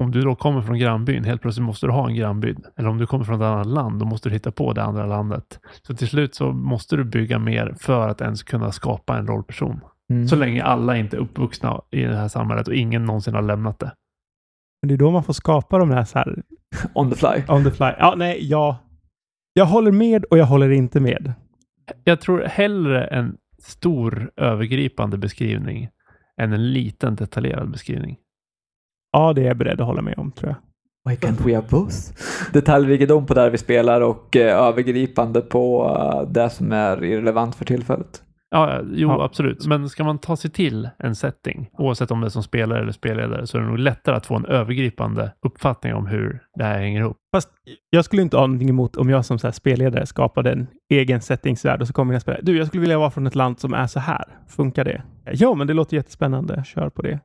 Om 0.03 0.11
du 0.11 0.23
då 0.23 0.35
kommer 0.35 0.62
från 0.62 0.79
grannbyn, 0.79 1.25
helt 1.25 1.42
plötsligt 1.42 1.66
måste 1.66 1.87
du 1.87 1.92
ha 1.92 2.09
en 2.09 2.14
grannby. 2.14 2.55
Eller 2.77 2.88
om 2.88 2.99
du 2.99 3.07
kommer 3.07 3.25
från 3.25 3.40
ett 3.40 3.47
annat 3.47 3.66
land, 3.66 4.01
då 4.01 4.07
måste 4.07 4.29
du 4.29 4.33
hitta 4.33 4.51
på 4.53 4.73
det 4.73 4.83
andra 4.83 5.07
landet. 5.07 5.61
Så 5.83 5.94
till 5.94 6.09
slut 6.09 6.35
så 6.35 6.53
måste 6.53 6.97
du 6.97 7.05
bygga 7.05 7.38
mer 7.38 7.75
för 7.79 8.09
att 8.09 8.21
ens 8.21 8.42
kunna 8.42 8.73
skapa 8.73 9.18
en 9.18 9.27
rollperson. 9.27 9.81
Mm. 10.11 10.29
Så 10.29 10.37
länge 10.37 10.62
alla 10.62 10.97
inte 10.97 11.16
är 11.16 11.21
uppvuxna 11.21 11.81
i 11.90 12.03
det 12.03 12.16
här 12.16 12.29
samhället 12.29 12.68
och 12.68 12.75
ingen 12.75 13.05
någonsin 13.05 13.35
har 13.35 13.42
lämnat 13.42 13.79
det. 13.79 13.92
Men 14.83 14.88
det 14.88 14.94
är 14.94 14.99
då 14.99 15.11
man 15.11 15.25
får 15.25 15.33
skapa 15.33 15.79
de 15.79 15.88
där 15.88 16.05
så 16.05 16.18
här, 16.18 16.42
On 16.94 17.11
the 17.11 17.16
fly. 17.16 17.42
on 17.49 17.64
the 17.64 17.71
fly. 17.71 17.90
Ja, 17.99 18.14
nej, 18.16 18.38
ja. 18.51 18.79
Jag 19.53 19.66
håller 19.66 19.92
med 19.92 20.25
och 20.25 20.38
jag 20.38 20.47
håller 20.47 20.71
inte 20.71 21.01
med. 21.01 21.33
Jag 22.05 22.21
tror 22.21 22.42
hellre 22.44 23.05
en 23.05 23.37
stor 23.59 24.31
övergripande 24.37 25.18
beskrivning 25.18 25.88
än 26.40 26.53
en 26.53 26.73
liten 26.73 27.16
detaljerad 27.16 27.71
beskrivning. 27.71 28.16
Ja, 29.12 29.33
det 29.33 29.42
är 29.42 29.47
jag 29.47 29.57
beredd 29.57 29.81
att 29.81 29.87
hålla 29.87 30.03
med 30.03 30.18
om, 30.18 30.33
tror 30.33 30.49
jag. 30.49 30.57
Why 31.11 31.16
can't 31.16 31.44
we 31.44 31.55
have 31.55 31.66
both? 31.71 31.97
Detaljrikedom 32.53 33.27
på 33.27 33.35
där 33.35 33.51
vi 33.51 33.59
spelar 33.59 34.01
och 34.01 34.37
eh, 34.37 34.66
övergripande 34.66 35.40
på 35.40 35.94
eh, 35.97 36.31
det 36.31 36.51
som 36.51 36.73
är 36.73 37.05
irrelevant 37.05 37.55
för 37.55 37.64
tillfället. 37.64 38.23
Ja, 38.50 38.80
jo, 38.92 39.08
Ja. 39.08 39.24
absolut. 39.24 39.66
Men 39.66 39.88
ska 39.88 40.04
man 40.04 40.18
ta 40.18 40.37
sig 40.37 40.50
till 40.50 40.88
en 40.98 41.14
setting, 41.14 41.70
oavsett 41.78 42.11
om 42.11 42.20
det 42.20 42.26
är 42.26 42.30
som 42.30 42.42
spelare 42.42 42.80
eller 42.80 42.92
spelledare, 42.92 43.46
så 43.46 43.58
är 43.58 43.62
det 43.62 43.68
nog 43.68 43.78
lättare 43.78 44.16
att 44.16 44.26
få 44.26 44.37
en 44.37 44.44
övergripande 44.44 45.32
uppfattning 45.46 45.94
om 45.94 46.06
hur 46.06 46.40
det 46.54 46.64
här 46.64 46.78
hänger 46.78 47.00
ihop. 47.00 47.16
Fast 47.34 47.48
jag 47.90 48.04
skulle 48.04 48.22
inte 48.22 48.37
ha 48.37 48.46
någonting 48.46 48.68
emot 48.68 48.96
om 48.96 49.08
jag 49.11 49.24
som 49.24 49.38
så 49.38 49.52
spelledare 49.52 50.06
skapade 50.06 50.52
en 50.52 50.66
egen 50.90 51.20
settingsvärld 51.20 51.80
och 51.80 51.87
så 51.87 51.92
kommer 51.92 52.11
mina 52.11 52.20
spelare. 52.20 52.40
Du, 52.44 52.56
jag 52.58 52.66
skulle 52.66 52.80
vilja 52.80 52.98
vara 52.98 53.11
från 53.11 53.26
ett 53.26 53.34
land 53.34 53.61
som 53.61 53.74
är 53.74 53.87
så 53.87 54.00
här. 54.00 54.24
Funkar 54.48 54.84
det? 54.84 55.02
Ja, 55.32 55.54
men 55.54 55.66
det 55.66 55.74
låter 55.74 55.96
jättespännande. 55.96 56.64
Kör 56.66 56.88
på 56.88 57.02
det. 57.02 57.20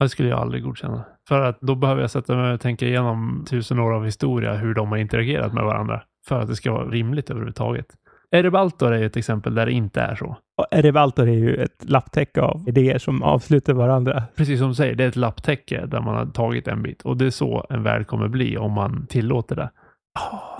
Det 0.00 0.08
skulle 0.08 0.28
jag 0.28 0.38
aldrig 0.40 0.62
godkänna. 0.62 1.04
För 1.28 1.40
att 1.40 1.60
då 1.60 1.74
behöver 1.74 2.00
jag 2.00 2.10
sätta 2.10 2.36
mig 2.36 2.52
och 2.54 2.60
tänka 2.60 2.86
igenom 2.86 3.44
tusen 3.50 3.78
år 3.78 3.92
av 3.92 4.04
historia, 4.04 4.54
hur 4.54 4.74
de 4.74 4.88
har 4.88 4.96
interagerat 4.98 5.52
med 5.52 5.64
varandra, 5.64 6.02
för 6.28 6.40
att 6.40 6.48
det 6.48 6.56
ska 6.56 6.72
vara 6.72 6.88
rimligt 6.88 7.30
överhuvudtaget. 7.30 7.86
Erebaltor 8.32 8.92
är 8.92 9.02
ett 9.02 9.16
exempel 9.16 9.54
där 9.54 9.66
det 9.66 9.72
inte 9.72 10.00
är 10.00 10.14
så. 10.14 10.36
Och 10.58 10.66
Erevaltor 10.70 11.28
är 11.28 11.38
ju 11.38 11.54
ett 11.56 11.84
lapptäcke 11.90 12.40
av 12.40 12.68
idéer 12.68 12.98
som 12.98 13.22
avslutar 13.22 13.72
varandra. 13.72 14.22
Precis 14.36 14.58
som 14.58 14.68
du 14.68 14.74
säger, 14.74 14.94
det 14.94 15.04
är 15.04 15.08
ett 15.08 15.16
lapptäcke 15.16 15.86
där 15.86 16.00
man 16.00 16.14
har 16.14 16.26
tagit 16.26 16.68
en 16.68 16.82
bit. 16.82 17.02
Och 17.02 17.16
det 17.16 17.26
är 17.26 17.30
så 17.30 17.66
en 17.70 17.82
värld 17.82 18.06
kommer 18.06 18.28
bli 18.28 18.58
om 18.58 18.72
man 18.72 19.06
tillåter 19.06 19.56
det. 19.56 19.70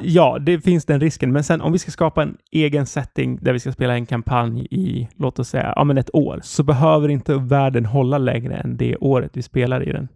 Ja, 0.01 0.39
det 0.41 0.61
finns 0.61 0.85
den 0.85 1.01
risken. 1.01 1.33
Men 1.33 1.45
sen 1.45 1.61
om 1.61 1.73
vi 1.73 1.79
ska 1.79 1.91
skapa 1.91 2.23
en 2.23 2.37
egen 2.53 2.87
setting 2.87 3.39
där 3.43 3.53
vi 3.53 3.61
ska 3.61 3.73
spela 3.73 3.95
en 3.95 4.07
kampanj 4.07 4.67
i, 4.71 5.09
låt 5.17 5.39
oss 5.39 5.49
säga, 5.49 5.73
ja 5.77 5.85
men 5.85 5.99
ett 5.99 6.15
år, 6.15 6.41
så 6.43 6.63
behöver 6.63 7.09
inte 7.09 7.35
världen 7.35 7.87
hålla 7.87 8.19
längre 8.19 8.57
än 8.57 8.77
det 8.77 8.97
året 8.97 9.31
vi 9.35 9.43
spelar 9.43 9.89
i 9.89 9.93
den. 9.93 10.09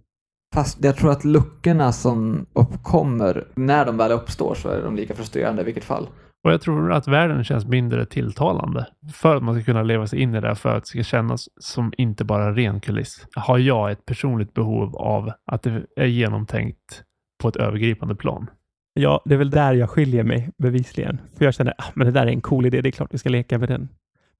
Fast 0.54 0.84
jag 0.84 0.96
tror 0.96 1.10
att 1.10 1.24
luckorna 1.24 1.92
som 1.92 2.46
uppkommer 2.52 3.44
när 3.54 3.86
de 3.86 3.96
väl 3.96 4.12
uppstår 4.12 4.54
så 4.54 4.68
är 4.68 4.82
de 4.82 4.96
lika 4.96 5.14
frustrerande 5.14 5.62
i 5.62 5.64
vilket 5.64 5.84
fall. 5.84 6.06
Och 6.44 6.52
jag 6.52 6.60
tror 6.60 6.92
att 6.92 7.08
världen 7.08 7.44
känns 7.44 7.66
mindre 7.66 8.06
tilltalande. 8.06 8.86
För 9.12 9.36
att 9.36 9.42
man 9.42 9.54
ska 9.54 9.64
kunna 9.64 9.82
leva 9.82 10.06
sig 10.06 10.20
in 10.20 10.34
i 10.34 10.40
det, 10.40 10.54
för 10.54 10.76
att 10.76 10.82
det 10.82 10.88
ska 10.88 11.02
kännas 11.02 11.48
som 11.60 11.92
inte 11.98 12.24
bara 12.24 12.54
ren 12.54 12.80
kuliss. 12.80 13.26
Har 13.34 13.58
jag 13.58 13.90
ett 13.90 14.06
personligt 14.06 14.54
behov 14.54 14.96
av 14.96 15.30
att 15.46 15.62
det 15.62 15.82
är 15.96 16.06
genomtänkt 16.06 17.02
på 17.42 17.48
ett 17.48 17.56
övergripande 17.56 18.14
plan. 18.14 18.50
Ja, 18.94 19.22
det 19.24 19.34
är 19.34 19.38
väl 19.38 19.50
där 19.50 19.74
jag 19.74 19.90
skiljer 19.90 20.24
mig 20.24 20.50
bevisligen. 20.58 21.20
För 21.38 21.44
jag 21.44 21.54
känner, 21.54 21.74
ah, 21.78 21.84
men 21.94 22.06
det 22.06 22.12
där 22.12 22.26
är 22.26 22.30
en 22.30 22.40
cool 22.40 22.66
idé, 22.66 22.80
det 22.80 22.88
är 22.88 22.90
klart 22.90 23.14
vi 23.14 23.18
ska 23.18 23.28
leka 23.28 23.58
med 23.58 23.68
den. 23.68 23.88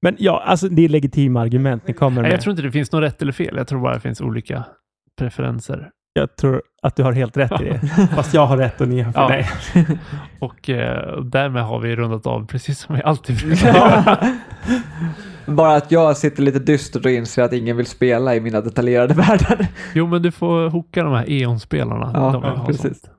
Men 0.01 0.15
ja, 0.19 0.43
alltså 0.45 0.69
det 0.69 0.85
är 0.85 0.89
legitima 0.89 1.41
argument 1.41 1.87
ni 1.87 1.93
kommer 1.93 2.21
med. 2.21 2.31
jag 2.31 2.41
tror 2.41 2.51
inte 2.51 2.63
det 2.63 2.71
finns 2.71 2.91
något 2.91 3.01
rätt 3.03 3.21
eller 3.21 3.31
fel. 3.31 3.55
Jag 3.57 3.67
tror 3.67 3.81
bara 3.81 3.93
det 3.93 3.99
finns 3.99 4.21
olika 4.21 4.63
preferenser. 5.17 5.89
Jag 6.17 6.35
tror 6.35 6.61
att 6.81 6.95
du 6.95 7.03
har 7.03 7.11
helt 7.11 7.37
rätt 7.37 7.61
i 7.61 7.63
det. 7.63 7.79
Fast 8.15 8.33
jag 8.33 8.45
har 8.45 8.57
rätt 8.57 8.81
och 8.81 8.87
ni 8.87 9.01
har 9.01 9.11
fel. 9.11 9.21
Ja. 9.21 9.27
Nej. 9.29 9.87
Och 10.39 10.69
eh, 10.69 11.21
därmed 11.21 11.63
har 11.63 11.79
vi 11.79 11.95
rundat 11.95 12.27
av 12.27 12.47
precis 12.47 12.79
som 12.79 12.95
vi 12.95 13.01
alltid 13.01 13.37
brukar 13.37 13.73
göra. 13.73 14.17
Bara 15.45 15.75
att 15.75 15.91
jag 15.91 16.17
sitter 16.17 16.43
lite 16.43 16.59
dystert 16.59 17.05
och 17.05 17.11
inser 17.11 17.43
att 17.43 17.53
ingen 17.53 17.77
vill 17.77 17.85
spela 17.85 18.35
i 18.35 18.39
mina 18.41 18.61
detaljerade 18.61 19.13
världar. 19.13 19.67
Jo, 19.93 20.07
men 20.07 20.21
du 20.21 20.31
får 20.31 20.69
hooka 20.69 21.03
de 21.03 21.13
här 21.13 21.25
E.ON-spelarna. 21.27 22.11
Ja, 22.13 22.63
precis. 22.67 22.81
sånt. 22.81 23.15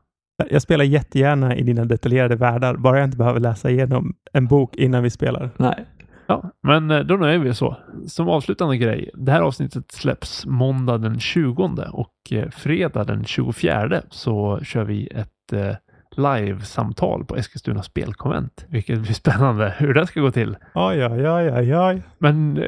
Jag 0.51 0.63
spelar 0.63 0.85
jättegärna 0.85 1.57
i 1.57 1.63
dina 1.63 1.85
detaljerade 1.85 2.37
världar, 2.37 2.77
bara 2.77 2.99
jag 2.99 3.07
inte 3.07 3.17
behöver 3.17 3.41
läsa 3.41 3.71
igenom 3.71 4.15
en 4.33 4.47
bok 4.47 4.77
innan 4.77 5.03
vi 5.03 5.11
spelar. 5.11 5.51
Nej. 5.57 5.85
Ja, 6.27 6.51
men 6.63 6.91
eh, 6.91 7.01
då 7.01 7.17
nöjer 7.17 7.39
vi 7.39 7.51
oss 7.51 7.59
så. 7.59 7.77
Som 8.07 8.29
avslutande 8.29 8.77
grej. 8.77 9.11
Det 9.15 9.33
här 9.33 9.41
avsnittet 9.41 9.93
släpps 9.93 10.47
måndag 10.47 10.99
den 10.99 11.21
20 11.21 11.85
och 11.93 12.13
eh, 12.31 12.51
fredag 12.51 13.05
den 13.05 13.25
24 13.25 14.03
så 14.11 14.61
kör 14.63 14.85
vi 14.85 15.07
ett 15.07 15.53
eh, 15.53 15.77
live-samtal 16.17 17.25
på 17.25 17.37
Eskilstuna 17.37 17.83
spelkonvent. 17.83 18.67
Vilket 18.69 18.99
blir 18.99 19.13
spännande 19.15 19.75
hur 19.79 19.95
det 19.95 20.07
ska 20.07 20.21
gå 20.21 20.31
till. 20.31 20.57
Oj, 20.75 21.07
oj, 21.07 21.29
oj, 21.29 21.53
oj, 21.53 21.77
oj. 21.77 22.03
Men 22.19 22.61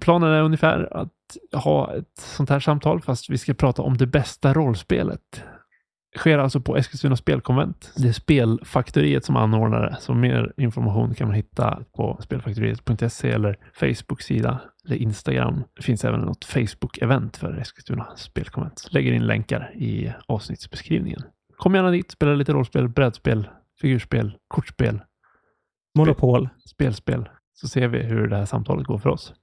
planen 0.00 0.32
är 0.32 0.42
ungefär 0.42 0.96
att 0.96 1.12
ha 1.52 1.94
ett 1.94 2.18
sånt 2.18 2.50
här 2.50 2.60
samtal 2.60 3.00
fast 3.00 3.30
vi 3.30 3.38
ska 3.38 3.54
prata 3.54 3.82
om 3.82 3.96
det 3.96 4.06
bästa 4.06 4.52
rollspelet. 4.52 5.42
Sker 6.16 6.38
alltså 6.38 6.60
på 6.60 6.76
Eskilstuna 6.76 7.16
spelkonvent. 7.16 7.92
Det 7.96 8.08
är 8.08 8.12
Spelfaktoriet 8.12 9.24
som 9.24 9.36
anordnar 9.36 9.82
det, 9.82 9.96
så 10.00 10.14
mer 10.14 10.52
information 10.56 11.14
kan 11.14 11.26
man 11.26 11.36
hitta 11.36 11.82
på 11.96 12.18
spelfaktoriet.se 12.20 13.30
eller 13.30 13.58
Facebook-sida 13.80 14.60
eller 14.86 14.96
Instagram. 14.96 15.64
Det 15.76 15.82
finns 15.82 16.04
även 16.04 16.20
något 16.20 16.44
Facebook-event 16.44 17.36
för 17.36 17.58
Eskilstuna 17.58 18.16
spelkonvent. 18.16 18.88
Lägger 18.90 19.12
in 19.12 19.26
länkar 19.26 19.72
i 19.74 20.12
avsnittsbeskrivningen. 20.26 21.22
Kom 21.56 21.74
gärna 21.74 21.90
dit, 21.90 22.10
spela 22.10 22.34
lite 22.34 22.52
rollspel, 22.52 22.88
brädspel, 22.88 23.48
figurspel, 23.80 24.36
kortspel, 24.48 25.00
Monopol. 25.98 26.48
spelspel, 26.64 27.28
så 27.54 27.68
ser 27.68 27.88
vi 27.88 28.02
hur 28.02 28.28
det 28.28 28.36
här 28.36 28.44
samtalet 28.44 28.86
går 28.86 28.98
för 28.98 29.10
oss. 29.10 29.34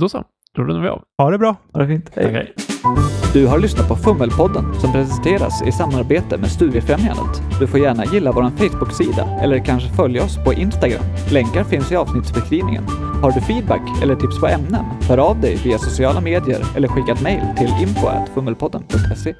Då 0.00 0.08
så, 0.08 0.24
då 0.56 0.62
rundar 0.62 0.82
vi 0.82 0.88
av. 0.88 1.02
Ha 1.18 1.30
det 1.30 1.38
bra. 1.38 1.56
Ha 1.72 1.80
det 1.80 1.86
fint. 1.86 2.10
Hej. 2.14 2.54
Du 3.32 3.46
har 3.46 3.58
lyssnat 3.58 3.88
på 3.88 3.96
Fummelpodden 3.96 4.80
som 4.80 4.92
presenteras 4.92 5.62
i 5.62 5.72
samarbete 5.72 6.38
med 6.38 6.50
Studiefrämjandet. 6.50 7.42
Du 7.60 7.66
får 7.66 7.80
gärna 7.80 8.04
gilla 8.04 8.32
vår 8.32 8.42
Facebook-sida 8.42 9.28
eller 9.40 9.58
kanske 9.58 9.88
följa 9.88 10.24
oss 10.24 10.44
på 10.44 10.52
Instagram. 10.52 11.02
Länkar 11.30 11.64
finns 11.64 11.92
i 11.92 11.96
avsnittsbeskrivningen. 11.96 12.84
Har 13.22 13.32
du 13.32 13.40
feedback 13.40 14.02
eller 14.02 14.16
tips 14.16 14.40
på 14.40 14.46
ämnen? 14.46 14.84
Hör 15.08 15.18
av 15.18 15.40
dig 15.40 15.56
via 15.64 15.78
sociala 15.78 16.20
medier 16.20 16.62
eller 16.76 16.88
skicka 16.88 17.12
ett 17.12 17.22
mejl 17.22 17.42
till 17.58 17.70
info.fummelpodden.se. 17.82 19.34